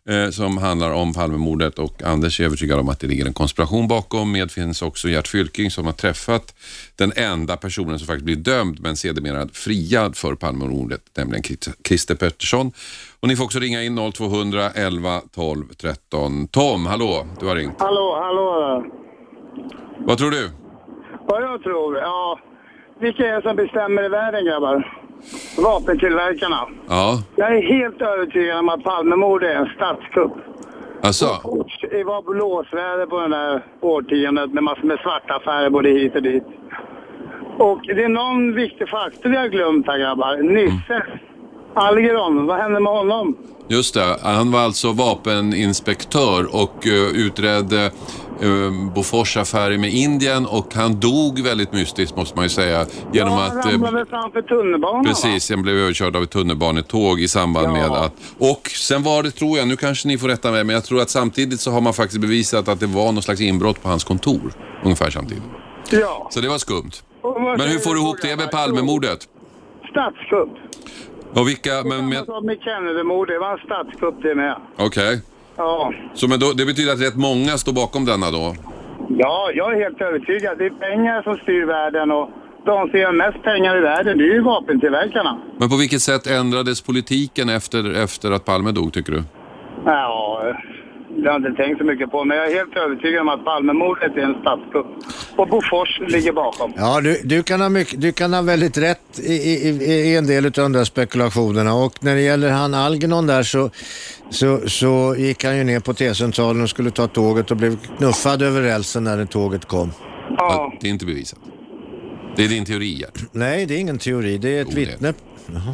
Eh, 0.08 0.30
som 0.30 0.58
handlar 0.58 0.90
om 0.90 1.14
Palmemordet 1.14 1.78
och 1.78 2.02
Anders 2.02 2.40
är 2.40 2.44
övertygad 2.44 2.78
om 2.78 2.88
att 2.88 3.00
det 3.00 3.06
ligger 3.06 3.26
en 3.26 3.32
konspiration 3.32 3.88
bakom. 3.88 4.32
Med 4.32 4.50
finns 4.50 4.82
också 4.82 5.08
Gert 5.08 5.28
Fylking 5.28 5.70
som 5.70 5.86
har 5.86 5.92
träffat 5.92 6.54
den 6.96 7.12
enda 7.16 7.56
personen 7.56 7.98
som 7.98 8.06
faktiskt 8.06 8.24
blir 8.24 8.36
dömd 8.36 8.80
men 8.80 8.96
sedermera 8.96 9.48
friad 9.52 10.16
för 10.16 10.34
Palmemordet, 10.34 11.02
nämligen 11.16 11.42
Christer 11.88 12.14
Pettersson. 12.14 12.72
Och 13.20 13.28
ni 13.28 13.36
får 13.36 13.44
också 13.44 13.58
ringa 13.58 13.82
in 13.82 14.12
0200 14.12 14.70
11 14.70 15.22
12 15.34 15.64
13. 15.76 16.48
Tom, 16.48 16.86
hallå, 16.86 17.26
du 17.40 17.46
har 17.46 17.56
ringt. 17.56 17.74
Hallå, 17.78 18.18
hallå. 18.22 19.03
Vad 19.98 20.18
tror 20.18 20.30
du? 20.30 20.50
Vad 21.26 21.42
jag 21.42 21.62
tror? 21.62 21.98
Ja, 21.98 22.38
vilka 22.98 23.26
är 23.26 23.36
det 23.36 23.42
som 23.42 23.56
bestämmer 23.56 24.04
i 24.04 24.08
världen 24.08 24.44
grabbar? 24.44 25.00
Vapentillverkarna. 25.58 26.60
Ja, 26.88 27.18
Jag 27.36 27.56
är 27.56 27.62
helt 27.62 28.02
övertygad 28.02 28.58
om 28.58 28.68
att 28.68 28.84
Palmemordet 28.84 29.50
är 29.50 29.54
en 29.54 29.68
statskupp. 29.76 30.32
alltså. 31.02 31.26
Det 31.90 32.04
var 32.04 32.22
blåsväder 32.34 33.06
på 33.06 33.20
den 33.20 33.30
där 33.30 33.62
årtiondet 33.80 34.52
med 34.52 34.62
massor 34.62 34.82
med 34.82 34.98
svarta 34.98 35.34
affärer 35.34 35.70
både 35.70 35.88
hit 35.88 36.14
och 36.14 36.22
dit. 36.22 36.44
Och 37.58 37.80
det 37.86 38.04
är 38.04 38.08
någon 38.08 38.54
viktig 38.54 38.88
faktor 38.88 39.30
vi 39.30 39.36
har 39.36 39.48
glömt 39.48 39.86
här 39.86 39.98
grabbar. 39.98 40.36
Nisse 40.36 41.06
Algeron, 41.74 42.46
vad 42.46 42.56
hände 42.56 42.80
med 42.80 42.92
honom? 42.92 43.36
Just 43.68 43.94
det, 43.94 44.16
han 44.22 44.52
var 44.52 44.60
alltså 44.60 44.92
vapeninspektör 44.92 46.62
och 46.62 46.86
uh, 46.86 47.26
utredde 47.26 47.90
uh, 48.42 48.92
Bofors 48.94 49.36
affärer 49.36 49.78
med 49.78 49.92
Indien 49.92 50.46
och 50.46 50.74
han 50.74 51.00
dog 51.00 51.40
väldigt 51.40 51.72
mystiskt 51.72 52.16
måste 52.16 52.36
man 52.36 52.44
ju 52.44 52.48
säga. 52.48 52.86
Genom 53.12 53.32
ja, 53.32 53.44
att... 53.46 53.52
han 53.52 53.58
eh, 53.58 53.72
ramlade 53.72 54.06
framför 54.06 54.42
tunnelbanan 54.42 55.04
va? 55.04 55.08
Precis, 55.08 55.50
han 55.50 55.62
blev 55.62 55.76
överkörd 55.76 56.16
av 56.16 56.22
ett 56.22 56.30
tunnelbanetåg 56.30 57.20
i 57.20 57.28
samband 57.28 57.66
Ja. 57.66 57.72
med 57.72 57.90
att... 57.90 58.12
Och 58.38 58.68
sen 58.68 59.02
var 59.02 59.22
det, 59.22 59.30
tror 59.30 59.58
jag, 59.58 59.68
nu 59.68 59.76
kanske 59.76 60.08
ni 60.08 60.18
får 60.18 60.28
rätta 60.28 60.50
mig, 60.50 60.64
men 60.64 60.74
jag 60.74 60.84
tror 60.84 61.00
att 61.00 61.10
samtidigt 61.10 61.60
så 61.60 61.70
har 61.70 61.80
man 61.80 61.94
faktiskt 61.94 62.20
bevisat 62.20 62.68
att 62.68 62.80
det 62.80 62.86
var 62.86 63.12
någon 63.12 63.22
slags 63.22 63.40
inbrott 63.40 63.82
på 63.82 63.88
hans 63.88 64.04
kontor. 64.04 64.52
Ungefär 64.84 65.10
samtidigt. 65.10 65.42
Ja. 65.90 66.28
Så 66.30 66.40
det 66.40 66.48
var 66.48 66.58
skumt. 66.58 66.92
Men 67.58 67.68
hur 67.68 67.78
får 67.78 67.94
du 67.94 68.00
ihop 68.00 68.16
det 68.22 68.36
med? 68.36 68.50
Palmemordet? 68.50 69.28
Statskupp. 69.90 70.48
Och 71.34 71.48
vilka... 71.48 71.82
Men, 71.84 72.08
med 72.08 72.58
Kennedy-mordet, 72.60 73.34
det 73.34 73.38
var 73.38 73.52
en 73.52 73.58
statskupp 73.58 74.22
det 74.22 74.34
med. 74.34 74.56
Okej. 74.76 75.20
Ja. 75.56 75.92
Så 76.14 76.28
men 76.28 76.38
då, 76.40 76.52
det 76.52 76.66
betyder 76.66 76.92
att 76.92 77.00
rätt 77.00 77.16
många 77.16 77.58
står 77.58 77.72
bakom 77.72 78.04
denna 78.04 78.30
då? 78.30 78.54
ja, 79.08 79.50
jag 79.54 79.72
är 79.72 79.80
helt 79.84 80.00
övertygad. 80.00 80.58
Det 80.58 80.66
är 80.66 80.70
pengar 80.70 81.22
som 81.22 81.36
styr 81.36 81.64
världen 81.66 82.10
och 82.10 82.30
de 82.64 82.90
som 82.90 83.00
gör 83.00 83.12
mest 83.12 83.42
pengar 83.42 83.76
i 83.76 83.80
världen, 83.80 84.18
det 84.18 84.24
är 84.24 84.34
ju 84.34 84.40
vapentillverkarna. 84.42 85.38
Men 85.58 85.68
på 85.68 85.76
vilket 85.76 86.00
sätt 86.00 86.26
ändrades 86.26 86.80
politiken 86.80 87.48
efter, 87.48 88.02
efter 88.04 88.30
att 88.30 88.44
Palme 88.44 88.72
dog, 88.72 88.92
tycker 88.92 89.12
du? 89.12 89.22
Ja, 89.84 90.54
det 91.24 91.30
har 91.30 91.40
jag 91.40 91.50
inte 91.50 91.62
tänkt 91.62 91.78
så 91.78 91.84
mycket 91.84 92.10
på, 92.10 92.24
men 92.24 92.36
jag 92.36 92.50
är 92.50 92.54
helt 92.54 92.76
övertygad 92.76 93.20
om 93.20 93.28
att 93.28 93.44
Palmemordet 93.44 94.16
är 94.16 94.20
en 94.20 94.34
statskupp. 94.40 94.86
Och 95.36 95.48
Bofors 95.48 96.00
ligger 96.08 96.32
bakom. 96.32 96.72
Ja, 96.76 97.00
du, 97.00 97.20
du, 97.24 97.42
kan 97.42 97.60
ha 97.60 97.68
mycket, 97.68 98.00
du 98.00 98.12
kan 98.12 98.32
ha 98.32 98.42
väldigt 98.42 98.78
rätt 98.78 99.18
i, 99.18 99.32
i, 99.32 99.68
i 99.84 100.16
en 100.16 100.26
del 100.26 100.46
av 100.46 100.52
de 100.52 100.72
där 100.72 100.84
spekulationerna 100.84 101.74
och 101.74 102.04
när 102.04 102.14
det 102.14 102.20
gäller 102.20 102.50
han 102.50 102.74
Algernon 102.74 103.26
där 103.26 103.42
så, 103.42 103.70
så, 104.30 104.68
så 104.68 105.14
gick 105.18 105.44
han 105.44 105.56
ju 105.58 105.64
ner 105.64 105.80
på 105.80 105.94
T-centralen 105.94 106.62
och 106.62 106.70
skulle 106.70 106.90
ta 106.90 107.06
tåget 107.06 107.50
och 107.50 107.56
blev 107.56 107.76
knuffad 107.98 108.42
över 108.42 108.60
rälsen 108.60 109.04
när 109.04 109.16
det 109.16 109.26
tåget 109.26 109.64
kom. 109.64 109.92
Ja. 110.36 110.72
Det 110.80 110.86
är 110.86 110.90
inte 110.90 111.06
bevisat. 111.06 111.38
Det 112.36 112.44
är 112.44 112.48
din 112.48 112.64
teori, 112.64 112.98
Gert. 113.00 113.18
Nej, 113.32 113.66
det 113.66 113.74
är 113.74 113.78
ingen 113.78 113.98
teori, 113.98 114.38
det 114.38 114.58
är 114.58 114.62
ett 114.62 114.68
Jo, 114.70 114.74
det 114.74 114.80
vittne. 114.80 115.14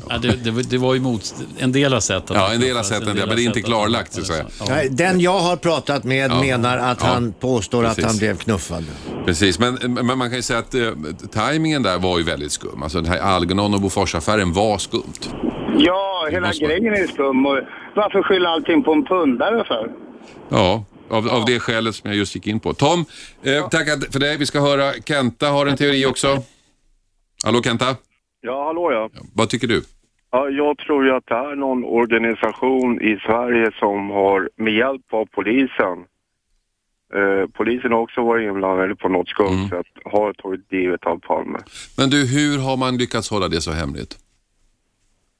Ja, 0.08 0.18
det, 0.18 0.44
det, 0.44 0.50
var- 0.50 0.62
det 0.62 0.78
var 0.78 0.94
ju 0.94 1.00
mot, 1.00 1.34
en 1.58 1.72
del 1.72 1.92
har 1.92 2.00
sett 2.00 2.30
att 2.30 2.36
Ja, 2.36 2.52
en 2.52 2.60
del 2.60 2.76
har 2.76 2.82
sett 2.82 3.02
en 3.06 3.16
del, 3.16 3.26
men 3.26 3.36
det 3.36 3.42
är 3.42 3.46
inte 3.46 3.62
klarlagt, 3.62 4.12
så 4.12 4.20
att 4.20 4.26
säga. 4.26 4.46
Ja. 4.58 4.64
Nej, 4.68 4.88
den 4.90 5.20
jag 5.20 5.38
har 5.38 5.56
pratat 5.56 6.04
med 6.04 6.30
Ja. 6.30 6.40
menar 6.40 6.78
att 6.78 6.98
Ja, 7.00 7.06
han 7.06 7.32
påstår 7.32 7.84
att 7.84 7.96
precis. 7.96 8.04
han 8.10 8.18
blev 8.18 8.36
knuffad. 8.38 8.84
Precis, 9.26 9.58
men, 9.58 9.74
men 9.74 10.18
man 10.18 10.28
kan 10.28 10.36
ju 10.36 10.42
säga 10.42 10.58
att 10.58 10.74
eh, 10.74 10.90
tajmingen 11.32 11.82
där 11.82 11.98
var 11.98 12.18
ju 12.18 12.24
väldigt 12.24 12.52
skum. 12.52 12.82
Alltså 12.82 13.00
den 13.00 13.12
här 13.12 13.18
Algernon 13.20 13.74
och 13.74 13.80
Boforsaffären 13.80 14.52
var 14.52 14.78
skumt. 14.78 15.02
Ja, 15.78 16.28
hela 16.30 16.46
måste 16.46 16.64
man- 16.64 16.70
grejen 16.70 16.94
är 16.94 17.06
skum. 17.06 17.46
Och 17.46 17.58
varför 17.96 18.22
skylla 18.22 18.48
allting 18.48 18.82
på 18.82 18.92
en 18.92 19.04
pundare 19.04 19.64
för? 19.64 19.90
Ja, 20.48 20.84
av, 21.10 21.28
av 21.28 21.44
det 21.44 21.60
skälet 21.60 21.94
som 21.94 22.10
jag 22.10 22.16
just 22.16 22.34
gick 22.34 22.46
in 22.46 22.60
på. 22.60 22.74
Tom, 22.74 23.04
eh, 23.42 23.68
tackar 23.68 24.12
för 24.12 24.20
det. 24.20 24.36
Vi 24.36 24.46
ska 24.46 24.60
höra, 24.60 24.92
Kenta 25.06 25.48
har 25.48 25.66
en 25.66 25.76
teori 25.76 26.06
också. 26.06 26.42
Hallå 27.44 27.62
Kenta, 27.62 27.96
Ja, 28.40 28.64
hallå 28.64 28.92
ja. 28.92 29.10
vad 29.34 29.48
tycker 29.50 29.66
du? 29.68 29.82
ja. 30.30 30.48
Jag 30.48 30.78
tror 30.78 31.04
ju 31.04 31.10
att 31.14 31.26
det 31.26 31.34
är 31.34 31.56
någon 31.56 31.84
organisation 31.84 33.00
i 33.02 33.16
Sverige 33.26 33.70
som 33.78 34.10
har 34.10 34.50
med 34.56 34.72
hjälp 34.72 35.14
av 35.14 35.26
polisen 35.26 35.98
eh, 37.14 37.48
polisen 37.54 37.92
har 37.92 37.98
också 38.00 38.22
varit 38.24 38.48
inblandad 38.48 38.98
på 38.98 39.08
något 39.08 39.28
skumt 39.28 39.46
Mm. 39.48 39.68
sätt, 39.68 39.86
har 40.04 40.32
tagit 40.32 40.72
livet 40.72 41.06
av 41.06 41.18
Palme. 41.18 41.58
Men 41.98 42.10
du, 42.10 42.16
hur 42.36 42.58
har 42.58 42.76
man 42.76 42.96
lyckats 42.96 43.30
hålla 43.30 43.48
det 43.48 43.60
så 43.60 43.72
hemligt? 43.72 44.16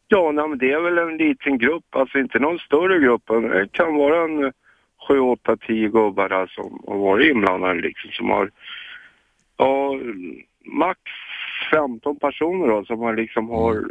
Ja, 0.08 0.32
nej, 0.32 0.48
men 0.48 0.58
det 0.58 0.72
är 0.72 0.80
väl 0.80 0.98
en 0.98 1.16
liten 1.16 1.58
grupp, 1.58 1.84
alltså 1.90 2.18
inte 2.18 2.38
någon 2.38 2.58
större 2.58 2.98
grupp. 2.98 3.22
Det 3.26 3.68
kan 3.72 3.94
vara 3.94 4.24
en 4.24 4.52
sju, 5.08 5.18
åtta, 5.20 5.56
tio 5.56 5.88
gubbar 5.88 6.28
där 6.28 6.46
som 6.46 6.82
har 6.86 6.98
varit 6.98 7.30
inblandade 7.30 7.80
liksom, 7.80 8.10
som 8.10 8.30
har, 8.30 8.50
ja, 9.56 9.94
max 10.64 11.00
15 11.70 12.18
personer 12.18 12.68
då 12.68 12.84
som 12.84 12.98
har 12.98 13.16
liksom 13.16 13.48
har 13.48 13.84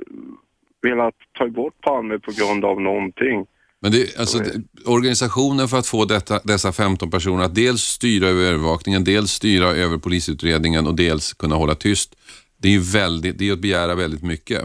velat 0.81 1.15
ta 1.37 1.47
bort 1.47 1.81
Palme 1.81 2.19
på 2.19 2.31
grund 2.31 2.65
av 2.65 2.81
någonting. 2.81 3.45
Men 3.81 3.91
det, 3.91 4.19
alltså, 4.19 4.37
det, 4.37 4.61
organisationen 4.85 5.67
för 5.67 5.77
att 5.77 5.87
få 5.87 6.05
detta, 6.05 6.39
dessa 6.43 6.71
15 6.71 7.11
personer 7.11 7.43
att 7.43 7.55
dels 7.55 7.81
styra 7.81 8.27
över 8.27 8.43
övervakningen, 8.43 9.03
dels 9.03 9.31
styra 9.31 9.65
över 9.65 9.97
polisutredningen 9.97 10.87
och 10.87 10.95
dels 10.95 11.33
kunna 11.33 11.55
hålla 11.55 11.75
tyst. 11.75 12.15
Det 12.61 12.67
är 12.67 12.71
ju 12.71 12.83
väldigt, 12.93 13.37
det 13.37 13.49
är 13.49 13.53
att 13.53 13.59
begära 13.59 13.95
väldigt 13.95 14.23
mycket. 14.23 14.61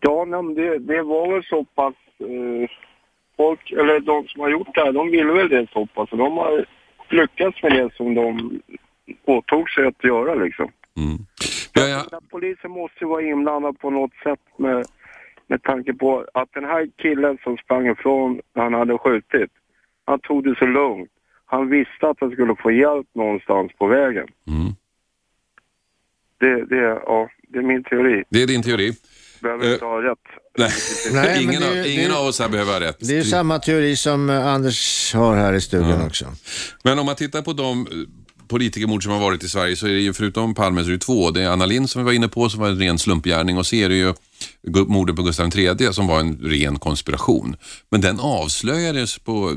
Ja, 0.00 0.24
men 0.24 0.54
det, 0.54 0.78
det 0.78 1.02
var 1.02 1.32
väl 1.32 1.44
så 1.44 1.64
pass... 1.64 1.94
Eh, 2.20 2.70
folk, 3.36 3.70
eller 3.70 4.00
de 4.00 4.28
som 4.28 4.40
har 4.40 4.50
gjort 4.50 4.74
det 4.74 4.80
här, 4.80 4.92
de 4.92 5.10
ville 5.10 5.32
väl 5.32 5.48
det 5.48 5.66
så 5.72 5.86
pass. 5.86 6.08
De 6.10 6.36
har 6.36 6.66
lyckats 7.10 7.62
med 7.62 7.72
det 7.72 7.90
som 7.96 8.14
de 8.14 8.60
åtog 9.24 9.70
sig 9.70 9.86
att 9.86 10.04
göra 10.04 10.34
liksom. 10.34 10.68
Mm. 10.96 11.18
Ja, 11.80 12.04
ja. 12.10 12.20
Polisen 12.30 12.70
måste 12.70 12.98
ju 13.00 13.06
vara 13.06 13.22
inblandad 13.22 13.78
på 13.78 13.90
något 13.90 14.14
sätt 14.24 14.40
med, 14.56 14.86
med 15.46 15.62
tanke 15.62 15.92
på 15.92 16.26
att 16.34 16.48
den 16.54 16.64
här 16.64 16.88
killen 17.02 17.38
som 17.44 17.56
sprang 17.56 17.88
ifrån 17.88 18.40
när 18.54 18.62
han 18.62 18.74
hade 18.74 18.98
skjutit, 18.98 19.50
han 20.04 20.20
tog 20.20 20.44
det 20.44 20.54
så 20.58 20.66
lugnt. 20.66 21.10
Han 21.46 21.70
visste 21.70 22.08
att 22.08 22.16
han 22.20 22.30
skulle 22.30 22.56
få 22.62 22.70
hjälp 22.70 23.06
någonstans 23.14 23.72
på 23.78 23.86
vägen. 23.86 24.28
Mm. 24.46 24.72
Det, 26.38 26.64
det, 26.64 27.02
ja, 27.06 27.28
det 27.48 27.58
är 27.58 27.62
min 27.62 27.84
teori. 27.84 28.24
Det 28.30 28.42
är 28.42 28.46
din 28.46 28.62
teori. 28.62 28.92
Behöver 29.42 29.72
inte 29.72 29.84
uh, 29.84 29.90
ha 29.90 30.02
rätt. 30.02 30.18
Nej, 30.58 30.70
Nej 31.12 31.42
ingen, 31.44 31.60
det, 31.60 31.68
av, 31.68 31.86
ingen 31.86 32.10
det, 32.10 32.18
av 32.18 32.26
oss 32.26 32.40
här 32.40 32.48
behöver 32.48 32.72
ha 32.72 32.80
rätt. 32.80 32.96
Det 33.00 33.12
är 33.12 33.16
ju 33.16 33.24
samma 33.24 33.58
teori 33.58 33.96
som 33.96 34.30
Anders 34.30 35.14
har 35.14 35.36
här 35.36 35.52
i 35.52 35.60
studion 35.60 35.92
mm. 35.92 36.06
också. 36.06 36.24
Men 36.84 36.98
om 36.98 37.06
man 37.06 37.16
tittar 37.16 37.42
på 37.42 37.52
de 37.52 37.86
politikermord 38.50 39.02
som 39.02 39.12
har 39.12 39.20
varit 39.20 39.44
i 39.44 39.48
Sverige 39.48 39.76
så 39.76 39.86
är 39.86 39.92
det 39.92 40.00
ju 40.00 40.12
förutom 40.12 40.54
Palme 40.54 40.82
så 40.82 40.88
är 40.88 40.92
det 40.92 40.98
två. 40.98 41.30
Det 41.30 41.42
är 41.42 41.48
Anna 41.48 41.66
Lind 41.66 41.90
som 41.90 42.02
vi 42.02 42.06
var 42.06 42.12
inne 42.12 42.28
på 42.28 42.48
som 42.50 42.60
var 42.60 42.68
en 42.68 42.78
ren 42.78 42.98
slumpgärning 42.98 43.58
och 43.58 43.66
så 43.66 43.76
är 43.76 43.88
det 43.88 43.94
ju 43.94 44.14
mordet 44.86 45.16
på 45.16 45.22
Gustav 45.22 45.58
III 45.58 45.92
som 45.92 46.06
var 46.06 46.20
en 46.20 46.38
ren 46.42 46.78
konspiration. 46.78 47.56
Men 47.90 48.00
den 48.00 48.20
avslöjades 48.20 49.18
på 49.18 49.56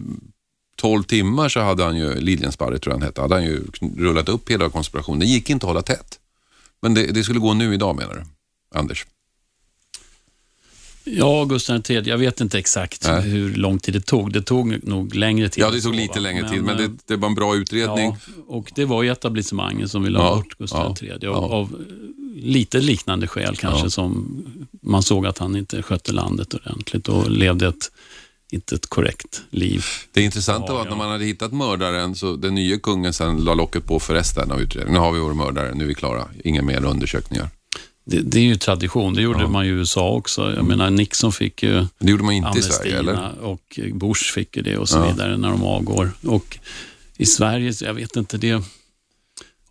12 0.75 1.03
timmar 1.03 1.49
så 1.49 1.59
hade 1.59 1.83
han 1.83 1.97
ju, 1.97 2.19
Liljensparre 2.19 2.79
tror 2.79 2.93
jag 2.93 2.99
han 2.99 3.07
hette, 3.07 3.21
hade 3.21 3.35
han 3.35 3.43
ju 3.43 3.63
rullat 3.97 4.29
upp 4.29 4.51
hela 4.51 4.69
konspirationen. 4.69 5.19
Det 5.19 5.25
gick 5.25 5.49
inte 5.49 5.65
att 5.65 5.69
hålla 5.69 5.81
tätt. 5.81 6.19
Men 6.81 6.93
det, 6.93 7.05
det 7.07 7.23
skulle 7.23 7.39
gå 7.39 7.53
nu 7.53 7.73
idag 7.73 7.95
menar 7.95 8.13
du, 8.13 8.23
Anders? 8.79 9.05
Ja, 11.03 11.45
Gustav 11.45 11.81
III, 11.89 12.01
jag 12.09 12.17
vet 12.17 12.41
inte 12.41 12.59
exakt 12.59 13.07
Nej. 13.07 13.21
hur 13.21 13.55
lång 13.55 13.79
tid 13.79 13.93
det 13.93 14.05
tog. 14.05 14.33
Det 14.33 14.41
tog 14.41 14.87
nog 14.87 15.15
längre 15.15 15.49
tid. 15.49 15.63
Ja, 15.63 15.71
det 15.71 15.81
tog 15.81 15.95
lite 15.95 16.19
längre 16.19 16.49
tid, 16.49 16.63
men 16.63 16.77
det, 16.77 16.91
det, 17.05 17.15
var 17.15 17.27
en 17.27 17.35
bra 17.35 17.55
utredning. 17.55 18.05
Ja, 18.05 18.43
och 18.47 18.71
det 18.75 18.85
var 18.85 19.03
ju 19.03 19.11
etablissemanget 19.11 19.91
som 19.91 20.03
ville 20.03 20.19
ha 20.19 20.29
ja, 20.29 20.35
bort 20.35 20.57
Gustav 20.57 20.97
ja, 20.99 21.07
III. 21.07 21.11
Av, 21.11 21.19
ja. 21.21 21.31
av, 21.31 21.85
lite 22.35 22.79
liknande 22.79 23.27
skäl 23.27 23.55
kanske, 23.55 23.89
som 23.89 24.43
man 24.81 25.03
såg 25.03 25.25
att 25.25 25.37
han 25.37 25.55
inte 25.55 25.81
skötte 25.81 26.11
landet 26.11 26.53
ordentligt 26.53 27.09
och 27.09 27.31
levde 27.31 27.67
ett 27.67 27.91
inte 28.51 28.75
ett 28.75 28.89
korrekt 28.89 29.41
liv. 29.49 29.85
Det 30.11 30.21
intressanta 30.21 30.73
var 30.73 30.81
att 30.81 30.89
när 30.89 30.95
man 30.95 31.09
hade 31.09 31.25
hittat 31.25 31.53
mördaren 31.53 32.15
så 32.15 32.35
den 32.35 32.55
nya 32.55 32.79
kungen 32.79 33.13
sen 33.13 33.43
la 33.43 33.53
locket 33.53 33.85
på 33.85 33.99
för 33.99 34.13
resten 34.13 34.51
av 34.51 34.61
utredningen. 34.61 34.93
Nu 34.93 34.99
har 34.99 35.11
vi 35.11 35.19
vår 35.19 35.33
mördare, 35.33 35.73
nu 35.75 35.83
är 35.83 35.87
vi 35.87 35.95
klara. 35.95 36.27
Inga 36.43 36.61
mer 36.61 36.85
undersökningar. 36.85 37.49
Det, 38.05 38.21
det, 38.21 38.39
är 38.39 38.43
ju 38.43 38.55
tradition. 38.55 39.13
Det 39.13 39.21
gjorde 39.21 39.41
ja. 39.41 39.47
man 39.47 39.65
i 39.65 39.67
USA 39.67 40.09
också. 40.09 40.41
Jag 40.41 40.53
mm. 40.53 40.65
menar, 40.65 40.89
Nixon 40.89 41.31
fick 41.31 41.63
ju 41.63 41.85
Det 41.99 42.11
gjorde 42.11 42.23
man 42.23 42.33
inte 42.33 42.59
i 42.59 42.61
Sverige, 42.61 42.99
eller? 42.99 43.41
och 43.41 43.79
Bush 43.93 44.33
fick 44.33 44.57
ju 44.57 44.63
det 44.63 44.77
och 44.77 44.89
så 44.89 44.97
ja. 44.97 45.11
vidare 45.11 45.37
när 45.37 45.49
de 45.49 45.63
avgår. 45.63 46.11
Och 46.27 46.57
i 47.17 47.25
Sverige, 47.25 47.73
jag 47.81 47.93
vet 47.93 48.15
inte 48.15 48.37
det. 48.37 48.63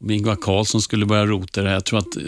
Om 0.00 0.10
Ingvar 0.10 0.36
Carlsson 0.36 0.82
skulle 0.82 1.06
börja 1.06 1.26
rota 1.26 1.62
det 1.62 1.68
här, 1.68 1.74
jag 1.74 1.84
tror 1.84 1.98
att 1.98 2.16
eh, 2.16 2.22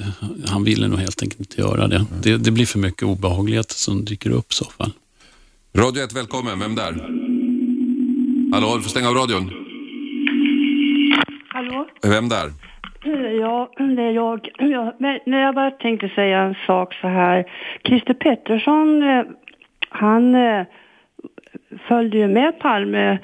han 0.47 0.65
ville 0.65 0.89
nog 0.89 0.99
helt 0.99 1.23
enkelt 1.23 1.41
inte 1.41 1.61
göra 1.61 1.89
det. 1.89 1.97
Mm. 1.97 2.09
Det, 2.23 2.37
det 2.37 2.51
blir 2.51 2.67
för 2.67 2.79
mycket 2.79 3.03
obehaglighet 3.03 3.71
som 3.71 4.05
dyker 4.05 4.31
upp 4.31 4.53
i 4.53 4.55
så 4.55 4.65
fall. 4.65 4.93
Radio 5.77 6.05
1, 6.05 6.13
välkommen. 6.13 6.59
Vem 6.59 6.75
där? 6.75 6.93
Hallå, 8.53 8.77
du 8.77 8.83
får 8.83 8.91
stänga 8.91 9.09
av 9.09 9.15
radion. 9.15 9.51
Hallå? 11.49 11.89
Vem 12.03 12.29
där? 12.29 12.53
Ja, 13.41 13.69
det 13.77 14.03
är 14.03 14.11
jag. 14.11 14.49
Ja, 14.59 14.93
men 14.99 15.21
när 15.27 15.41
jag 15.41 15.55
bara 15.55 15.71
tänkte 15.71 16.09
säga 16.09 16.39
en 16.39 16.55
sak 16.67 16.95
så 16.95 17.09
här. 17.09 17.45
Christer 17.85 18.15
Pettersson, 18.15 19.03
eh, 19.03 19.25
han 19.89 20.35
eh, 20.35 20.67
följde 21.89 22.19
ju 22.19 22.29
med 22.29 22.59
Palme 22.59 23.19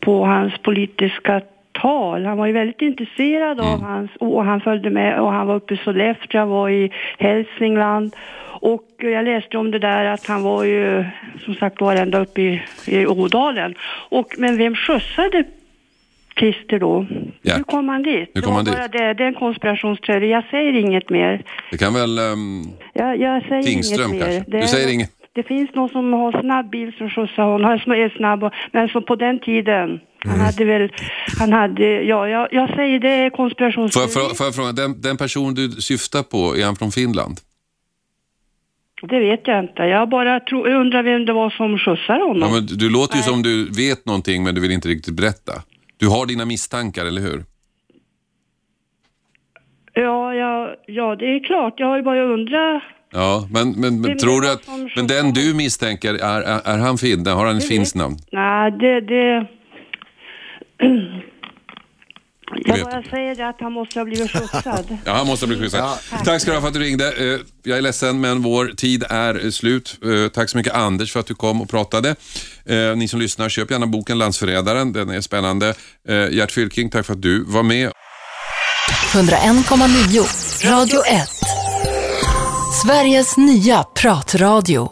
på 0.00 0.24
hans 0.24 0.58
politiska 0.58 1.40
tal. 1.72 2.24
Han 2.24 2.38
var 2.38 2.46
ju 2.46 2.52
väldigt 2.52 2.82
intresserad 2.82 3.60
av 3.60 3.74
mm. 3.74 3.82
hans, 3.82 4.10
och 4.18 4.44
han 4.44 4.60
följde 4.60 4.90
med 4.90 5.20
och 5.20 5.32
han 5.32 5.46
var 5.46 5.54
uppe 5.54 5.74
i 5.74 5.76
Sollefteå, 5.76 6.46
var 6.46 6.70
i 6.70 6.92
Hälsingland. 7.18 8.16
Och 8.60 8.86
jag 8.98 9.24
läste 9.24 9.58
om 9.58 9.70
det 9.70 9.78
där 9.78 10.04
att 10.04 10.26
han 10.26 10.42
var 10.42 10.64
ju 10.64 11.04
som 11.44 11.54
sagt 11.54 11.80
var 11.80 11.96
ända 11.96 12.20
uppe 12.20 12.40
i, 12.40 12.62
i 12.86 13.06
Ådalen. 13.06 13.74
Och, 14.08 14.34
men 14.38 14.56
vem 14.56 14.74
skjutsade 14.74 15.44
Christer 16.38 16.78
då. 16.78 17.06
Ja. 17.42 17.54
Hur 17.56 17.62
kom 17.62 17.88
han 17.88 18.02
dit? 18.02 18.30
Hur 18.34 18.42
kom 18.42 18.54
han 18.54 18.64
dit? 18.64 18.74
Det, 18.92 19.14
det 19.14 19.24
är 19.24 19.28
en 19.28 19.34
konspirationsteori. 19.34 20.30
Jag 20.30 20.44
säger 20.50 20.72
inget 20.72 21.10
mer. 21.10 21.44
Det 21.70 21.78
kan 21.78 21.94
väl 21.94 22.18
um, 22.18 22.66
jag, 22.94 23.20
jag 23.20 23.42
säger 23.42 23.62
Tingström 23.62 24.12
inget 24.12 24.24
kanske? 24.24 24.50
Mer. 24.50 24.60
Du 24.60 24.66
säger 24.66 24.92
inget? 24.92 25.10
Det 25.32 25.42
finns 25.42 25.74
någon 25.74 25.88
som 25.88 26.12
har 26.12 26.40
snabb 26.40 26.70
bil 26.70 26.92
som 26.98 27.10
skjutsar 27.10 27.42
honom. 27.42 27.64
Han 27.64 27.92
är 27.92 28.16
snabb, 28.16 28.52
men 28.72 28.88
som 28.88 29.02
på 29.02 29.16
den 29.16 29.38
tiden. 29.40 29.88
Mm. 29.90 30.00
Han 30.30 30.40
hade 30.40 30.64
väl, 30.64 30.92
han 31.38 31.52
hade, 31.52 32.02
ja, 32.02 32.28
jag, 32.28 32.48
jag 32.52 32.68
säger 32.76 33.00
det 33.00 33.10
är 33.10 33.30
konspirationsteori. 33.30 34.08
Får 34.08 34.22
jag, 34.22 34.36
får 34.36 34.46
jag 34.46 34.54
fråga, 34.54 34.72
den, 34.72 35.00
den 35.00 35.16
person 35.16 35.54
du 35.54 35.70
syftar 35.70 36.22
på, 36.22 36.56
är 36.56 36.64
han 36.64 36.76
från 36.76 36.90
Finland? 36.90 37.40
Det 39.02 39.18
vet 39.18 39.40
jag 39.44 39.58
inte. 39.64 39.82
Jag 39.82 40.08
bara 40.08 40.40
tro, 40.40 40.66
undrar 40.66 41.02
vem 41.02 41.24
det 41.26 41.32
var 41.32 41.50
som 41.50 41.78
skjutsade 41.78 42.24
honom. 42.24 42.42
Ja, 42.42 42.54
men 42.54 42.66
du 42.66 42.90
låter 42.90 43.14
ju 43.14 43.20
Nej. 43.20 43.28
som 43.28 43.42
du 43.42 43.70
vet 43.70 44.06
någonting 44.06 44.44
men 44.44 44.54
du 44.54 44.60
vill 44.60 44.70
inte 44.70 44.88
riktigt 44.88 45.14
berätta. 45.14 45.52
Du 45.98 46.08
har 46.08 46.26
dina 46.26 46.44
misstankar, 46.44 47.06
eller 47.06 47.20
hur? 47.20 47.44
Ja, 49.92 50.34
ja, 50.34 50.74
ja, 50.86 51.16
det 51.16 51.24
är 51.24 51.44
klart. 51.44 51.74
Jag 51.76 51.86
har 51.86 51.96
ju 51.96 52.02
bara 52.02 52.22
undrat. 52.22 52.82
Ja, 53.10 53.48
men, 53.52 53.70
men, 53.70 54.00
men 54.00 54.18
tror 54.18 54.40
du 54.40 54.52
att 54.52 54.68
men 54.96 55.06
den 55.06 55.32
du 55.32 55.54
misstänker, 55.54 56.14
är, 56.14 56.40
är, 56.40 56.74
är 56.74 56.78
han 56.78 56.98
fin? 56.98 57.26
Har 57.26 57.46
han 57.46 57.56
ett 57.56 57.68
finskt 57.68 57.96
namn? 57.96 58.16
Nej, 58.32 58.70
det... 58.70 59.00
det... 59.00 59.46
Jag 62.64 62.84
bara 62.84 63.02
säger 63.02 63.34
det 63.34 63.48
att 63.48 63.60
han 63.60 63.72
måste 63.72 63.98
ha 63.98 64.04
blivit 64.04 64.30
skjutsad. 64.30 64.98
ja, 65.04 65.12
han 65.12 65.26
måste 65.26 65.46
ha 65.46 65.48
blivit 65.48 65.64
skjutsad. 65.64 65.80
Ja. 66.10 66.18
Tack 66.24 66.40
ska 66.40 66.50
du 66.50 66.56
ha 66.56 66.60
för 66.60 66.68
att 66.68 66.74
du 66.74 66.80
ringde. 66.80 67.12
Eh, 67.12 67.40
jag 67.62 67.78
är 67.78 67.82
ledsen, 67.82 68.20
men 68.20 68.42
vår 68.42 68.66
tid 68.66 69.04
är 69.10 69.50
slut. 69.50 69.98
Eh, 70.04 70.28
tack 70.28 70.48
så 70.48 70.56
mycket 70.56 70.74
Anders 70.74 71.12
för 71.12 71.20
att 71.20 71.26
du 71.26 71.34
kom 71.34 71.62
och 71.62 71.68
pratade. 71.68 72.16
Eh, 72.66 72.96
ni 72.96 73.08
som 73.08 73.20
lyssnar, 73.20 73.48
köp 73.48 73.70
gärna 73.70 73.86
boken 73.86 74.18
Landsförrädaren. 74.18 74.92
Den 74.92 75.10
är 75.10 75.20
spännande. 75.20 75.74
Gert 76.30 76.52
Fylking, 76.52 76.90
tack 76.90 77.06
för 77.06 77.12
att 77.12 77.22
du 77.22 77.44
var 77.44 77.62
med. 77.62 77.92
101,9 79.12 80.70
Radio 80.70 81.00
1 81.06 81.28
Sveriges 82.82 83.36
nya 83.36 83.82
pratradio 83.82 84.86